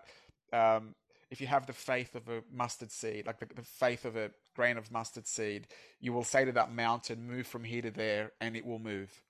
um, 0.52 0.94
if 1.30 1.40
you 1.40 1.46
have 1.46 1.66
the 1.66 1.72
faith 1.72 2.14
of 2.14 2.28
a 2.28 2.42
mustard 2.52 2.90
seed, 2.90 3.26
like 3.26 3.38
the, 3.38 3.46
the 3.54 3.62
faith 3.62 4.04
of 4.04 4.16
a 4.16 4.30
grain 4.56 4.78
of 4.78 4.90
mustard 4.90 5.26
seed, 5.26 5.66
you 6.00 6.12
will 6.12 6.24
say 6.24 6.44
to 6.44 6.52
that 6.52 6.72
mountain, 6.72 7.26
move 7.26 7.46
from 7.46 7.64
here 7.64 7.82
to 7.82 7.90
there, 7.90 8.32
and 8.40 8.56
it 8.56 8.64
will 8.64 8.78
move. 8.78 9.22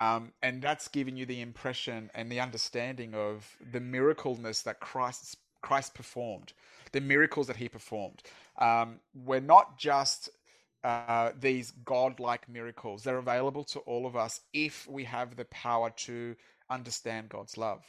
Um, 0.00 0.32
and 0.42 0.60
that's 0.60 0.88
giving 0.88 1.16
you 1.16 1.26
the 1.26 1.40
impression 1.40 2.10
and 2.12 2.30
the 2.30 2.40
understanding 2.40 3.14
of 3.14 3.56
the 3.70 3.80
miracleness 3.80 4.62
that 4.64 4.80
Christ 4.80 5.36
Christ 5.60 5.94
performed, 5.94 6.52
the 6.90 7.00
miracles 7.00 7.46
that 7.46 7.56
He 7.56 7.68
performed. 7.68 8.20
Um, 8.58 8.98
we're 9.14 9.38
not 9.38 9.78
just 9.78 10.28
uh, 10.82 11.30
these 11.38 11.70
godlike 11.70 12.48
miracles; 12.48 13.04
they're 13.04 13.18
available 13.18 13.62
to 13.64 13.78
all 13.80 14.06
of 14.06 14.16
us 14.16 14.40
if 14.52 14.88
we 14.88 15.04
have 15.04 15.36
the 15.36 15.44
power 15.44 15.90
to 15.98 16.34
understand 16.68 17.28
God's 17.28 17.56
love. 17.56 17.84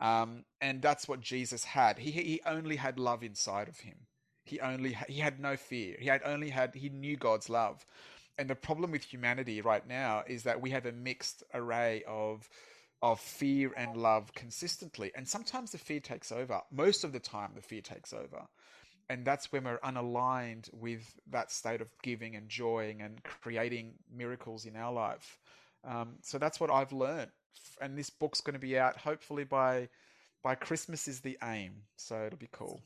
Um, 0.00 0.44
and 0.60 0.80
that's 0.80 1.06
what 1.06 1.20
Jesus 1.20 1.64
had. 1.64 1.98
He 1.98 2.10
he 2.10 2.40
only 2.46 2.76
had 2.76 2.98
love 2.98 3.22
inside 3.22 3.68
of 3.68 3.80
him. 3.80 4.06
He 4.44 4.60
only 4.60 4.96
he 5.08 5.20
had 5.20 5.38
no 5.38 5.56
fear. 5.56 5.96
He 5.98 6.08
had 6.08 6.22
only 6.24 6.50
had 6.50 6.74
he 6.74 6.88
knew 6.88 7.16
God's 7.16 7.48
love. 7.48 7.84
And 8.38 8.48
the 8.48 8.54
problem 8.54 8.90
with 8.90 9.04
humanity 9.04 9.60
right 9.60 9.86
now 9.86 10.24
is 10.26 10.44
that 10.44 10.62
we 10.62 10.70
have 10.70 10.86
a 10.86 10.92
mixed 10.92 11.42
array 11.52 12.02
of 12.08 12.48
of 13.02 13.20
fear 13.20 13.72
and 13.76 13.96
love 13.96 14.32
consistently. 14.34 15.10
And 15.14 15.26
sometimes 15.28 15.72
the 15.72 15.78
fear 15.78 16.00
takes 16.00 16.32
over. 16.32 16.60
Most 16.70 17.04
of 17.04 17.12
the 17.12 17.20
time 17.20 17.52
the 17.54 17.62
fear 17.62 17.80
takes 17.80 18.12
over. 18.12 18.46
And 19.08 19.24
that's 19.24 19.50
when 19.50 19.64
we're 19.64 19.78
unaligned 19.78 20.72
with 20.72 21.02
that 21.30 21.50
state 21.50 21.80
of 21.80 21.90
giving 22.02 22.36
and 22.36 22.48
joying 22.48 23.02
and 23.02 23.22
creating 23.24 23.94
miracles 24.14 24.66
in 24.66 24.76
our 24.76 24.92
life. 24.92 25.38
Um, 25.84 26.16
so 26.22 26.38
that's 26.38 26.60
what 26.60 26.70
I've 26.70 26.92
learned. 26.92 27.30
And 27.80 27.96
this 27.96 28.10
book's 28.10 28.40
going 28.40 28.54
to 28.54 28.60
be 28.60 28.78
out 28.78 28.98
hopefully 28.98 29.44
by 29.44 29.88
by 30.42 30.54
Christmas 30.54 31.08
is 31.08 31.20
the 31.20 31.38
aim. 31.42 31.72
So 31.96 32.24
it'll 32.26 32.38
be 32.38 32.48
cool. 32.52 32.80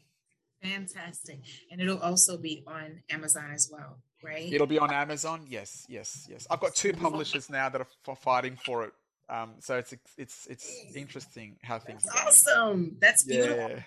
Fantastic. 0.62 1.40
And 1.70 1.80
it'll 1.80 1.98
also 1.98 2.38
be 2.38 2.64
on 2.66 3.02
Amazon 3.10 3.50
as 3.52 3.68
well, 3.70 3.98
right? 4.22 4.50
It'll 4.52 4.66
be 4.66 4.78
on 4.78 4.90
Amazon. 4.92 5.44
Yes, 5.48 5.84
yes, 5.88 6.26
yes. 6.30 6.46
I've 6.50 6.60
got 6.60 6.74
two 6.74 6.92
publishers 6.92 7.50
now 7.50 7.68
that 7.68 7.80
are 7.80 8.16
fighting 8.16 8.56
for 8.64 8.84
it. 8.84 8.92
Um, 9.28 9.54
so 9.60 9.76
it's 9.76 9.94
it's 10.16 10.46
it's 10.46 10.94
interesting 10.94 11.56
how 11.62 11.78
things. 11.78 12.02
That's 12.02 12.46
awesome. 12.46 12.96
That's 13.00 13.24
beautiful. 13.24 13.70
Yeah. 13.70 13.82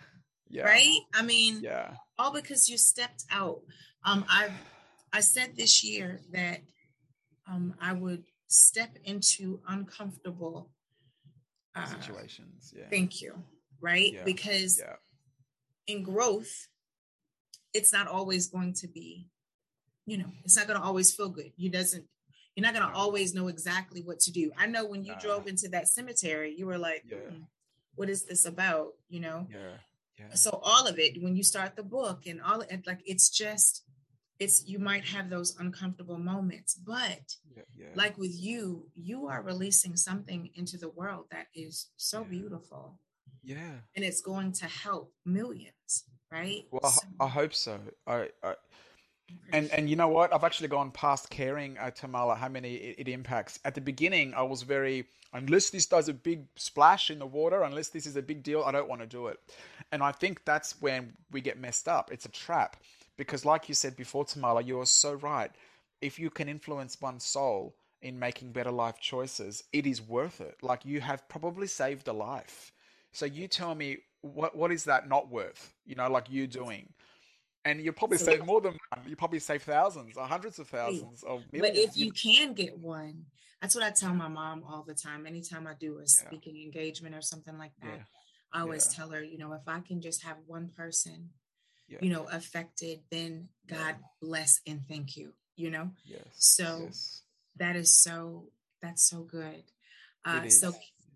Yeah. 0.49 0.63
Right? 0.63 0.99
I 1.13 1.23
mean, 1.23 1.61
yeah. 1.61 1.91
All 2.17 2.31
because 2.31 2.69
you 2.69 2.77
stepped 2.77 3.25
out. 3.31 3.61
Um, 4.05 4.25
I've 4.29 4.53
I 5.11 5.21
said 5.21 5.55
this 5.55 5.83
year 5.83 6.21
that 6.31 6.61
um 7.47 7.75
I 7.81 7.93
would 7.93 8.23
step 8.47 8.97
into 9.03 9.59
uncomfortable 9.67 10.69
uh, 11.75 11.85
situations. 11.85 12.73
Yeah. 12.75 12.85
Thank 12.89 13.21
you. 13.21 13.35
Right? 13.79 14.13
Yeah. 14.13 14.23
Because 14.23 14.79
yeah 14.79 14.95
in 15.87 16.03
growth, 16.03 16.67
it's 17.73 17.93
not 17.93 18.07
always 18.07 18.47
going 18.47 18.73
to 18.73 18.89
be 18.89 19.29
you 20.07 20.17
know, 20.17 20.31
it's 20.43 20.55
not 20.55 20.67
going 20.67 20.79
to 20.79 20.85
always 20.85 21.13
feel 21.13 21.29
good. 21.29 21.51
You 21.57 21.69
doesn't, 21.69 22.05
you're 22.55 22.63
not 22.63 22.73
going 22.73 22.87
to 22.89 22.97
always 22.97 23.35
know 23.35 23.49
exactly 23.49 24.01
what 24.01 24.21
to 24.21 24.31
do. 24.31 24.51
I 24.57 24.65
know 24.65 24.85
when 24.85 25.03
you 25.03 25.13
drove 25.19 25.47
into 25.47 25.67
that 25.69 25.89
cemetery, 25.89 26.55
you 26.57 26.65
were 26.65 26.77
like, 26.77 27.03
yeah. 27.07 27.17
mm, 27.17 27.43
what 27.95 28.09
is 28.09 28.23
this 28.23 28.45
about? 28.45 28.93
You 29.09 29.19
know? 29.19 29.47
Yeah. 29.51 29.57
Yeah. 30.17 30.33
So 30.33 30.61
all 30.63 30.87
of 30.87 30.97
it, 30.97 31.21
when 31.21 31.35
you 31.35 31.43
start 31.43 31.75
the 31.75 31.83
book 31.83 32.25
and 32.25 32.41
all 32.41 32.61
it, 32.61 32.87
like, 32.87 33.01
it's 33.05 33.29
just, 33.29 33.83
it's, 34.39 34.67
you 34.67 34.79
might 34.79 35.05
have 35.05 35.29
those 35.29 35.55
uncomfortable 35.59 36.17
moments, 36.17 36.75
but 36.75 37.35
yeah, 37.55 37.63
yeah. 37.75 37.85
like 37.95 38.17
with 38.17 38.35
you, 38.35 38.85
you 38.95 39.27
are 39.27 39.41
releasing 39.41 39.95
something 39.95 40.49
into 40.55 40.77
the 40.77 40.89
world 40.89 41.25
that 41.31 41.47
is 41.55 41.87
so 41.97 42.23
beautiful. 42.23 42.99
Yeah. 43.43 43.79
And 43.95 44.03
it's 44.03 44.21
going 44.21 44.51
to 44.53 44.65
help 44.65 45.13
millions, 45.25 46.05
right? 46.31 46.65
Well, 46.71 46.91
so, 46.91 47.07
I, 47.19 47.25
I 47.25 47.27
hope 47.27 47.53
so. 47.53 47.79
I, 48.05 48.29
I 48.43 48.55
and 49.51 49.69
and 49.71 49.89
you 49.89 49.95
know 49.95 50.07
what? 50.07 50.33
I've 50.33 50.43
actually 50.43 50.69
gone 50.69 50.91
past 50.91 51.29
caring, 51.29 51.77
uh, 51.77 51.91
Tamala, 51.91 52.35
how 52.35 52.47
many 52.47 52.75
it, 52.75 52.95
it, 52.99 53.07
impacts. 53.09 53.59
At 53.65 53.75
the 53.75 53.81
beginning, 53.81 54.33
I 54.33 54.41
was 54.41 54.61
very 54.61 55.05
unless 55.33 55.69
this 55.69 55.85
does 55.85 56.07
a 56.09 56.13
big 56.13 56.45
splash 56.55 57.09
in 57.09 57.19
the 57.19 57.25
water, 57.25 57.63
unless 57.63 57.89
this 57.89 58.05
is 58.05 58.15
a 58.15 58.21
big 58.21 58.43
deal, 58.43 58.63
I 58.65 58.71
don't 58.71 58.87
want 58.87 59.01
to 59.01 59.07
do 59.07 59.27
it. 59.27 59.39
And 59.91 60.01
I 60.01 60.11
think 60.11 60.43
that's 60.45 60.81
when 60.81 61.13
we 61.31 61.41
get 61.41 61.59
messed 61.59 61.87
up. 61.87 62.11
It's 62.11 62.25
a 62.25 62.29
trap 62.29 62.77
because, 63.17 63.45
like 63.45 63.67
you 63.67 63.75
said 63.75 63.95
before, 63.95 64.25
Tamala, 64.25 64.61
you 64.61 64.79
are 64.79 64.85
so 64.85 65.13
right. 65.13 65.51
If 66.01 66.19
you 66.19 66.29
can 66.29 66.47
influence 66.47 67.01
one 67.01 67.19
soul 67.19 67.75
in 68.01 68.19
making 68.19 68.51
better 68.51 68.71
life 68.71 68.99
choices, 68.99 69.63
it 69.73 69.87
is 69.87 70.01
worth 70.01 70.41
it. 70.41 70.57
Like 70.61 70.85
you 70.85 71.01
have 71.01 71.27
probably 71.27 71.67
saved 71.67 72.07
a 72.07 72.13
life. 72.13 72.71
So 73.11 73.25
you 73.25 73.47
tell 73.47 73.73
me 73.73 73.97
what 74.21 74.55
what 74.55 74.71
is 74.71 74.83
that 74.85 75.09
not 75.09 75.31
worth? 75.31 75.73
You 75.85 75.95
know, 75.95 76.09
like 76.09 76.29
you 76.29 76.45
doing 76.47 76.93
and 77.67 77.81
you 77.81 77.91
probably 77.91 78.17
save 78.17 78.45
more 78.45 78.61
than 78.61 78.77
one. 78.89 79.05
You 79.07 79.15
probably 79.15 79.39
save 79.39 79.63
thousands 79.63 80.15
or 80.15 80.25
hundreds 80.25 80.57
of 80.57 80.67
thousands 80.69 81.23
of 81.23 81.43
millions. 81.51 81.77
But 81.77 81.89
if 81.89 81.97
you 81.97 82.11
can 82.11 82.53
get 82.53 82.77
one, 82.77 83.25
that's 83.61 83.75
what 83.75 83.83
I 83.83 83.91
tell 83.91 84.13
my 84.13 84.29
mom 84.29 84.63
all 84.67 84.83
the 84.87 84.93
time. 84.93 85.27
Anytime 85.27 85.67
I 85.67 85.73
do 85.73 85.99
a 85.99 86.07
speaking 86.07 86.55
yeah. 86.55 86.63
engagement 86.63 87.13
or 87.13 87.21
something 87.21 87.57
like 87.57 87.73
that, 87.81 87.97
yeah. 87.97 88.03
I 88.53 88.61
always 88.61 88.87
yeah. 88.89 88.97
tell 88.97 89.09
her, 89.09 89.21
you 89.21 89.37
know, 89.37 89.51
if 89.53 89.67
I 89.67 89.81
can 89.81 89.99
just 89.99 90.23
have 90.23 90.37
one 90.45 90.69
person, 90.69 91.31
you 91.87 92.09
know, 92.09 92.27
affected, 92.31 92.99
then 93.09 93.49
God 93.67 93.95
bless 94.21 94.61
and 94.67 94.81
thank 94.87 95.17
you. 95.17 95.33
You 95.55 95.71
know, 95.71 95.91
yes. 96.05 96.21
So 96.35 96.81
yes. 96.85 97.21
that 97.57 97.75
is 97.75 97.93
so 97.93 98.49
that's 98.81 99.09
so 99.09 99.21
good. 99.21 99.63
Uh, 100.23 100.49
so 100.49 100.73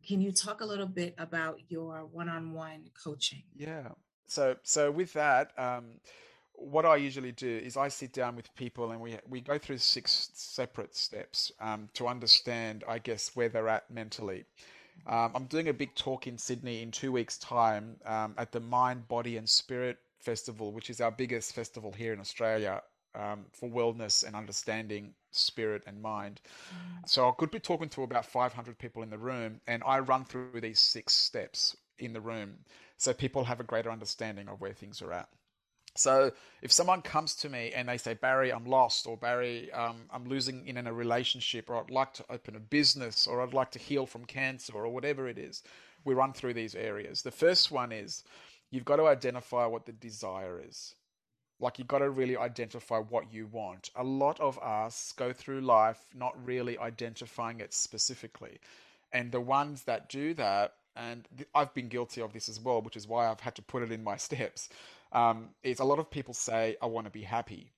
can 0.08 0.22
you 0.22 0.32
talk 0.32 0.62
a 0.62 0.66
little 0.66 0.88
bit 0.88 1.14
about 1.18 1.60
your 1.68 2.06
one-on-one 2.12 2.90
coaching? 3.04 3.44
Yeah. 3.56 3.90
So 4.28 4.56
so 4.64 4.92
with 4.92 5.14
that. 5.14 5.52
Um, 5.58 6.00
what 6.54 6.86
I 6.86 6.96
usually 6.98 7.32
do 7.32 7.50
is 7.64 7.76
I 7.76 7.88
sit 7.88 8.14
down 8.14 8.36
with 8.36 8.54
people 8.56 8.92
and 8.92 9.02
we 9.02 9.18
we 9.28 9.42
go 9.42 9.58
through 9.58 9.80
six 9.80 10.30
separate 10.34 10.96
steps 10.96 11.52
um, 11.60 11.90
to 11.96 12.08
understand, 12.08 12.84
I 12.88 13.00
guess, 13.00 13.36
where 13.36 13.50
they're 13.50 13.68
at 13.68 13.90
mentally. 13.90 14.46
Um, 15.08 15.32
I'm 15.34 15.46
doing 15.46 15.70
a 15.70 15.74
big 15.74 15.96
talk 15.96 16.28
in 16.28 16.38
Sydney 16.38 16.84
in 16.84 16.92
two 16.92 17.12
weeks' 17.12 17.38
time 17.40 17.96
um, 18.06 18.36
at 18.38 18.52
the 18.52 18.60
Mind, 18.60 19.08
Body, 19.08 19.38
and 19.38 19.50
Spirit 19.50 19.98
Festival, 20.22 20.72
which 20.72 20.90
is 20.90 21.02
our 21.02 21.12
biggest 21.12 21.54
festival 21.54 21.92
here 21.92 22.14
in 22.14 22.20
Australia 22.20 22.82
um, 23.16 23.46
for 23.52 23.70
wellness 23.70 24.26
and 24.26 24.36
understanding 24.36 25.14
spirit 25.32 25.84
and 25.88 26.02
mind. 26.02 26.42
Mm. 26.70 27.10
So 27.10 27.28
I 27.28 27.32
could 27.38 27.52
be 27.52 27.60
talking 27.60 27.90
to 27.90 28.04
about 28.04 28.26
500 28.26 28.78
people 28.78 29.04
in 29.04 29.10
the 29.10 29.18
room, 29.18 29.62
and 29.68 29.84
I 29.86 30.00
run 30.00 30.26
through 30.26 30.62
these 30.62 30.80
six 30.80 31.14
steps 31.14 31.76
in 32.00 32.14
the 32.14 32.22
room 32.22 32.60
so 32.98 33.14
people 33.14 33.44
have 33.46 33.60
a 33.60 33.64
greater 33.64 33.92
understanding 33.92 34.48
of 34.48 34.62
where 34.62 34.74
things 34.74 35.02
are 35.02 35.12
at. 35.12 35.30
So 35.96 36.32
if 36.62 36.72
someone 36.72 37.02
comes 37.02 37.36
to 37.38 37.50
me 37.50 37.74
and 37.76 37.90
they 37.90 37.98
say, 37.98 38.14
Barry, 38.14 38.52
I'm 38.54 38.66
lost, 38.66 39.08
or 39.08 39.18
Barry, 39.18 39.72
um, 39.74 40.04
I'm 40.12 40.26
losing 40.26 40.68
in 40.68 40.78
a 40.88 40.94
relationship, 40.94 41.70
or 41.70 41.78
I'd 41.78 41.90
like 41.90 42.14
to 42.14 42.26
open 42.30 42.56
a 42.56 42.60
business, 42.60 43.28
or 43.28 43.42
I'd 43.42 43.54
like 43.54 43.72
to 43.72 43.80
heal 43.80 44.06
from 44.06 44.26
cancer, 44.26 44.74
or 44.74 44.90
whatever 44.90 45.28
it 45.28 45.38
is, 45.38 45.64
we 46.06 46.14
run 46.14 46.32
through 46.32 46.54
these 46.54 46.76
areas. 46.76 47.24
The 47.24 47.32
first 47.32 47.72
one 47.72 47.92
is 47.92 48.24
you've 48.72 48.86
got 48.86 48.96
to 48.96 49.08
identify 49.08 49.66
what 49.66 49.86
the 49.86 49.92
desire 49.92 50.62
is. 50.66 50.96
Like 51.60 51.78
you've 51.78 51.88
got 51.88 52.00
to 52.00 52.10
really 52.10 52.36
identify 52.36 52.98
what 52.98 53.32
you 53.32 53.46
want. 53.46 53.92
A 53.96 54.04
lot 54.04 54.40
of 54.40 54.58
us 54.60 55.14
go 55.16 55.32
through 55.32 55.62
life 55.62 56.04
not 56.16 56.34
really 56.44 56.78
identifying 56.80 57.60
it 57.60 57.74
specifically. 57.74 58.60
And 59.14 59.32
the 59.32 59.42
ones 59.42 59.84
that 59.84 60.10
do 60.10 60.34
that, 60.36 60.74
and 60.96 61.28
I've 61.54 61.74
been 61.74 61.90
guilty 61.90 62.22
of 62.22 62.34
this 62.34 62.50
as 62.50 62.60
well, 62.60 62.82
which 62.82 62.96
is 62.96 63.08
why 63.08 63.28
I've 63.28 63.42
had 63.42 63.56
to 63.56 63.62
put 63.62 63.84
it 63.84 63.92
in 63.92 64.04
my 64.04 64.18
steps 64.28 64.70
um, 65.12 65.50
is 65.62 65.80
a 65.80 65.84
lot 65.86 66.00
of 66.00 66.10
people 66.10 66.34
say, 66.34 66.78
I 66.82 66.88
want 66.88 67.06
to 67.06 67.12
be 67.12 67.22
happy. 67.22 67.72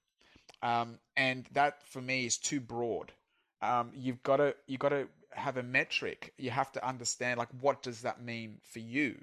Um, 0.61 0.99
and 1.17 1.45
that 1.51 1.83
for 1.83 2.01
me 2.01 2.25
is 2.25 2.37
too 2.37 2.61
broad. 2.61 3.11
Um, 3.61 3.91
you've 3.93 4.23
got 4.23 4.37
to 4.37 4.55
you've 4.67 4.79
got 4.79 4.89
to 4.89 5.07
have 5.31 5.57
a 5.57 5.63
metric. 5.63 6.33
You 6.37 6.51
have 6.51 6.71
to 6.73 6.87
understand 6.87 7.37
like 7.37 7.49
what 7.59 7.81
does 7.81 8.01
that 8.01 8.21
mean 8.21 8.59
for 8.61 8.79
you. 8.79 9.17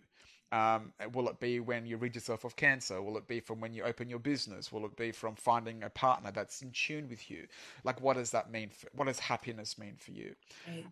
Um, 0.52 0.92
will 1.12 1.28
it 1.28 1.38
be 1.38 1.60
when 1.60 1.86
you 1.86 1.96
rid 1.96 2.14
yourself 2.14 2.44
of 2.44 2.56
cancer? 2.56 3.00
Will 3.00 3.16
it 3.16 3.28
be 3.28 3.40
from 3.40 3.60
when 3.60 3.72
you 3.72 3.84
open 3.84 4.08
your 4.08 4.18
business? 4.18 4.72
Will 4.72 4.84
it 4.84 4.96
be 4.96 5.12
from 5.12 5.36
finding 5.36 5.82
a 5.84 5.90
partner 5.90 6.32
that's 6.32 6.60
in 6.62 6.72
tune 6.72 7.08
with 7.08 7.30
you? 7.30 7.46
Like, 7.84 8.00
what 8.00 8.16
does 8.16 8.32
that 8.32 8.50
mean? 8.50 8.70
For, 8.70 8.88
what 8.92 9.06
does 9.06 9.20
happiness 9.20 9.78
mean 9.78 9.96
for 9.96 10.10
you? 10.10 10.34
Right. 10.66 10.86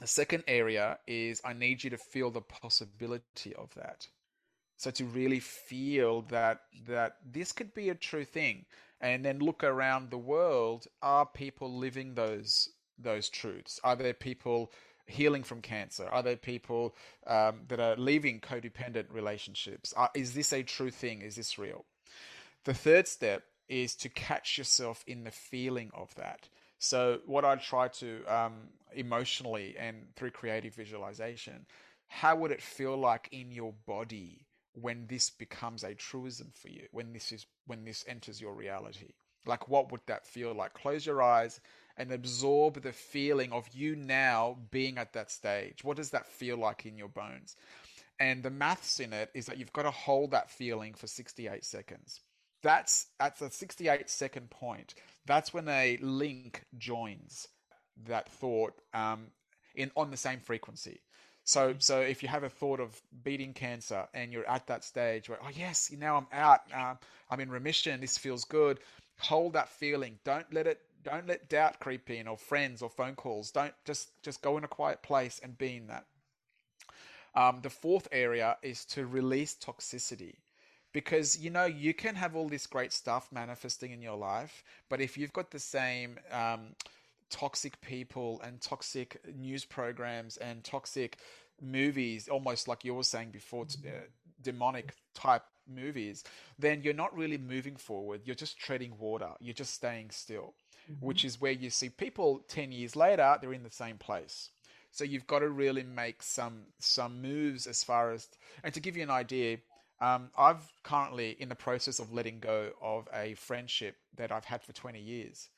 The 0.00 0.06
second 0.06 0.44
area 0.46 0.98
is 1.06 1.40
I 1.44 1.52
need 1.52 1.82
you 1.82 1.90
to 1.90 1.98
feel 1.98 2.30
the 2.30 2.40
possibility 2.40 3.54
of 3.54 3.72
that. 3.74 4.06
So 4.76 4.90
to 4.90 5.04
really 5.04 5.40
feel 5.40 6.22
that 6.22 6.62
that 6.86 7.16
this 7.24 7.52
could 7.52 7.72
be 7.74 7.88
a 7.88 7.94
true 7.94 8.24
thing, 8.24 8.66
and 9.00 9.24
then 9.24 9.38
look 9.38 9.62
around 9.62 10.10
the 10.10 10.18
world, 10.18 10.86
are 11.00 11.26
people 11.26 11.72
living 11.72 12.14
those 12.14 12.68
those 12.98 13.28
truths? 13.28 13.80
Are 13.84 13.96
there 13.96 14.14
people 14.14 14.72
healing 15.06 15.42
from 15.42 15.60
cancer? 15.60 16.08
Are 16.10 16.22
there 16.22 16.36
people 16.36 16.94
um, 17.26 17.60
that 17.68 17.80
are 17.80 17.96
leaving 17.96 18.40
codependent 18.40 19.06
relationships? 19.10 19.92
Are, 19.96 20.10
is 20.14 20.34
this 20.34 20.52
a 20.52 20.62
true 20.62 20.90
thing? 20.90 21.22
Is 21.22 21.36
this 21.36 21.58
real? 21.58 21.84
The 22.64 22.74
third 22.74 23.06
step 23.06 23.44
is 23.68 23.94
to 23.96 24.08
catch 24.08 24.58
yourself 24.58 25.04
in 25.06 25.24
the 25.24 25.30
feeling 25.30 25.90
of 25.94 26.14
that. 26.16 26.48
So, 26.78 27.20
what 27.26 27.44
I 27.44 27.56
try 27.56 27.88
to 27.88 28.24
um, 28.26 28.54
emotionally 28.94 29.74
and 29.78 30.08
through 30.16 30.32
creative 30.32 30.74
visualization, 30.74 31.66
how 32.08 32.36
would 32.36 32.50
it 32.50 32.62
feel 32.62 32.96
like 32.96 33.28
in 33.32 33.50
your 33.52 33.72
body 33.86 34.46
when 34.74 35.06
this 35.06 35.30
becomes 35.30 35.84
a 35.84 35.94
truism 35.94 36.52
for 36.52 36.68
you 36.68 36.86
when 36.90 37.12
this 37.12 37.32
is 37.32 37.46
when 37.66 37.84
this 37.84 38.04
enters 38.08 38.40
your 38.40 38.52
reality 38.52 39.12
like 39.46 39.68
what 39.68 39.92
would 39.92 40.00
that 40.06 40.26
feel 40.26 40.52
like 40.52 40.74
close 40.74 41.06
your 41.06 41.22
eyes 41.22 41.60
and 41.96 42.12
absorb 42.12 42.82
the 42.82 42.92
feeling 42.92 43.52
of 43.52 43.68
you 43.72 43.94
now 43.96 44.56
being 44.70 44.98
at 44.98 45.12
that 45.12 45.30
stage 45.30 45.84
what 45.84 45.96
does 45.96 46.10
that 46.10 46.26
feel 46.26 46.56
like 46.56 46.86
in 46.86 46.96
your 46.96 47.08
bones 47.08 47.56
and 48.20 48.42
the 48.42 48.50
maths 48.50 49.00
in 49.00 49.12
it 49.12 49.30
is 49.34 49.46
that 49.46 49.58
you've 49.58 49.72
got 49.72 49.82
to 49.82 49.90
hold 49.90 50.30
that 50.30 50.50
feeling 50.50 50.94
for 50.94 51.06
68 51.06 51.64
seconds 51.64 52.20
that's 52.62 53.06
at 53.20 53.38
the 53.38 53.50
68 53.50 54.08
second 54.08 54.50
point 54.50 54.94
that's 55.26 55.52
when 55.52 55.68
a 55.68 55.98
link 56.00 56.64
joins 56.78 57.48
that 58.06 58.28
thought 58.28 58.74
um, 58.92 59.26
in 59.74 59.90
on 59.96 60.10
the 60.10 60.16
same 60.16 60.40
frequency 60.40 61.00
so, 61.44 61.74
so 61.78 62.00
if 62.00 62.22
you 62.22 62.28
have 62.30 62.42
a 62.42 62.48
thought 62.48 62.80
of 62.80 63.00
beating 63.22 63.52
cancer 63.52 64.08
and 64.14 64.32
you're 64.32 64.48
at 64.48 64.66
that 64.68 64.82
stage 64.82 65.28
where, 65.28 65.38
oh 65.42 65.50
yes, 65.54 65.92
now 65.96 66.16
I'm 66.16 66.26
out, 66.32 66.60
uh, 66.74 66.94
I'm 67.30 67.40
in 67.40 67.50
remission, 67.50 68.00
this 68.00 68.16
feels 68.16 68.44
good. 68.44 68.80
Hold 69.20 69.52
that 69.52 69.68
feeling. 69.68 70.18
Don't 70.24 70.52
let 70.52 70.66
it. 70.66 70.80
Don't 71.04 71.26
let 71.26 71.48
doubt 71.48 71.80
creep 71.80 72.10
in, 72.10 72.26
or 72.26 72.36
friends, 72.36 72.82
or 72.82 72.90
phone 72.90 73.14
calls. 73.14 73.50
Don't 73.50 73.74
just 73.84 74.10
just 74.22 74.42
go 74.42 74.56
in 74.58 74.64
a 74.64 74.68
quiet 74.68 75.02
place 75.02 75.40
and 75.42 75.56
be 75.56 75.76
in 75.76 75.86
that. 75.88 76.06
Um, 77.34 77.60
the 77.62 77.70
fourth 77.70 78.08
area 78.12 78.56
is 78.62 78.84
to 78.86 79.06
release 79.06 79.56
toxicity 79.56 80.36
because 80.92 81.38
you 81.38 81.50
know 81.50 81.64
you 81.64 81.92
can 81.92 82.14
have 82.14 82.36
all 82.36 82.48
this 82.48 82.66
great 82.66 82.92
stuff 82.92 83.28
manifesting 83.32 83.90
in 83.90 84.00
your 84.00 84.16
life 84.16 84.62
but 84.88 85.00
if 85.00 85.18
you've 85.18 85.32
got 85.32 85.50
the 85.50 85.58
same 85.58 86.16
um, 86.30 86.76
toxic 87.30 87.80
people 87.80 88.40
and 88.44 88.60
toxic 88.60 89.20
news 89.34 89.64
programs 89.64 90.36
and 90.36 90.62
toxic 90.62 91.18
movies, 91.60 92.28
almost 92.28 92.68
like 92.68 92.84
you 92.84 92.94
were 92.94 93.02
saying 93.02 93.30
before, 93.30 93.66
uh, 93.86 93.90
demonic 94.42 94.94
type 95.14 95.42
movies, 95.66 96.24
then 96.58 96.82
you're 96.82 96.94
not 96.94 97.16
really 97.16 97.38
moving 97.38 97.76
forward. 97.76 98.20
You're 98.24 98.36
just 98.36 98.58
treading 98.58 98.96
water. 98.98 99.30
You're 99.40 99.54
just 99.54 99.74
staying 99.74 100.10
still, 100.10 100.54
mm-hmm. 100.90 101.04
which 101.04 101.24
is 101.24 101.40
where 101.40 101.52
you 101.52 101.70
see 101.70 101.88
people 101.88 102.42
10 102.48 102.72
years 102.72 102.96
later, 102.96 103.36
they're 103.40 103.52
in 103.52 103.62
the 103.62 103.70
same 103.70 103.98
place. 103.98 104.50
So 104.90 105.02
you've 105.02 105.26
got 105.26 105.40
to 105.40 105.48
really 105.48 105.82
make 105.82 106.22
some 106.22 106.66
some 106.78 107.20
moves 107.20 107.66
as 107.66 107.82
far 107.82 108.12
as 108.12 108.28
and 108.62 108.72
to 108.74 108.80
give 108.80 108.96
you 108.96 109.02
an 109.02 109.10
idea, 109.10 109.58
um, 110.00 110.30
I've 110.38 110.72
currently 110.84 111.36
in 111.40 111.48
the 111.48 111.56
process 111.56 111.98
of 111.98 112.12
letting 112.12 112.38
go 112.38 112.70
of 112.80 113.08
a 113.12 113.34
friendship 113.34 113.96
that 114.16 114.30
I've 114.30 114.44
had 114.44 114.62
for 114.62 114.72
20 114.72 115.00
years. 115.00 115.48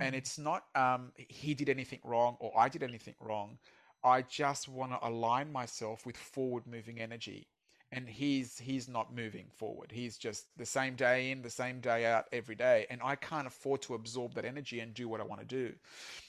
And 0.00 0.14
it's 0.14 0.38
not 0.38 0.64
um, 0.74 1.12
he 1.16 1.54
did 1.54 1.68
anything 1.68 2.00
wrong 2.04 2.36
or 2.40 2.52
I 2.56 2.68
did 2.68 2.82
anything 2.82 3.14
wrong. 3.20 3.58
I 4.02 4.22
just 4.22 4.68
want 4.68 4.92
to 4.92 5.06
align 5.06 5.52
myself 5.52 6.06
with 6.06 6.16
forward 6.16 6.66
moving 6.66 7.00
energy. 7.00 7.46
And 7.92 8.08
he's 8.08 8.58
he's 8.58 8.88
not 8.88 9.14
moving 9.14 9.46
forward. 9.56 9.90
He's 9.92 10.16
just 10.16 10.46
the 10.56 10.66
same 10.66 10.94
day 10.94 11.30
in 11.30 11.42
the 11.42 11.50
same 11.50 11.80
day 11.80 12.06
out 12.06 12.26
every 12.32 12.54
day. 12.54 12.86
And 12.90 13.00
i 13.02 13.16
can't 13.16 13.46
afford 13.46 13.82
to 13.82 13.94
absorb 13.94 14.34
that 14.34 14.44
energy 14.44 14.80
and 14.80 14.94
do 14.94 15.08
what 15.08 15.20
i 15.20 15.24
want 15.24 15.40
to 15.40 15.46
do. 15.46 15.72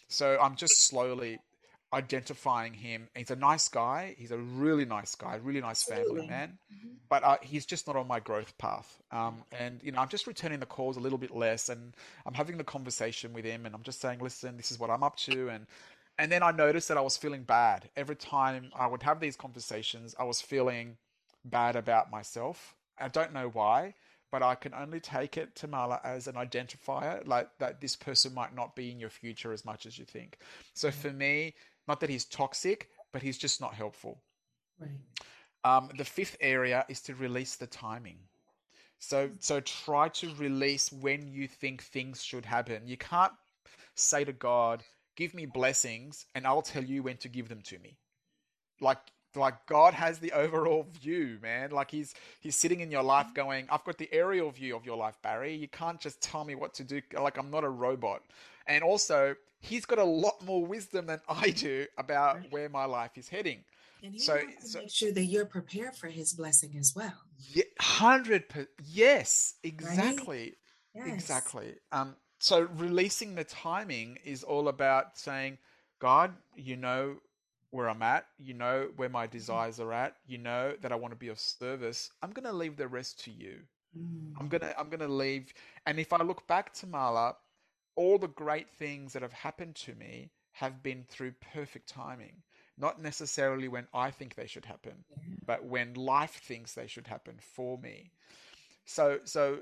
So 0.07 0.37
i'm 0.41 0.55
just 0.55 0.87
slowly 0.87 1.39
identifying 1.93 2.73
him. 2.73 3.09
He's 3.15 3.31
a 3.31 3.35
nice 3.35 3.67
guy. 3.67 4.15
He's 4.17 4.31
a 4.31 4.37
really 4.37 4.85
nice 4.85 5.13
guy 5.15 5.35
really 5.35 5.61
nice 5.61 5.83
family 5.83 6.27
man. 6.27 6.57
Mm-hmm. 6.73 6.93
but 7.09 7.23
uh, 7.23 7.37
he's 7.41 7.65
just 7.65 7.85
not 7.85 7.95
on 7.95 8.07
my 8.07 8.19
growth 8.19 8.57
path. 8.57 9.01
Um, 9.11 9.43
and 9.51 9.79
you 9.83 9.91
know 9.91 9.99
i'm 9.99 10.09
just 10.09 10.25
returning 10.25 10.59
the 10.59 10.65
calls 10.65 10.97
a 10.97 10.99
little 10.99 11.17
bit 11.19 11.31
less 11.35 11.69
and 11.69 11.93
i'm 12.25 12.33
having 12.33 12.57
the 12.57 12.63
conversation 12.63 13.33
with 13.33 13.45
him 13.45 13.65
and 13.65 13.75
i'm 13.75 13.83
just 13.83 14.01
saying 14.01 14.19
listen 14.19 14.57
this 14.57 14.71
is 14.71 14.79
what 14.79 14.89
i'm 14.89 15.03
up 15.03 15.15
to. 15.17 15.49
And 15.49 15.67
and 16.17 16.31
then 16.31 16.41
i 16.41 16.51
noticed 16.51 16.87
that 16.87 16.97
i 16.97 17.01
was 17.01 17.17
feeling 17.17 17.43
bad. 17.43 17.89
Every 17.95 18.15
time 18.15 18.71
i 18.75 18.87
would 18.87 19.03
have 19.03 19.19
these 19.19 19.35
conversations 19.35 20.15
i 20.17 20.23
was 20.23 20.41
feeling 20.41 20.97
bad 21.43 21.75
about 21.75 22.11
myself. 22.11 22.75
I 22.99 23.07
don't 23.07 23.33
know 23.33 23.49
why, 23.49 23.95
but 24.31 24.43
I 24.43 24.55
can 24.55 24.73
only 24.73 24.99
take 24.99 25.37
it, 25.37 25.55
to 25.55 25.61
Tamala, 25.61 25.99
as 26.03 26.27
an 26.27 26.35
identifier, 26.35 27.25
like 27.27 27.49
that 27.59 27.81
this 27.81 27.95
person 27.95 28.33
might 28.33 28.55
not 28.55 28.75
be 28.75 28.91
in 28.91 28.99
your 28.99 29.09
future 29.09 29.51
as 29.51 29.65
much 29.65 29.85
as 29.85 29.97
you 29.97 30.05
think. 30.05 30.37
So 30.73 30.91
for 30.91 31.11
me, 31.11 31.55
not 31.87 31.99
that 31.99 32.09
he's 32.09 32.25
toxic, 32.25 32.89
but 33.11 33.21
he's 33.21 33.37
just 33.37 33.59
not 33.59 33.73
helpful. 33.73 34.21
Right. 34.79 34.89
Um, 35.63 35.89
the 35.97 36.05
fifth 36.05 36.37
area 36.39 36.85
is 36.89 37.01
to 37.01 37.15
release 37.15 37.55
the 37.55 37.67
timing. 37.67 38.17
So 38.99 39.31
so 39.39 39.59
try 39.59 40.09
to 40.09 40.33
release 40.35 40.91
when 40.91 41.27
you 41.27 41.47
think 41.47 41.83
things 41.83 42.23
should 42.23 42.45
happen. 42.45 42.87
You 42.87 42.97
can't 42.97 43.33
say 43.95 44.23
to 44.23 44.33
God, 44.33 44.83
"Give 45.15 45.33
me 45.33 45.45
blessings," 45.45 46.25
and 46.35 46.45
I'll 46.45 46.61
tell 46.61 46.83
you 46.83 47.03
when 47.03 47.17
to 47.17 47.29
give 47.29 47.49
them 47.49 47.61
to 47.63 47.79
me. 47.79 47.97
Like 48.79 48.99
like 49.35 49.65
God 49.65 49.93
has 49.93 50.19
the 50.19 50.31
overall 50.31 50.87
view, 51.01 51.39
man. 51.41 51.71
Like 51.71 51.91
he's 51.91 52.13
he's 52.39 52.55
sitting 52.55 52.81
in 52.81 52.91
your 52.91 53.03
life 53.03 53.33
going, 53.33 53.67
I've 53.69 53.83
got 53.83 53.97
the 53.97 54.09
aerial 54.11 54.51
view 54.51 54.75
of 54.75 54.85
your 54.85 54.97
life, 54.97 55.17
Barry. 55.21 55.53
You 55.55 55.67
can't 55.67 55.99
just 55.99 56.21
tell 56.21 56.43
me 56.43 56.55
what 56.55 56.73
to 56.75 56.83
do. 56.83 57.01
Like 57.19 57.37
I'm 57.37 57.51
not 57.51 57.63
a 57.63 57.69
robot. 57.69 58.21
And 58.67 58.83
also, 58.83 59.35
he's 59.59 59.85
got 59.85 59.99
a 59.99 60.03
lot 60.03 60.43
more 60.45 60.65
wisdom 60.65 61.07
than 61.07 61.19
I 61.27 61.49
do 61.49 61.85
about 61.97 62.39
where 62.51 62.69
my 62.69 62.85
life 62.85 63.11
is 63.15 63.29
heading. 63.29 63.63
And 64.03 64.13
he 64.13 64.19
so, 64.19 64.35
wants 64.35 64.63
to 64.63 64.69
so, 64.69 64.79
make 64.79 64.89
sure 64.89 65.11
that 65.11 65.25
you're 65.25 65.45
prepared 65.45 65.95
for 65.95 66.07
his 66.07 66.33
blessing 66.33 66.75
as 66.79 66.95
well. 66.95 67.13
Yeah, 67.53 67.63
hundred 67.79 68.49
percent. 68.49 68.69
Yes, 68.87 69.55
exactly, 69.63 70.55
right? 70.95 71.07
yes. 71.07 71.13
exactly. 71.13 71.75
Um, 71.91 72.15
so 72.39 72.67
releasing 72.75 73.35
the 73.35 73.43
timing 73.43 74.17
is 74.25 74.43
all 74.43 74.67
about 74.67 75.17
saying, 75.17 75.59
God, 75.99 76.33
you 76.55 76.75
know 76.75 77.17
where 77.71 77.89
I'm 77.89 78.01
at, 78.01 78.25
you 78.37 78.53
know 78.53 78.89
where 78.97 79.09
my 79.09 79.25
mm-hmm. 79.25 79.37
desires 79.37 79.79
are 79.79 79.93
at, 79.93 80.15
you 80.27 80.37
know 80.37 80.73
that 80.81 80.91
I 80.91 80.95
want 80.95 81.13
to 81.13 81.17
be 81.17 81.29
of 81.29 81.39
service. 81.39 82.11
I'm 82.21 82.31
going 82.31 82.45
to 82.45 82.53
leave 82.53 82.77
the 82.77 82.87
rest 82.87 83.23
to 83.25 83.31
you. 83.31 83.59
Mm. 83.97 84.33
I'm 84.39 84.47
going 84.47 84.61
to 84.61 84.79
I'm 84.79 84.89
going 84.89 85.01
to 85.01 85.07
leave 85.07 85.53
and 85.85 85.99
if 85.99 86.13
I 86.13 86.23
look 86.23 86.47
back 86.47 86.73
Tamala, 86.73 87.35
all 87.95 88.17
the 88.17 88.27
great 88.27 88.69
things 88.69 89.13
that 89.13 89.21
have 89.21 89.33
happened 89.33 89.75
to 89.75 89.95
me 89.95 90.31
have 90.53 90.83
been 90.83 91.03
through 91.09 91.33
perfect 91.53 91.89
timing. 91.89 92.43
Not 92.77 93.01
necessarily 93.01 93.67
when 93.67 93.87
I 93.93 94.11
think 94.11 94.35
they 94.35 94.47
should 94.47 94.65
happen, 94.65 95.03
yeah. 95.09 95.35
but 95.45 95.65
when 95.65 95.93
life 95.93 96.41
thinks 96.43 96.73
they 96.73 96.87
should 96.87 97.07
happen 97.07 97.35
for 97.39 97.77
me. 97.77 98.11
So 98.85 99.19
so 99.25 99.59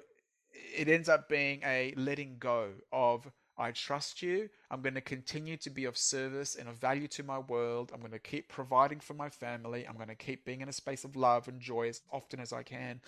it 0.53 0.88
ends 0.88 1.10
up 1.10 1.28
being 1.30 1.62
a 1.64 1.93
letting 1.95 2.38
go 2.39 2.70
of 2.91 3.30
I 3.60 3.72
trust 3.72 4.22
you. 4.22 4.49
I'm 4.72 4.82
going 4.82 4.93
to 4.93 5.01
continue 5.01 5.57
to 5.57 5.70
be 5.70 5.84
of 5.84 5.97
service 5.97 6.55
and 6.55 6.70
of 6.70 6.78
value 6.78 7.10
to 7.10 7.24
my 7.24 7.39
world. 7.39 7.91
I'm 7.93 7.99
going 7.99 8.14
to 8.14 8.20
keep 8.20 8.47
providing 8.47 9.01
for 9.01 9.14
my 9.14 9.30
family. 9.30 9.86
I'm 9.86 9.95
going 9.95 10.07
to 10.07 10.16
keep 10.16 10.45
being 10.45 10.62
in 10.62 10.70
a 10.70 10.74
space 10.74 11.03
of 11.03 11.18
love 11.18 11.49
and 11.49 11.60
joy 11.60 11.89
as 11.89 12.01
often 12.12 12.39
as 12.39 12.53
I 12.53 12.64
can. 12.64 13.01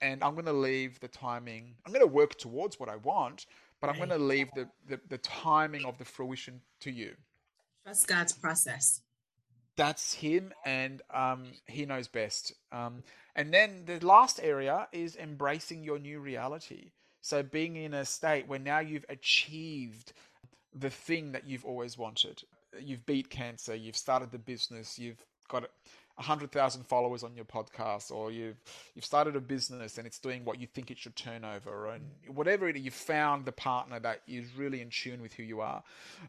And 0.00 0.24
I'm 0.24 0.34
going 0.34 0.46
to 0.46 0.52
leave 0.52 0.98
the 0.98 1.06
timing. 1.06 1.76
I'm 1.86 1.92
going 1.92 2.04
to 2.04 2.12
work 2.12 2.36
towards 2.36 2.80
what 2.80 2.88
I 2.88 2.96
want, 2.96 3.46
but 3.80 3.88
I'm 3.88 3.96
going 3.96 4.08
to 4.08 4.18
leave 4.18 4.48
the, 4.56 4.68
the, 4.88 5.00
the 5.08 5.18
timing 5.18 5.84
of 5.84 5.96
the 5.98 6.04
fruition 6.04 6.60
to 6.80 6.90
you. 6.90 7.14
Trust 7.84 8.08
God's 8.08 8.32
process. 8.32 9.02
That's 9.76 10.14
him, 10.14 10.52
and 10.66 11.00
um, 11.14 11.44
he 11.66 11.86
knows 11.86 12.08
best. 12.08 12.52
Um, 12.72 13.04
and 13.34 13.54
then 13.54 13.84
the 13.86 14.04
last 14.04 14.38
area 14.42 14.88
is 14.92 15.16
embracing 15.16 15.82
your 15.82 15.98
new 15.98 16.20
reality. 16.20 16.90
So 17.22 17.42
being 17.42 17.76
in 17.76 17.94
a 17.94 18.04
state 18.04 18.48
where 18.48 18.58
now 18.58 18.80
you've 18.80 19.06
achieved 19.08 20.12
the 20.74 20.90
thing 20.90 21.32
that 21.32 21.46
you've 21.46 21.64
always 21.64 21.96
wanted. 21.96 22.42
You've 22.78 23.06
beat 23.06 23.30
cancer, 23.30 23.74
you've 23.74 23.96
started 23.96 24.32
the 24.32 24.38
business, 24.38 24.98
you've 24.98 25.24
got 25.48 25.70
a 26.18 26.22
hundred 26.22 26.50
thousand 26.50 26.84
followers 26.84 27.22
on 27.22 27.34
your 27.36 27.44
podcast, 27.44 28.10
or 28.10 28.30
you've 28.30 28.56
you've 28.94 29.04
started 29.04 29.36
a 29.36 29.40
business 29.40 29.98
and 29.98 30.06
it's 30.06 30.18
doing 30.18 30.44
what 30.44 30.58
you 30.60 30.66
think 30.66 30.90
it 30.90 30.98
should 30.98 31.14
turn 31.14 31.44
over, 31.44 31.88
and 31.88 32.02
whatever 32.26 32.68
it 32.68 32.76
is, 32.76 32.82
you've 32.82 32.94
found 32.94 33.44
the 33.44 33.52
partner 33.52 34.00
that 34.00 34.22
is 34.26 34.54
really 34.56 34.80
in 34.80 34.90
tune 34.90 35.22
with 35.22 35.32
who 35.34 35.42
you 35.42 35.60
are. 35.60 35.82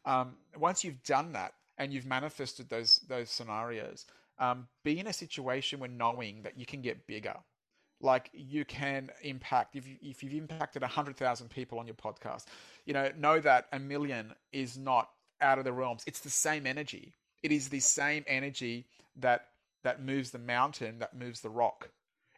Um, 0.06 0.36
once 0.58 0.84
you've 0.84 1.04
done 1.04 1.34
that 1.34 1.54
and 1.78 1.92
you've 1.92 2.06
manifested 2.06 2.70
those 2.70 3.00
those 3.08 3.30
scenarios, 3.30 4.06
um, 4.38 4.68
be 4.84 5.00
in 5.00 5.08
a 5.08 5.14
situation 5.14 5.80
where 5.80 5.90
knowing 5.90 6.44
that 6.44 6.58
you 6.58 6.66
can 6.66 6.82
get 6.82 7.08
bigger 7.08 7.36
like 8.04 8.30
you 8.34 8.66
can 8.66 9.10
impact 9.24 9.76
if 9.76 9.88
you, 9.88 9.96
if 10.02 10.22
you've 10.22 10.34
impacted 10.34 10.82
100,000 10.82 11.50
people 11.50 11.80
on 11.80 11.88
your 11.88 11.96
podcast 11.96 12.46
you 12.86 12.94
know 12.94 13.10
know 13.18 13.40
that 13.40 13.68
a 13.72 13.80
million 13.80 14.34
is 14.52 14.78
not 14.78 15.10
out 15.44 15.60
of 15.60 15.66
the 15.66 15.74
realms. 15.74 16.04
It's 16.08 16.22
the 16.22 16.30
same 16.30 16.66
energy. 16.66 17.14
It 17.44 17.52
is 17.52 17.70
the 17.70 17.82
same 17.82 18.24
energy 18.28 18.88
that 19.18 19.48
that 19.84 20.02
moves 20.02 20.32
the 20.32 20.40
mountain 20.40 21.00
that 21.00 21.16
moves 21.16 21.42
the 21.42 21.50
rock. 21.50 21.90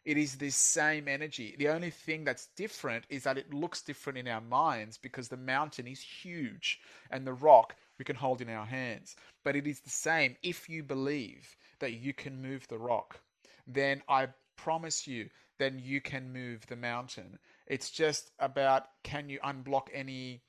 It 0.04 0.16
is 0.16 0.36
the 0.36 0.50
same 0.50 1.08
energy. 1.08 1.54
The 1.58 1.68
only 1.68 1.90
thing 1.90 2.24
that's 2.24 2.48
different 2.56 3.04
is 3.08 3.24
that 3.24 3.38
it 3.38 3.54
looks 3.54 3.82
different 3.82 4.18
in 4.18 4.28
our 4.28 4.40
minds 4.40 4.98
because 4.98 5.28
the 5.28 5.36
mountain 5.36 5.86
is 5.86 6.00
huge 6.00 6.80
and 7.10 7.26
the 7.26 7.32
rock 7.32 7.76
we 7.98 8.04
can 8.04 8.16
hold 8.16 8.40
in 8.40 8.48
our 8.48 8.66
hands. 8.66 9.16
But 9.44 9.56
it 9.56 9.66
is 9.66 9.80
the 9.80 9.90
same 9.90 10.36
if 10.42 10.68
you 10.68 10.82
believe 10.82 11.56
that 11.78 11.92
you 11.94 12.12
can 12.12 12.42
move 12.42 12.66
the 12.68 12.78
rock. 12.78 13.20
Then 13.66 14.02
i 14.08 14.28
promise 14.56 15.06
you 15.06 15.28
then 15.58 15.78
you 15.82 16.00
can 16.00 16.32
move 16.32 16.66
the 16.66 16.76
mountain. 16.76 17.38
It's 17.66 17.90
just 17.90 18.30
about 18.38 18.84
can 19.02 19.28
you 19.28 19.38
unblock 19.40 19.88
any 19.92 20.42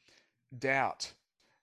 doubt 0.57 1.13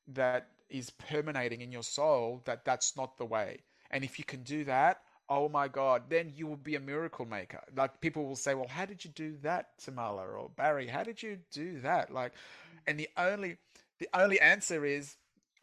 that 0.08 0.48
is 0.68 0.90
permeating 0.90 1.60
in 1.60 1.72
your 1.72 1.82
soul 1.82 2.42
that 2.46 2.64
that's 2.64 2.96
not 2.96 3.16
the 3.16 3.24
way. 3.24 3.60
And 3.90 4.04
if 4.04 4.18
you 4.18 4.24
can 4.24 4.42
do 4.42 4.64
that, 4.64 5.00
oh 5.28 5.48
my 5.48 5.68
God, 5.68 6.04
then 6.08 6.32
you 6.34 6.46
will 6.46 6.56
be 6.56 6.74
a 6.74 6.80
miracle 6.80 7.26
maker. 7.26 7.60
Like 7.76 8.00
people 8.00 8.26
will 8.26 8.36
say, 8.36 8.54
well, 8.54 8.68
how 8.68 8.84
did 8.84 9.04
you 9.04 9.10
do 9.10 9.36
that, 9.42 9.78
Tamala 9.82 10.26
or 10.26 10.50
Barry? 10.56 10.88
How 10.88 11.02
did 11.02 11.22
you 11.22 11.38
do 11.52 11.80
that? 11.80 12.12
Like, 12.12 12.32
and 12.86 12.98
the 12.98 13.08
only 13.16 13.58
the 13.98 14.08
only 14.12 14.40
answer 14.40 14.84
is 14.84 15.16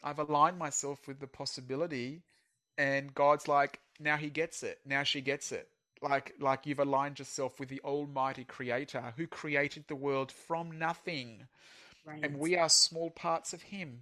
I've 0.03 0.19
aligned 0.19 0.57
myself 0.57 1.07
with 1.07 1.19
the 1.19 1.27
possibility, 1.27 2.21
and 2.77 3.13
God's 3.13 3.47
like, 3.47 3.79
now 3.99 4.17
he 4.17 4.29
gets 4.29 4.63
it. 4.63 4.79
Now 4.85 5.03
she 5.03 5.21
gets 5.21 5.51
it 5.51 5.67
like 6.01 6.33
like 6.39 6.65
you've 6.65 6.79
aligned 6.79 7.19
yourself 7.19 7.59
with 7.59 7.69
the 7.69 7.81
almighty 7.81 8.43
creator 8.43 9.13
who 9.17 9.27
created 9.27 9.85
the 9.87 9.95
world 9.95 10.31
from 10.31 10.77
nothing. 10.77 11.47
Right. 12.03 12.23
and 12.23 12.39
we 12.39 12.57
are 12.57 12.67
small 12.67 13.11
parts 13.11 13.53
of 13.53 13.61
him. 13.61 13.99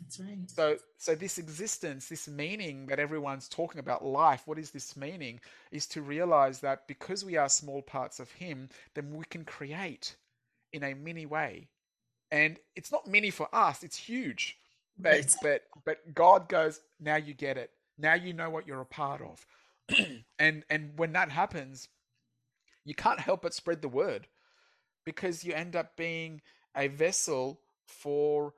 That's 0.00 0.18
right. 0.18 0.50
So 0.50 0.78
so 0.98 1.14
this 1.14 1.38
existence 1.38 2.08
this 2.08 2.26
meaning 2.26 2.86
that 2.86 2.98
everyone's 2.98 3.48
talking 3.48 3.78
about 3.78 4.04
life 4.04 4.42
what 4.46 4.58
is 4.58 4.70
this 4.70 4.96
meaning? 4.96 5.40
Is 5.70 5.86
to 5.88 6.02
realize 6.02 6.60
that 6.60 6.88
because 6.88 7.24
we 7.24 7.36
are 7.36 7.48
small 7.48 7.82
parts 7.82 8.18
of 8.18 8.30
him 8.32 8.68
then 8.94 9.14
we 9.14 9.24
can 9.26 9.44
create 9.44 10.16
in 10.72 10.82
a 10.82 10.94
mini 10.94 11.26
way. 11.26 11.68
And 12.30 12.58
it's 12.74 12.90
not 12.90 13.06
mini 13.06 13.30
for 13.30 13.48
us 13.52 13.82
it's 13.82 13.96
huge. 13.96 14.56
But 14.98 15.12
right. 15.12 15.34
but 15.42 15.62
but 15.84 16.14
god 16.14 16.48
goes 16.48 16.80
now 16.98 17.16
you 17.16 17.34
get 17.34 17.58
it. 17.58 17.70
Now 17.98 18.14
you 18.14 18.32
know 18.32 18.48
what 18.48 18.66
you're 18.66 18.80
a 18.80 18.86
part 18.86 19.20
of 19.20 19.46
and 20.38 20.64
and 20.68 20.92
when 20.96 21.12
that 21.12 21.30
happens, 21.30 21.88
you 22.84 22.94
can't 22.94 23.20
help 23.20 23.42
but 23.42 23.54
spread 23.54 23.82
the 23.82 23.88
word 23.88 24.28
because 25.04 25.44
you 25.44 25.52
end 25.52 25.76
up 25.76 25.96
being 25.96 26.40
a 26.76 26.88
vessel 26.88 27.60
for 27.86 28.54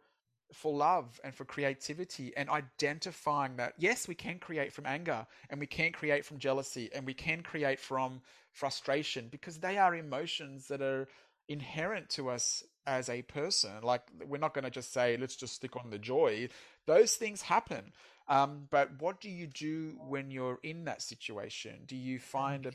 for 0.53 0.75
love 0.75 1.21
and 1.23 1.35
for 1.35 1.45
creativity 1.45 2.33
and 2.37 2.49
identifying 2.49 3.57
that 3.57 3.75
yes 3.79 4.09
we 4.09 4.15
can 4.15 4.39
create 4.39 4.73
from 4.73 4.87
anger 4.87 5.27
and 5.51 5.61
we 5.61 5.67
can 5.67 5.93
create 5.93 6.25
from 6.25 6.39
jealousy 6.39 6.89
and 6.95 7.05
we 7.05 7.13
can 7.13 7.43
create 7.43 7.79
from 7.79 8.23
frustration 8.53 9.29
because 9.31 9.59
they 9.59 9.77
are 9.77 9.95
emotions 9.95 10.67
that 10.69 10.81
are 10.81 11.07
inherent 11.49 12.09
to 12.09 12.31
us 12.31 12.63
as 12.89 13.09
a 13.09 13.23
person 13.23 13.71
like 13.83 14.03
we're 14.27 14.39
not 14.39 14.55
going 14.55 14.65
to 14.65 14.71
just 14.71 14.93
say 14.93 15.17
let's 15.17 15.37
just 15.37 15.55
stick 15.55 15.77
on 15.77 15.91
the 15.91 15.99
joy 15.99 16.49
those 16.87 17.15
things 17.15 17.43
happen 17.43 17.93
um, 18.29 18.69
but 18.71 18.91
what 19.01 19.21
do 19.21 19.31
you 19.31 19.47
do 19.47 19.97
when 20.07 20.31
you're 20.31 20.59
in 20.63 20.85
that 20.85 21.01
situation? 21.01 21.81
Do 21.87 21.97
you 21.97 22.19
find 22.19 22.67
a 22.67 22.73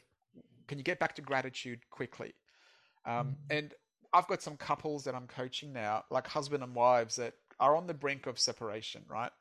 can 0.68 0.78
you 0.78 0.84
get 0.84 1.00
back 1.00 1.16
to 1.16 1.22
gratitude 1.22 1.82
quickly? 1.90 2.34
Um, 3.06 3.14
mm-hmm. 3.14 3.32
and 3.50 3.74
I've 4.14 4.28
got 4.28 4.42
some 4.42 4.58
couples 4.58 5.04
that 5.04 5.14
I'm 5.14 5.28
coaching 5.28 5.74
now, 5.74 6.06
like 6.10 6.26
husband 6.28 6.64
and 6.64 6.74
wives 6.74 7.18
that 7.18 7.34
are 7.60 7.76
on 7.76 7.86
the 7.86 7.94
brink 7.94 8.26
of 8.28 8.40
separation, 8.40 9.04
right? 9.08 9.32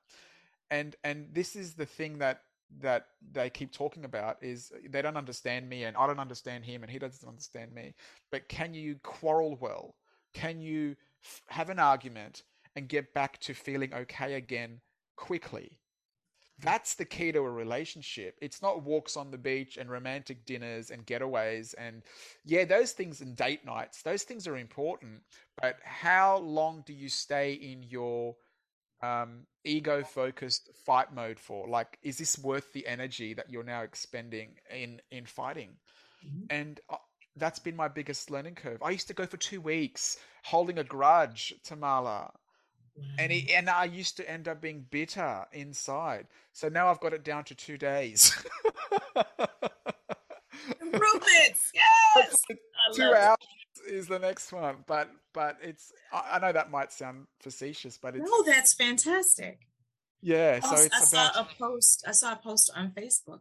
And 0.70 0.94
and 1.02 1.28
this 1.32 1.56
is 1.56 1.74
the 1.74 1.86
thing 1.86 2.18
that 2.18 2.42
that 2.80 3.06
they 3.32 3.50
keep 3.50 3.72
talking 3.72 4.04
about 4.04 4.42
is 4.42 4.72
they 4.88 5.02
don't 5.02 5.16
understand 5.16 5.68
me 5.68 5.84
and 5.84 5.96
I 5.96 6.06
don't 6.06 6.18
understand 6.18 6.64
him 6.64 6.82
and 6.82 6.90
he 6.90 6.98
doesn't 6.98 7.26
understand 7.26 7.72
me. 7.72 7.94
But 8.30 8.48
can 8.48 8.74
you 8.74 8.96
quarrel 9.02 9.56
well? 9.60 9.94
Can 10.34 10.60
you 10.60 10.96
f- 11.24 11.42
have 11.48 11.70
an 11.70 11.78
argument 11.78 12.42
and 12.74 12.88
get 12.88 13.14
back 13.14 13.38
to 13.40 13.54
feeling 13.54 13.92
okay 13.92 14.34
again 14.34 14.80
quickly? 15.16 15.78
That's 16.60 16.94
the 16.94 17.04
key 17.04 17.32
to 17.32 17.40
a 17.40 17.50
relationship. 17.50 18.38
It's 18.40 18.62
not 18.62 18.82
walks 18.82 19.16
on 19.16 19.30
the 19.30 19.38
beach 19.38 19.76
and 19.78 19.90
romantic 19.90 20.44
dinners 20.44 20.90
and 20.90 21.04
getaways. 21.06 21.74
And 21.76 22.02
yeah, 22.44 22.64
those 22.64 22.92
things 22.92 23.20
and 23.20 23.36
date 23.36 23.64
nights, 23.64 24.02
those 24.02 24.22
things 24.22 24.46
are 24.46 24.56
important. 24.56 25.22
But 25.60 25.78
how 25.82 26.38
long 26.38 26.84
do 26.86 26.92
you 26.92 27.08
stay 27.08 27.54
in 27.54 27.82
your 27.82 28.36
um, 29.02 29.46
ego 29.64 30.04
focused 30.04 30.70
fight 30.84 31.12
mode 31.12 31.38
for? 31.38 31.68
Like, 31.68 31.98
is 32.02 32.18
this 32.18 32.38
worth 32.38 32.72
the 32.72 32.86
energy 32.86 33.34
that 33.34 33.50
you're 33.50 33.64
now 33.64 33.82
expending 33.82 34.50
in 34.72 35.00
in 35.10 35.26
fighting? 35.26 35.70
Mm-hmm. 36.24 36.44
And 36.50 36.80
uh, 36.88 36.96
that's 37.36 37.58
been 37.58 37.76
my 37.76 37.88
biggest 37.88 38.30
learning 38.30 38.54
curve. 38.54 38.82
I 38.82 38.90
used 38.90 39.08
to 39.08 39.14
go 39.14 39.26
for 39.26 39.36
two 39.36 39.60
weeks 39.60 40.18
holding 40.44 40.78
a 40.78 40.84
grudge 40.84 41.54
Tamala. 41.64 42.32
And 43.18 43.32
he, 43.32 43.42
mm. 43.42 43.58
and 43.58 43.70
I 43.70 43.84
used 43.84 44.18
to 44.18 44.30
end 44.30 44.48
up 44.48 44.60
being 44.60 44.84
bitter 44.90 45.46
inside. 45.52 46.26
So 46.52 46.68
now 46.68 46.88
I've 46.88 47.00
got 47.00 47.14
it 47.14 47.24
down 47.24 47.44
to 47.44 47.54
two 47.54 47.78
days. 47.78 48.36
Improvements, 50.80 51.72
yes. 51.74 52.36
two 52.94 53.14
hours 53.14 53.38
is 53.88 54.08
the 54.08 54.18
next 54.18 54.52
one, 54.52 54.76
but 54.86 55.08
but 55.32 55.56
it's 55.62 55.92
I 56.12 56.38
know 56.38 56.52
that 56.52 56.70
might 56.70 56.92
sound 56.92 57.26
facetious, 57.40 57.98
but 57.98 58.14
it's 58.14 58.30
no, 58.30 58.42
that's 58.44 58.74
fantastic. 58.74 59.60
Yeah, 60.20 60.60
so 60.60 60.76
it's 60.76 60.94
I 60.94 60.98
about... 60.98 61.34
saw 61.34 61.40
a 61.40 61.48
post. 61.58 62.04
I 62.06 62.12
saw 62.12 62.32
a 62.32 62.36
post 62.36 62.70
on 62.76 62.90
Facebook, 62.90 63.40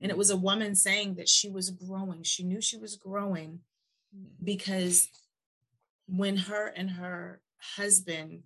and 0.00 0.10
it 0.10 0.16
was 0.16 0.30
a 0.30 0.36
woman 0.36 0.74
saying 0.74 1.14
that 1.16 1.28
she 1.28 1.50
was 1.50 1.70
growing. 1.70 2.22
She 2.22 2.42
knew 2.42 2.60
she 2.60 2.78
was 2.78 2.96
growing 2.96 3.60
because 4.42 5.08
when 6.06 6.36
her 6.36 6.68
and 6.68 6.90
her 6.90 7.40
husband 7.76 8.42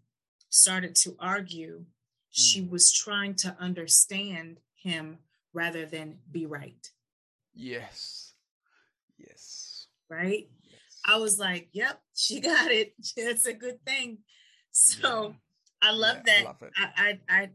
started 0.51 0.95
to 0.97 1.17
argue, 1.19 1.85
she 2.31 2.61
hmm. 2.61 2.71
was 2.71 2.93
trying 2.93 3.35
to 3.37 3.57
understand 3.61 4.59
him 4.75 5.19
rather 5.53 5.87
than 5.87 6.19
be 6.31 6.47
right. 6.47 6.91
Yes. 7.55 8.33
Yes. 9.17 9.87
Right? 10.11 10.49
I 11.07 11.17
was 11.19 11.39
like, 11.39 11.69
yep, 11.73 12.01
she 12.15 12.41
got 12.41 12.71
it. 12.71 12.95
That's 13.17 13.47
a 13.47 13.53
good 13.53 13.85
thing. 13.87 14.19
So 14.73 15.29
yeah. 15.29 15.91
I 15.91 15.93
love 15.93 16.19
yeah, 16.27 16.33
that. 16.33 16.41
I, 16.41 16.45
love 16.45 16.57
I, 16.77 17.09
I, 17.29 17.43
I, 17.43 17.51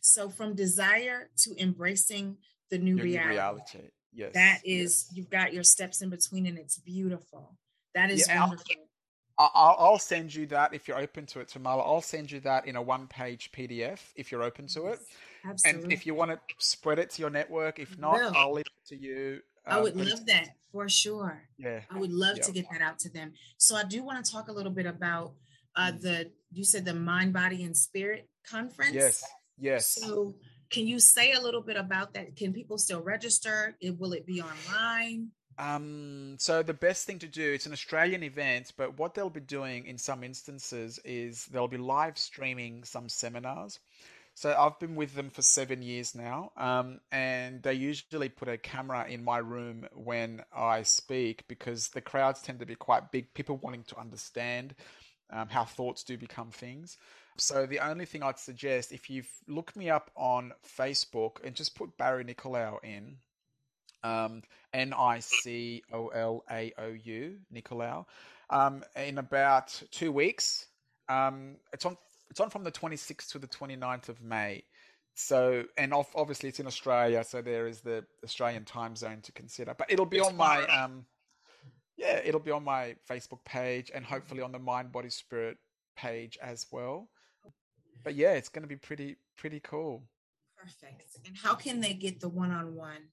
so 0.00 0.30
from 0.30 0.54
desire 0.54 1.28
to 1.38 1.60
embracing 1.60 2.36
the 2.72 2.78
new 2.78 2.96
Your 2.96 3.04
reality. 3.04 3.28
reality. 3.28 3.90
Yes. 4.14 4.32
That 4.32 4.60
is, 4.64 5.06
yes. 5.08 5.12
you've 5.14 5.30
got 5.30 5.52
your 5.52 5.62
steps 5.62 6.00
in 6.00 6.08
between 6.08 6.46
and 6.46 6.58
it's 6.58 6.78
beautiful. 6.78 7.56
That 7.94 8.10
is 8.10 8.26
yeah, 8.26 8.40
wonderful. 8.40 8.64
I'll, 9.38 9.76
I'll, 9.78 9.98
send 9.98 10.34
you 10.34 10.46
that 10.46 10.72
if 10.72 10.88
you're 10.88 10.98
open 10.98 11.26
to 11.26 11.40
it, 11.40 11.48
Tamala. 11.48 11.82
I'll 11.82 12.00
send 12.00 12.30
you 12.30 12.40
that 12.40 12.66
in 12.66 12.76
a 12.76 12.82
one 12.82 13.08
page 13.08 13.50
PDF 13.52 13.98
if 14.16 14.32
you're 14.32 14.42
open 14.42 14.66
to 14.68 14.86
it. 14.86 15.00
Absolutely. 15.44 15.84
And 15.84 15.92
if 15.92 16.06
you 16.06 16.14
want 16.14 16.30
to 16.30 16.38
spread 16.58 16.98
it 16.98 17.10
to 17.10 17.20
your 17.20 17.30
network, 17.30 17.78
if 17.78 17.98
not, 17.98 18.20
I'll 18.36 18.52
leave 18.52 18.64
it 18.66 18.88
to 18.88 18.96
you. 18.96 19.40
I 19.66 19.80
would 19.80 19.94
um, 19.94 20.06
love 20.06 20.26
that 20.26 20.48
for 20.70 20.88
sure. 20.88 21.42
Yeah. 21.58 21.80
I 21.90 21.98
would 21.98 22.12
love 22.12 22.40
to 22.40 22.52
get 22.52 22.66
that 22.72 22.80
out 22.80 22.98
to 23.00 23.10
them. 23.10 23.32
So 23.58 23.76
I 23.76 23.84
do 23.84 24.02
want 24.02 24.24
to 24.24 24.30
talk 24.30 24.48
a 24.48 24.52
little 24.52 24.72
bit 24.72 24.86
about 24.86 25.32
uh, 25.76 25.92
mm. 25.92 26.00
the, 26.00 26.30
you 26.52 26.64
said 26.64 26.84
the 26.84 26.94
Mind, 26.94 27.32
Body, 27.32 27.64
and 27.64 27.76
Spirit 27.76 28.28
conference. 28.48 28.94
Yes. 28.94 29.24
Yes. 29.58 29.98
So 30.00 30.34
can 30.72 30.86
you 30.88 30.98
say 30.98 31.32
a 31.32 31.40
little 31.40 31.60
bit 31.60 31.76
about 31.76 32.14
that? 32.14 32.34
Can 32.34 32.52
people 32.52 32.78
still 32.78 33.02
register? 33.02 33.76
It, 33.80 34.00
will 34.00 34.12
it 34.12 34.26
be 34.26 34.42
online? 34.42 35.30
Um, 35.58 36.36
so 36.38 36.62
the 36.62 36.74
best 36.74 37.06
thing 37.06 37.18
to 37.20 37.28
do, 37.28 37.52
it's 37.52 37.66
an 37.66 37.72
Australian 37.72 38.22
event, 38.22 38.72
but 38.76 38.98
what 38.98 39.14
they'll 39.14 39.30
be 39.30 39.40
doing 39.40 39.86
in 39.86 39.98
some 39.98 40.24
instances 40.24 40.98
is 41.04 41.44
they'll 41.46 41.68
be 41.68 41.76
live 41.76 42.16
streaming 42.18 42.84
some 42.84 43.08
seminars. 43.08 43.78
So 44.34 44.56
I've 44.58 44.78
been 44.80 44.96
with 44.96 45.14
them 45.14 45.28
for 45.28 45.42
seven 45.42 45.82
years 45.82 46.14
now, 46.14 46.52
um, 46.56 47.00
and 47.12 47.62
they 47.62 47.74
usually 47.74 48.30
put 48.30 48.48
a 48.48 48.56
camera 48.56 49.06
in 49.06 49.22
my 49.22 49.38
room 49.38 49.86
when 49.92 50.42
I 50.56 50.82
speak 50.84 51.46
because 51.48 51.88
the 51.88 52.00
crowds 52.00 52.40
tend 52.40 52.60
to 52.60 52.66
be 52.66 52.74
quite 52.74 53.12
big. 53.12 53.34
People 53.34 53.58
wanting 53.58 53.84
to 53.88 54.00
understand 54.00 54.74
um, 55.30 55.48
how 55.48 55.64
thoughts 55.64 56.02
do 56.02 56.16
become 56.16 56.50
things. 56.50 56.96
So 57.38 57.66
the 57.66 57.80
only 57.80 58.04
thing 58.04 58.22
I'd 58.22 58.38
suggest, 58.38 58.92
if 58.92 59.08
you 59.08 59.22
look 59.48 59.74
me 59.74 59.90
up 59.90 60.10
on 60.16 60.52
Facebook 60.78 61.44
and 61.44 61.54
just 61.54 61.74
put 61.74 61.96
Barry 61.96 62.24
Nicolaou 62.24 62.82
in, 62.84 63.16
um, 64.04 64.42
N 64.72 64.92
I 64.92 65.20
C 65.20 65.82
O 65.92 66.08
L 66.08 66.44
A 66.50 66.72
O 66.78 66.88
U, 66.88 67.38
Nicolaou, 67.54 68.04
um, 68.50 68.84
in 68.96 69.18
about 69.18 69.82
two 69.90 70.12
weeks. 70.12 70.66
Um, 71.08 71.56
it's 71.72 71.86
on 71.86 71.96
it's 72.30 72.40
on 72.40 72.48
from 72.48 72.64
the 72.64 72.72
26th 72.72 73.30
to 73.32 73.38
the 73.38 73.46
29th 73.46 74.08
of 74.08 74.22
May. 74.22 74.64
So, 75.14 75.64
and 75.76 75.92
obviously 75.92 76.48
it's 76.48 76.60
in 76.60 76.66
Australia, 76.66 77.22
so 77.24 77.42
there 77.42 77.66
is 77.66 77.80
the 77.80 78.06
Australian 78.24 78.64
time 78.64 78.96
zone 78.96 79.20
to 79.24 79.32
consider. 79.32 79.74
But 79.76 79.90
it'll 79.90 80.06
be 80.06 80.20
on 80.20 80.36
my, 80.38 80.64
um, 80.66 81.04
yeah, 81.98 82.20
it'll 82.24 82.40
be 82.40 82.50
on 82.50 82.64
my 82.64 82.96
Facebook 83.06 83.44
page 83.44 83.90
and 83.94 84.06
hopefully 84.06 84.40
on 84.40 84.52
the 84.52 84.58
Mind 84.58 84.90
Body 84.90 85.10
Spirit 85.10 85.58
page 85.94 86.38
as 86.42 86.66
well. 86.72 87.10
But 88.02 88.14
yeah, 88.14 88.32
it's 88.32 88.48
going 88.48 88.62
to 88.62 88.68
be 88.68 88.76
pretty 88.76 89.16
pretty 89.36 89.60
cool. 89.60 90.02
Perfect. 90.56 91.02
And 91.26 91.36
how 91.36 91.54
can 91.54 91.80
they 91.80 91.94
get 91.94 92.20
the 92.20 92.28
one-on-one 92.28 93.08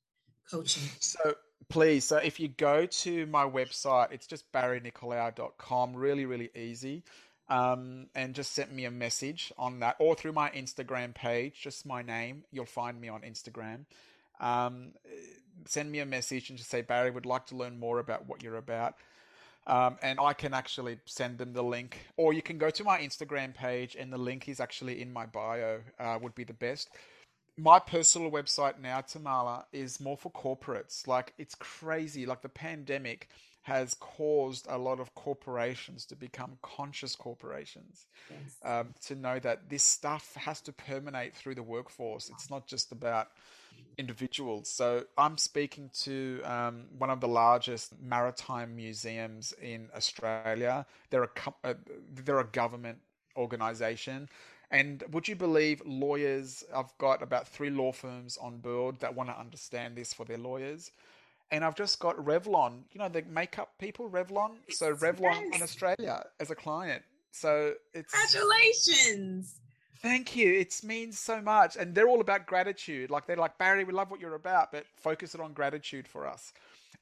coaching? 0.49 0.83
So 0.99 1.35
please, 1.67 2.05
so 2.05 2.17
if 2.17 2.39
you 2.39 2.47
go 2.47 2.85
to 2.85 3.25
my 3.25 3.43
website, 3.43 4.11
it's 4.11 4.27
just 4.27 4.51
barrynicolaou.com. 4.51 5.95
Really, 5.95 6.25
really 6.25 6.49
easy 6.55 7.03
um, 7.49 8.07
and 8.15 8.35
just 8.35 8.53
sent 8.53 8.71
me 8.71 8.85
a 8.85 8.91
message 8.91 9.51
on 9.57 9.79
that 9.79 9.95
or 9.99 10.15
through 10.15 10.33
my 10.33 10.49
Instagram 10.51 11.13
page, 11.13 11.59
just 11.61 11.85
my 11.85 12.01
name. 12.01 12.43
You'll 12.51 12.65
find 12.65 13.01
me 13.01 13.09
on 13.09 13.21
Instagram. 13.21 13.85
Um, 14.39 14.93
send 15.65 15.91
me 15.91 15.99
a 15.99 16.05
message 16.05 16.49
and 16.49 16.57
just 16.57 16.69
say, 16.69 16.81
Barry, 16.81 17.11
would 17.11 17.25
like 17.25 17.47
to 17.47 17.55
learn 17.55 17.79
more 17.79 17.99
about 17.99 18.27
what 18.27 18.43
you're 18.43 18.55
about. 18.55 18.95
Um, 19.69 19.97
and 20.01 20.19
I 20.19 20.33
can 20.33 20.53
actually 20.53 20.97
send 21.05 21.37
them 21.37 21.53
the 21.53 21.61
link, 21.61 21.99
or 22.17 22.33
you 22.33 22.41
can 22.41 22.57
go 22.57 22.71
to 22.71 22.83
my 22.83 22.97
Instagram 22.99 23.53
page, 23.53 23.95
and 23.97 24.11
the 24.11 24.17
link 24.17 24.49
is 24.49 24.59
actually 24.59 24.99
in 24.99 25.13
my 25.13 25.27
bio. 25.27 25.79
Uh, 25.99 26.17
would 26.21 26.33
be 26.33 26.43
the 26.43 26.53
best. 26.53 26.89
My 27.55 27.77
personal 27.77 28.31
website 28.31 28.79
now, 28.81 29.01
Tamala, 29.01 29.65
is 29.71 29.99
more 29.99 30.17
for 30.17 30.31
corporates. 30.31 31.07
Like 31.07 31.33
it's 31.37 31.53
crazy. 31.53 32.25
Like 32.25 32.41
the 32.41 32.49
pandemic 32.49 33.29
has 33.63 33.93
caused 33.95 34.65
a 34.69 34.77
lot 34.77 34.99
of 34.99 35.13
corporations 35.15 36.05
to 36.05 36.15
become 36.15 36.57
conscious 36.61 37.15
corporations. 37.15 38.07
Yes. 38.29 38.57
Um, 38.63 38.93
to 39.05 39.15
know 39.15 39.39
that 39.39 39.69
this 39.69 39.83
stuff 39.83 40.33
has 40.35 40.61
to 40.61 40.73
permeate 40.73 41.35
through 41.35 41.55
the 41.55 41.63
workforce. 41.63 42.29
It's 42.29 42.49
not 42.49 42.67
just 42.67 42.91
about 42.91 43.27
individuals. 43.97 44.69
So 44.69 45.05
I'm 45.17 45.37
speaking 45.37 45.89
to 46.01 46.41
um, 46.43 46.85
one 46.97 47.09
of 47.09 47.19
the 47.19 47.27
largest 47.27 47.93
maritime 48.01 48.75
museums 48.75 49.53
in 49.61 49.89
Australia. 49.95 50.85
They're 51.09 51.23
a 51.23 51.29
uh, 51.63 51.73
they're 52.13 52.39
a 52.39 52.45
government 52.45 52.99
organization. 53.35 54.29
And 54.71 55.03
would 55.11 55.27
you 55.27 55.35
believe 55.35 55.81
lawyers? 55.85 56.63
I've 56.73 56.95
got 56.97 57.23
about 57.23 57.47
three 57.47 57.71
law 57.71 57.91
firms 57.91 58.37
on 58.37 58.59
board 58.59 58.99
that 58.99 59.15
want 59.15 59.29
to 59.29 59.37
understand 59.37 59.95
this 59.95 60.13
for 60.13 60.25
their 60.25 60.37
lawyers 60.37 60.91
and 61.51 61.63
I've 61.63 61.75
just 61.75 61.99
got 61.99 62.17
Revlon, 62.17 62.83
you 62.91 62.99
know, 62.99 63.09
the 63.09 63.23
makeup 63.23 63.73
people, 63.79 64.09
Revlon. 64.09 64.51
So 64.69 64.93
Revlon 64.93 65.41
yes. 65.49 65.55
in 65.55 65.63
Australia 65.63 66.23
as 66.39 66.51
a 66.51 66.55
client. 66.55 67.03
So 67.31 67.73
it's 67.93 68.13
congratulations. 68.13 69.59
Thank 70.01 70.35
you. 70.35 70.53
It 70.53 70.79
means 70.83 71.19
so 71.19 71.41
much, 71.41 71.75
and 71.75 71.93
they're 71.93 72.07
all 72.07 72.21
about 72.21 72.45
gratitude. 72.45 73.09
Like 73.09 73.27
they're 73.27 73.35
like 73.35 73.57
Barry, 73.57 73.83
we 73.83 73.93
love 73.93 74.09
what 74.09 74.19
you're 74.19 74.35
about, 74.35 74.71
but 74.71 74.85
focus 74.95 75.35
it 75.35 75.41
on 75.41 75.53
gratitude 75.53 76.07
for 76.07 76.25
us. 76.25 76.53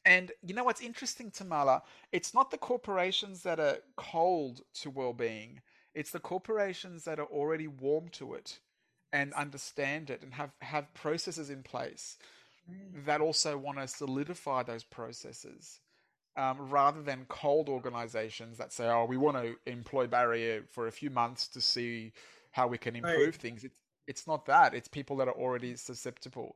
And 0.05 0.31
you 0.41 0.53
know 0.53 0.63
what's 0.63 0.81
interesting, 0.81 1.29
Tamala? 1.29 1.83
It's 2.11 2.33
not 2.33 2.49
the 2.49 2.57
corporations 2.57 3.43
that 3.43 3.59
are 3.59 3.77
cold 3.97 4.61
to 4.81 4.89
well-being. 4.89 5.61
It's 5.93 6.11
the 6.11 6.19
corporations 6.19 7.03
that 7.03 7.19
are 7.19 7.25
already 7.25 7.67
warm 7.67 8.07
to 8.13 8.33
it 8.33 8.59
and 9.11 9.33
understand 9.33 10.09
it 10.09 10.21
and 10.21 10.33
have 10.33 10.51
have 10.61 10.93
processes 10.93 11.49
in 11.49 11.63
place 11.63 12.17
that 13.05 13.21
also 13.21 13.57
want 13.57 13.77
to 13.79 13.87
solidify 13.87 14.63
those 14.63 14.83
processes 14.83 15.79
um, 16.37 16.69
rather 16.69 17.01
than 17.01 17.25
cold 17.27 17.67
organizations 17.67 18.57
that 18.59 18.71
say, 18.71 18.87
oh, 18.87 19.05
we 19.05 19.17
want 19.17 19.37
to 19.37 19.55
employ 19.65 20.07
Barry 20.07 20.61
for 20.69 20.87
a 20.87 20.91
few 20.91 21.09
months 21.09 21.47
to 21.49 21.61
see 21.61 22.13
how 22.51 22.67
we 22.67 22.77
can 22.77 22.95
improve 22.95 23.25
right. 23.25 23.35
things. 23.35 23.63
It's, 23.63 23.81
it's 24.07 24.27
not 24.27 24.45
that. 24.45 24.73
It's 24.73 24.87
people 24.87 25.17
that 25.17 25.27
are 25.27 25.33
already 25.33 25.75
susceptible 25.75 26.55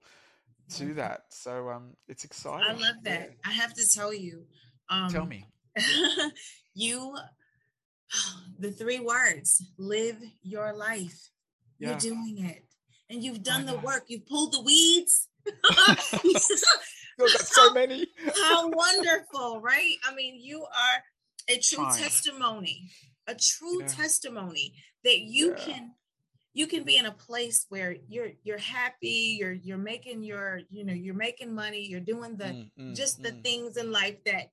to 0.76 0.84
mm-hmm. 0.84 0.96
that. 0.96 1.24
So 1.30 1.70
um, 1.70 1.96
it's 2.08 2.24
exciting. 2.24 2.68
I 2.70 2.74
love 2.74 3.04
that. 3.04 3.32
Yeah. 3.32 3.50
I 3.50 3.54
have 3.54 3.74
to 3.74 3.84
tell 3.94 4.14
you. 4.14 4.46
Um, 4.90 5.10
tell 5.10 5.26
me. 5.26 5.46
you, 6.76 7.16
the 8.60 8.72
three 8.72 9.00
words, 9.00 9.64
live 9.78 10.18
your 10.44 10.74
life. 10.74 11.30
Yeah. 11.80 11.90
You're 11.90 11.98
doing 11.98 12.46
it. 12.46 12.64
And 13.12 13.24
you've 13.24 13.44
done 13.44 13.66
the 13.66 13.78
work. 13.78 14.06
You've 14.08 14.26
pulled 14.26 14.54
the 14.54 14.62
weeds. 14.62 15.28
got 17.20 17.30
so 17.30 17.74
many. 17.74 18.08
How 18.44 18.70
wonderful, 18.70 19.62
right? 19.62 19.96
I 20.08 20.16
mean, 20.16 20.40
you 20.42 20.62
are 20.62 21.04
a 21.50 21.60
true 21.60 21.84
Fine. 21.84 21.98
testimony, 21.98 22.90
a 23.28 23.36
true 23.36 23.82
yeah. 23.82 23.88
testimony 23.88 24.74
that 25.04 25.20
you 25.20 25.50
yeah. 25.50 25.64
can 25.64 25.92
you 26.54 26.68
can 26.68 26.84
be 26.84 26.98
in 26.98 27.06
a 27.06 27.12
place 27.12 27.66
where 27.70 27.96
you're 28.08 28.32
you're 28.44 28.58
happy 28.58 29.38
you're 29.40 29.54
you're 29.54 29.78
making 29.78 30.22
your 30.22 30.62
you 30.70 30.84
know 30.84 30.94
you're 30.94 31.16
making 31.16 31.54
money 31.54 31.88
you're 31.88 32.00
doing 32.00 32.36
the 32.36 32.46
mm, 32.46 32.70
mm, 32.80 32.96
just 32.96 33.24
the 33.24 33.32
mm. 33.32 33.44
things 33.44 33.78
in 33.78 33.92
life 33.92 34.18
that 34.26 34.52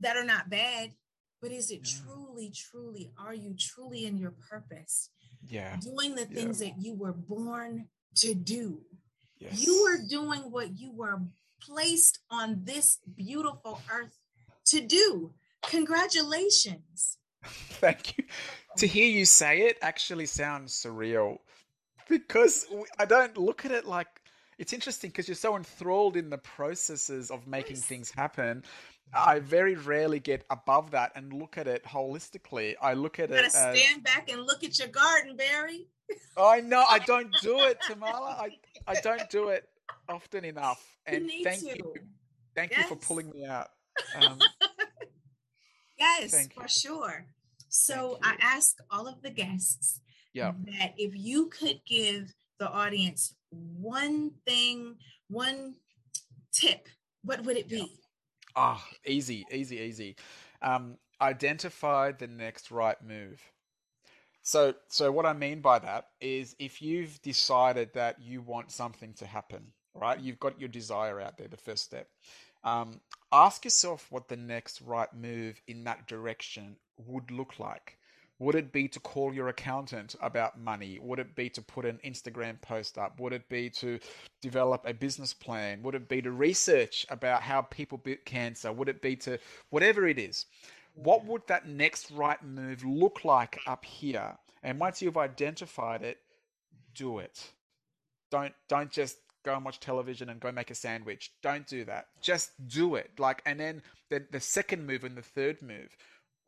that 0.00 0.16
are 0.16 0.24
not 0.24 0.50
bad 0.50 0.92
but 1.40 1.52
is 1.52 1.70
it 1.70 1.80
yeah. 1.84 2.02
truly 2.02 2.52
truly 2.54 3.12
are 3.18 3.34
you 3.34 3.54
truly 3.58 4.04
in 4.04 4.18
your 4.18 4.34
purpose 4.50 5.10
yeah 5.48 5.76
doing 5.76 6.14
the 6.14 6.26
things 6.26 6.60
yeah. 6.60 6.68
that 6.68 6.82
you 6.82 6.94
were 6.94 7.12
born 7.12 7.86
to 8.14 8.34
do 8.34 8.80
yes. 9.38 9.64
you 9.64 9.82
were 9.82 9.98
doing 10.08 10.40
what 10.50 10.78
you 10.78 10.92
were 10.92 11.20
placed 11.60 12.20
on 12.30 12.60
this 12.64 12.98
beautiful 13.16 13.80
earth 13.92 14.18
to 14.64 14.80
do 14.80 15.32
congratulations 15.62 17.18
thank 17.44 18.16
you 18.18 18.24
to 18.76 18.86
hear 18.86 19.08
you 19.08 19.24
say 19.24 19.60
it 19.62 19.78
actually 19.82 20.26
sounds 20.26 20.72
surreal 20.74 21.38
because 22.08 22.66
I 22.98 23.04
don't 23.04 23.36
look 23.36 23.64
at 23.64 23.72
it 23.72 23.86
like 23.86 24.08
it's 24.58 24.72
interesting 24.72 25.10
because 25.10 25.28
you're 25.28 25.34
so 25.34 25.56
enthralled 25.56 26.16
in 26.16 26.30
the 26.30 26.38
processes 26.38 27.30
of 27.30 27.46
making 27.46 27.76
things 27.76 28.10
happen. 28.10 28.64
I 29.14 29.38
very 29.38 29.74
rarely 29.74 30.20
get 30.20 30.44
above 30.50 30.90
that 30.90 31.12
and 31.14 31.32
look 31.32 31.56
at 31.58 31.66
it 31.66 31.84
holistically. 31.84 32.74
I 32.80 32.94
look 32.94 33.18
at 33.18 33.30
you 33.30 33.36
it. 33.36 33.52
Gotta 33.52 33.68
as, 33.68 33.78
stand 33.78 34.02
back 34.04 34.30
and 34.30 34.42
look 34.42 34.64
at 34.64 34.78
your 34.78 34.88
garden, 34.88 35.36
Barry. 35.36 35.86
I 36.36 36.60
know 36.60 36.84
I 36.88 36.98
don't 37.06 37.34
do 37.42 37.58
it, 37.60 37.78
Tamala. 37.86 38.36
I 38.38 38.50
I 38.86 39.00
don't 39.00 39.28
do 39.30 39.48
it 39.48 39.64
often 40.08 40.44
enough. 40.44 40.84
And 41.06 41.30
you 41.30 41.44
thank 41.44 41.60
to. 41.60 41.66
you, 41.66 41.94
thank 42.54 42.72
yes. 42.72 42.80
you 42.80 42.96
for 42.96 42.96
pulling 42.96 43.30
me 43.30 43.44
out. 43.44 43.68
Um, 44.20 44.38
yes, 45.98 46.48
for 46.54 46.62
you. 46.62 46.68
sure. 46.68 47.26
So 47.68 48.18
I 48.22 48.36
ask 48.40 48.76
all 48.90 49.06
of 49.06 49.22
the 49.22 49.30
guests 49.30 50.00
yeah. 50.32 50.52
that 50.66 50.94
if 50.96 51.12
you 51.14 51.46
could 51.46 51.80
give 51.86 52.32
the 52.58 52.70
audience 52.70 53.34
one 53.50 54.30
thing, 54.46 54.96
one 55.28 55.74
tip, 56.52 56.88
what 57.22 57.44
would 57.44 57.56
it 57.56 57.68
be? 57.68 57.98
Ah, 58.56 58.82
oh, 58.82 58.96
easy, 59.06 59.46
easy, 59.52 59.76
easy. 59.78 60.16
Um, 60.62 60.96
identify 61.20 62.12
the 62.12 62.26
next 62.26 62.70
right 62.70 63.00
move. 63.02 63.40
So, 64.42 64.74
so 64.88 65.10
what 65.12 65.26
I 65.26 65.32
mean 65.32 65.60
by 65.60 65.78
that 65.80 66.08
is 66.20 66.54
if 66.58 66.80
you've 66.80 67.20
decided 67.22 67.90
that 67.94 68.20
you 68.22 68.40
want 68.40 68.70
something 68.70 69.12
to 69.14 69.26
happen, 69.26 69.72
right? 69.94 70.20
You've 70.20 70.40
got 70.40 70.60
your 70.60 70.68
desire 70.68 71.20
out 71.20 71.36
there, 71.36 71.48
the 71.48 71.56
first 71.56 71.84
step. 71.84 72.08
Um, 72.64 73.00
ask 73.32 73.64
yourself 73.64 74.06
what 74.10 74.28
the 74.28 74.36
next 74.36 74.80
right 74.80 75.12
move 75.14 75.60
in 75.66 75.84
that 75.84 76.06
direction 76.06 76.76
would 77.06 77.30
look 77.30 77.58
like. 77.58 77.98
Would 78.38 78.54
it 78.54 78.70
be 78.70 78.86
to 78.88 79.00
call 79.00 79.32
your 79.32 79.48
accountant 79.48 80.14
about 80.20 80.60
money? 80.60 80.98
Would 81.00 81.18
it 81.18 81.34
be 81.34 81.48
to 81.50 81.62
put 81.62 81.86
an 81.86 81.98
Instagram 82.04 82.60
post 82.60 82.98
up? 82.98 83.18
Would 83.18 83.32
it 83.32 83.48
be 83.48 83.70
to 83.70 83.98
develop 84.42 84.82
a 84.84 84.92
business 84.92 85.32
plan? 85.32 85.82
Would 85.82 85.94
it 85.94 86.08
be 86.08 86.20
to 86.20 86.30
research 86.30 87.06
about 87.08 87.42
how 87.42 87.62
people 87.62 87.96
beat 87.96 88.26
cancer? 88.26 88.72
Would 88.72 88.90
it 88.90 89.00
be 89.00 89.16
to 89.16 89.38
whatever 89.70 90.06
it 90.06 90.18
is? 90.18 90.44
What 90.94 91.24
would 91.24 91.46
that 91.46 91.68
next 91.68 92.10
right 92.10 92.42
move 92.42 92.84
look 92.84 93.24
like 93.24 93.58
up 93.66 93.84
here? 93.84 94.36
And 94.62 94.78
once 94.78 95.00
you've 95.00 95.16
identified 95.16 96.02
it, 96.02 96.18
do 96.94 97.18
it. 97.18 97.52
Don't 98.30 98.54
don't 98.68 98.90
just 98.90 99.18
go 99.44 99.54
and 99.54 99.64
watch 99.64 99.78
television 99.80 100.28
and 100.28 100.40
go 100.40 100.50
make 100.52 100.70
a 100.70 100.74
sandwich. 100.74 101.32
Don't 101.42 101.66
do 101.66 101.84
that. 101.84 102.08
Just 102.20 102.50
do 102.66 102.96
it. 102.96 103.10
Like 103.18 103.40
and 103.46 103.60
then 103.60 103.82
the, 104.10 104.24
the 104.30 104.40
second 104.40 104.86
move 104.86 105.04
and 105.04 105.16
the 105.16 105.22
third 105.22 105.62
move 105.62 105.96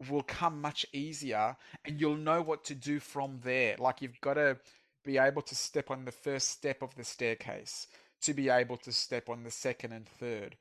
will 0.08 0.22
come 0.22 0.60
much 0.60 0.86
easier 0.92 1.56
and 1.84 2.00
you'll 2.00 2.16
know 2.16 2.40
what 2.42 2.64
to 2.64 2.74
do 2.74 3.00
from 3.00 3.40
there. 3.42 3.76
Like 3.78 4.00
you've 4.00 4.20
got 4.20 4.34
to 4.34 4.58
be 5.04 5.18
able 5.18 5.42
to 5.42 5.54
step 5.54 5.90
on 5.90 6.04
the 6.04 6.12
first 6.12 6.50
step 6.50 6.82
of 6.82 6.94
the 6.94 7.04
staircase 7.04 7.86
to 8.20 8.34
be 8.34 8.48
able 8.48 8.76
to 8.76 8.92
step 8.92 9.28
on 9.28 9.42
the 9.44 9.50
second 9.50 9.92
and 9.92 10.06
third. 10.06 10.56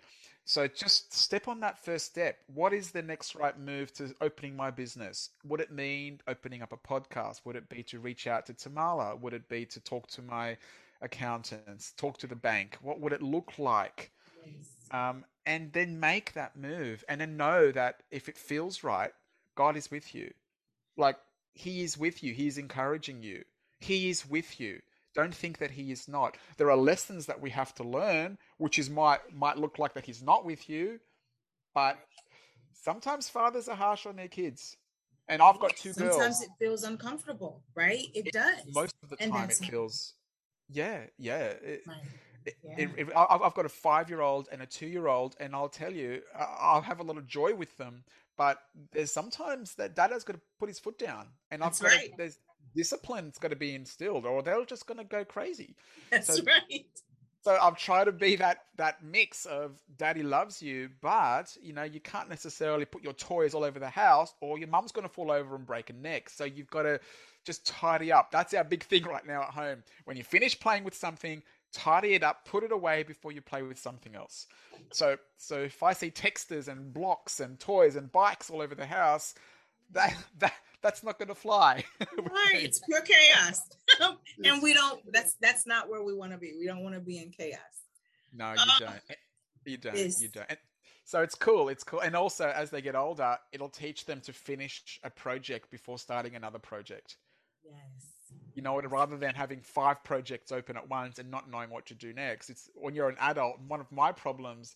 So 0.46 0.66
just 0.68 1.14
step 1.14 1.50
on 1.50 1.60
that 1.60 1.78
first 1.78 2.06
step. 2.06 2.38
What 2.54 2.72
is 2.72 2.92
the 2.92 3.02
next 3.02 3.36
right 3.36 3.60
move 3.60 3.94
to 3.96 4.16
opening 4.22 4.56
my 4.56 4.72
business? 4.72 5.32
Would 5.44 5.60
it 5.60 5.72
mean 5.72 6.22
opening 6.28 6.62
up 6.62 6.72
a 6.72 6.78
podcast? 6.78 7.42
Would 7.44 7.58
it 7.58 7.68
be 7.68 7.84
to 7.84 8.00
reach 8.00 8.28
out 8.28 8.46
to 8.46 8.54
Tamala? 8.54 9.18
Would 9.18 9.34
it 9.34 9.50
be 9.50 9.66
to 9.66 9.82
talk 9.82 10.08
to 10.12 10.22
my 10.22 10.56
accountants, 11.02 11.92
talk 11.98 12.18
to 12.20 12.28
the 12.28 12.36
bank? 12.36 12.78
What 12.82 13.02
would 13.02 13.12
it 13.12 13.22
look 13.22 13.60
like? 13.60 14.12
Yes. 14.46 14.70
Um, 14.92 15.26
and 15.46 15.74
then 15.74 16.00
make 16.00 16.34
that 16.34 16.56
move 16.56 17.04
and 17.10 17.20
then 17.20 17.36
know 17.36 17.72
that 17.74 18.04
if 18.10 18.30
it 18.30 18.38
feels 18.38 18.86
right, 18.86 19.12
God 19.58 19.76
is 19.76 19.92
with 19.92 20.16
you. 20.16 20.32
Like 20.96 21.18
he 21.54 21.84
is 21.84 21.98
with 21.98 22.24
you. 22.24 22.34
He 22.34 22.48
is 22.48 22.58
encouraging 22.58 23.24
you. 23.24 23.44
He 23.80 24.10
is 24.10 24.26
with 24.26 24.60
you. 24.60 24.80
Don't 25.14 25.34
think 25.34 25.58
that 25.58 25.72
he 25.72 25.92
is 25.92 26.08
not. 26.08 26.38
There 26.58 26.70
are 26.70 26.78
lessons 26.78 27.26
that 27.26 27.42
we 27.42 27.50
have 27.50 27.74
to 27.76 27.84
learn, 27.84 28.38
which 28.58 28.78
is 28.78 28.90
might 28.90 29.20
might 29.34 29.58
look 29.58 29.80
like 29.80 29.94
that 29.96 30.06
he's 30.06 30.22
not 30.22 30.46
with 30.46 30.70
you, 30.70 31.00
but 31.74 31.98
sometimes 32.72 33.28
fathers 33.28 33.68
are 33.68 33.76
harsh 33.76 34.06
on 34.06 34.16
their 34.16 34.28
kids. 34.28 34.78
And 35.28 35.42
I've 35.42 35.60
got 35.60 35.76
two 35.76 35.92
sometimes 35.92 36.16
girls. 36.16 36.38
Sometimes 36.38 36.42
it 36.44 36.50
feels 36.60 36.84
uncomfortable, 36.84 37.64
right? 37.76 38.06
It, 38.14 38.28
it, 38.28 38.34
does. 38.34 38.62
Most 38.74 38.96
of 39.04 39.10
the 39.10 39.18
time, 39.18 39.50
it 39.50 39.58
feels. 39.58 40.14
Yeah, 40.70 41.02
yeah. 41.18 41.48
It, 41.48 41.82
right. 41.88 41.98
Yeah. 42.64 42.76
It, 42.78 42.90
it, 42.98 43.08
I've 43.16 43.54
got 43.54 43.66
a 43.66 43.70
five 43.70 44.10
year 44.10 44.22
old 44.22 44.48
and 44.52 44.62
a 44.62 44.66
two 44.66 44.88
year 44.88 45.08
old, 45.08 45.36
and 45.40 45.54
I'll 45.54 45.68
tell 45.68 45.92
you, 45.92 46.22
I'll 46.38 46.82
have 46.82 47.00
a 47.00 47.04
lot 47.04 47.18
of 47.18 47.28
joy 47.28 47.54
with 47.54 47.76
them. 47.78 48.04
But 48.38 48.60
there's 48.92 49.12
sometimes 49.12 49.76
that 49.76 49.96
dada's 49.96 50.24
got 50.24 50.34
to 50.34 50.42
put 50.60 50.70
his 50.70 50.80
foot 50.80 51.00
down, 51.00 51.28
and 51.52 51.64
I've 51.64 51.78
got 51.80 51.88
right. 51.88 52.12
to, 52.12 52.18
there's 52.18 52.38
discipline's 52.76 53.40
got 53.40 53.50
to 53.50 53.56
be 53.56 53.74
instilled, 53.74 54.26
or 54.26 54.44
they're 54.44 54.64
just 54.66 54.86
going 54.86 55.00
to 55.00 55.04
go 55.04 55.26
crazy. 55.26 55.76
That's 56.12 56.38
so, 56.38 56.44
right. 56.44 56.86
So 57.44 57.58
I've 57.62 57.78
tried 57.78 58.06
to 58.06 58.12
be 58.12 58.36
that 58.36 58.66
that 58.76 59.04
mix 59.04 59.46
of 59.46 59.80
daddy 59.98 60.22
loves 60.22 60.62
you, 60.62 60.90
but 61.02 61.56
you 61.62 61.74
know 61.74 61.84
you 61.84 62.00
can't 62.00 62.30
necessarily 62.30 62.86
put 62.86 63.04
your 63.04 63.14
toys 63.14 63.54
all 63.54 63.64
over 63.64 63.80
the 63.80 63.90
house, 63.90 64.34
or 64.42 64.60
your 64.60 64.68
mum's 64.68 64.92
going 64.92 65.08
to 65.08 65.14
fall 65.14 65.32
over 65.32 65.56
and 65.56 65.66
break 65.66 65.90
a 65.90 65.94
neck. 65.94 66.30
So 66.30 66.44
you've 66.44 66.70
got 66.70 66.84
to 66.84 67.00
just 67.46 67.66
tidy 67.66 68.12
up. 68.12 68.30
That's 68.32 68.54
our 68.54 68.66
big 68.66 68.84
thing 68.84 69.04
right 69.04 69.26
now 69.26 69.44
at 69.44 69.52
home. 69.52 69.84
When 70.04 70.18
you 70.18 70.24
finish 70.24 70.60
playing 70.60 70.84
with 70.84 70.94
something, 70.94 71.42
tidy 71.74 72.14
it 72.14 72.24
up, 72.24 72.46
put 72.46 72.64
it 72.64 72.72
away 72.72 73.04
before 73.04 73.32
you 73.32 73.42
play 73.42 73.62
with 73.62 73.78
something 73.78 74.16
else. 74.16 74.48
So, 74.92 75.18
so 75.38 75.62
if 75.62 75.84
I 75.84 75.94
see 75.94 76.12
texters 76.12 76.68
and 76.68 76.94
blocks 76.94 77.40
and 77.40 77.60
toys 77.60 77.96
and 77.96 78.12
bikes 78.12 78.50
all 78.50 78.62
over 78.62 78.76
the 78.76 78.86
house, 78.86 79.36
that 79.92 80.16
that 80.40 80.54
that's 80.82 81.04
not 81.04 81.18
going 81.18 81.30
to 81.30 81.36
fly. 81.36 81.84
right, 82.00 82.54
it's 82.54 82.80
pure 82.80 83.02
chaos, 83.02 83.60
and 84.44 84.62
we 84.62 84.74
don't. 84.74 85.02
That's 85.12 85.36
that's 85.42 85.66
not 85.66 85.90
where 85.90 86.04
we 86.04 86.14
want 86.14 86.32
to 86.32 86.38
be. 86.38 86.54
We 86.58 86.66
don't 86.66 86.84
want 86.84 86.96
to 86.96 87.02
be 87.02 87.18
in 87.18 87.32
chaos. 87.32 87.60
No, 88.34 88.54
you 88.54 88.60
uh, 88.60 88.80
don't. 88.80 89.02
You 89.66 89.78
don't. 89.78 90.22
You 90.22 90.30
don't. 90.30 90.46
And 90.50 90.60
so 91.04 91.22
it's 91.22 91.36
cool. 91.36 91.70
It's 91.70 91.84
cool, 91.84 92.02
and 92.02 92.16
also 92.16 92.50
as 92.50 92.70
they 92.70 92.82
get 92.82 92.96
older, 92.96 93.38
it'll 93.52 93.70
teach 93.70 94.06
them 94.06 94.22
to 94.22 94.34
finish 94.34 95.00
a 95.04 95.10
project 95.10 95.72
before 95.72 95.98
starting 95.98 96.36
another 96.36 96.60
project. 96.60 97.18
Yes 97.66 98.17
you 98.58 98.64
know, 98.64 98.82
rather 98.82 99.18
than 99.18 99.36
having 99.36 99.62
five 99.62 100.04
projects 100.04 100.52
open 100.52 100.78
at 100.78 100.90
once 100.90 101.20
and 101.20 101.30
not 101.30 101.48
knowing 101.48 101.70
what 101.70 101.86
to 101.86 101.94
do 101.94 102.12
next. 102.12 102.50
It's 102.50 102.72
when 102.74 102.96
you're 102.96 103.08
an 103.08 103.18
adult. 103.20 103.60
One 103.68 103.80
of 103.80 103.92
my 103.92 104.12
problems, 104.12 104.76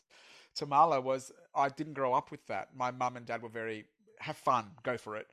Tamala, 0.54 1.02
was 1.02 1.32
I 1.56 1.70
didn't 1.70 1.94
grow 1.94 2.14
up 2.14 2.30
with 2.30 2.46
that. 2.46 2.70
My 2.76 2.92
mum 2.92 3.18
and 3.18 3.26
dad 3.26 3.42
were 3.42 3.50
very 3.50 3.86
have 4.20 4.38
fun, 4.38 4.66
go 4.84 4.98
for 4.98 5.18
it. 5.18 5.26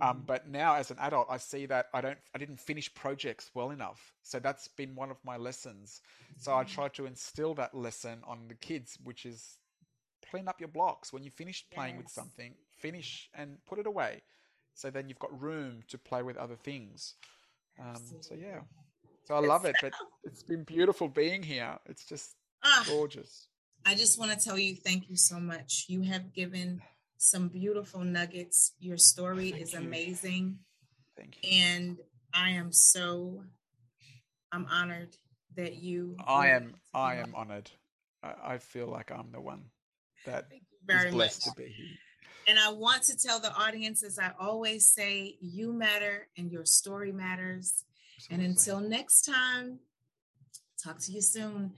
Um, 0.00 0.16
mm-hmm. 0.16 0.24
but 0.24 0.48
now, 0.48 0.76
as 0.76 0.90
an 0.90 0.96
adult, 0.98 1.26
I 1.28 1.36
see 1.36 1.66
that 1.66 1.88
I 1.92 2.00
don't, 2.00 2.16
I 2.34 2.38
didn't 2.38 2.58
finish 2.58 2.92
projects 2.94 3.50
well 3.52 3.70
enough. 3.70 4.14
So 4.22 4.38
that's 4.38 4.66
been 4.66 4.94
one 4.94 5.10
of 5.10 5.18
my 5.22 5.36
lessons. 5.36 6.00
So 6.38 6.56
I 6.56 6.64
try 6.64 6.88
to 6.88 7.04
instill 7.04 7.52
that 7.56 7.74
lesson 7.74 8.20
on 8.26 8.48
the 8.48 8.54
kids, 8.54 8.96
which 9.04 9.26
is 9.26 9.58
clean 10.30 10.48
up 10.48 10.58
your 10.58 10.70
blocks 10.70 11.12
when 11.12 11.22
you 11.22 11.30
finish 11.30 11.66
playing 11.68 11.96
yes. 11.96 12.04
with 12.04 12.12
something. 12.12 12.54
Finish 12.78 13.28
and 13.34 13.58
put 13.66 13.78
it 13.78 13.86
away. 13.86 14.22
So 14.72 14.88
then 14.88 15.10
you've 15.10 15.18
got 15.18 15.38
room 15.38 15.82
to 15.88 15.98
play 15.98 16.22
with 16.22 16.38
other 16.38 16.56
things. 16.56 17.16
Um, 17.80 18.02
so 18.20 18.34
yeah, 18.34 18.60
so 19.24 19.34
I 19.34 19.40
love 19.40 19.64
it, 19.64 19.76
but 19.80 19.92
it's 20.24 20.42
been 20.42 20.64
beautiful 20.64 21.08
being 21.08 21.42
here. 21.42 21.78
It's 21.86 22.04
just 22.04 22.34
uh, 22.62 22.84
gorgeous. 22.86 23.46
I 23.86 23.94
just 23.94 24.18
want 24.18 24.32
to 24.32 24.38
tell 24.38 24.58
you, 24.58 24.76
thank 24.76 25.08
you 25.08 25.16
so 25.16 25.40
much. 25.40 25.86
You 25.88 26.02
have 26.02 26.34
given 26.34 26.82
some 27.16 27.48
beautiful 27.48 28.00
nuggets. 28.00 28.72
Your 28.78 28.98
story 28.98 29.52
thank 29.52 29.62
is 29.62 29.72
you. 29.72 29.78
amazing. 29.78 30.58
Thank 31.16 31.36
you. 31.42 31.50
And 31.52 31.98
I 32.34 32.50
am 32.50 32.72
so, 32.72 33.42
I'm 34.52 34.66
honored 34.70 35.16
that 35.56 35.76
you. 35.76 36.16
I 36.26 36.48
am. 36.48 36.74
I 36.94 37.16
am 37.16 37.34
honored. 37.34 37.70
I, 38.22 38.34
I, 38.44 38.58
feel 38.58 38.86
like 38.86 39.10
I'm 39.10 39.32
the 39.32 39.40
one 39.40 39.64
that 40.26 40.46
is 40.88 41.12
blessed 41.12 41.46
much. 41.46 41.56
to 41.56 41.62
be 41.62 41.68
here. 41.68 41.96
And 42.50 42.58
I 42.58 42.72
want 42.72 43.04
to 43.04 43.16
tell 43.16 43.38
the 43.38 43.54
audience, 43.54 44.02
as 44.02 44.18
I 44.18 44.32
always 44.40 44.90
say, 44.90 45.36
you 45.40 45.72
matter 45.72 46.26
and 46.36 46.50
your 46.50 46.64
story 46.64 47.12
matters. 47.12 47.84
And 48.28 48.42
until 48.42 48.80
next 48.80 49.22
time, 49.22 49.78
Talk 50.82 50.98
to 51.00 51.12
you 51.12 51.20
soon. 51.20 51.72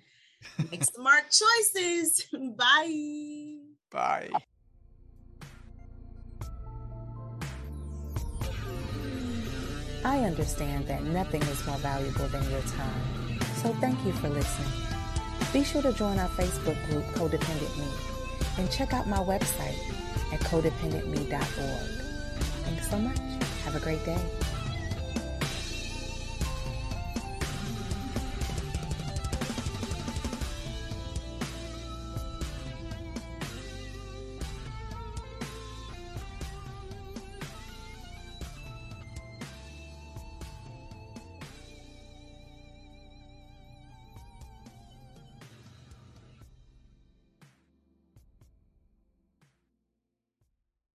Make 0.70 0.84
smart 0.84 1.24
choices. 1.24 2.24
Bye. 2.56 3.56
Bye. 3.90 4.30
I 10.04 10.20
understand 10.20 10.86
that 10.86 11.02
nothing 11.02 11.42
is 11.42 11.66
more 11.66 11.78
valuable 11.78 12.28
than 12.28 12.48
your 12.50 12.60
time. 12.60 13.40
So 13.56 13.72
thank 13.80 14.04
you 14.04 14.12
for 14.12 14.28
listening. 14.28 14.70
Be 15.52 15.64
sure 15.64 15.82
to 15.82 15.92
join 15.92 16.18
our 16.18 16.28
Facebook 16.30 16.78
group, 16.88 17.04
Codependent 17.14 17.76
Me, 17.78 17.86
and 18.58 18.70
check 18.70 18.92
out 18.92 19.06
my 19.06 19.18
website 19.18 19.78
at 20.32 20.40
codependentme.org. 20.40 21.90
Thanks 22.64 22.90
so 22.90 22.98
much. 22.98 23.18
Have 23.64 23.74
a 23.76 23.80
great 23.80 24.04
day. 24.04 24.18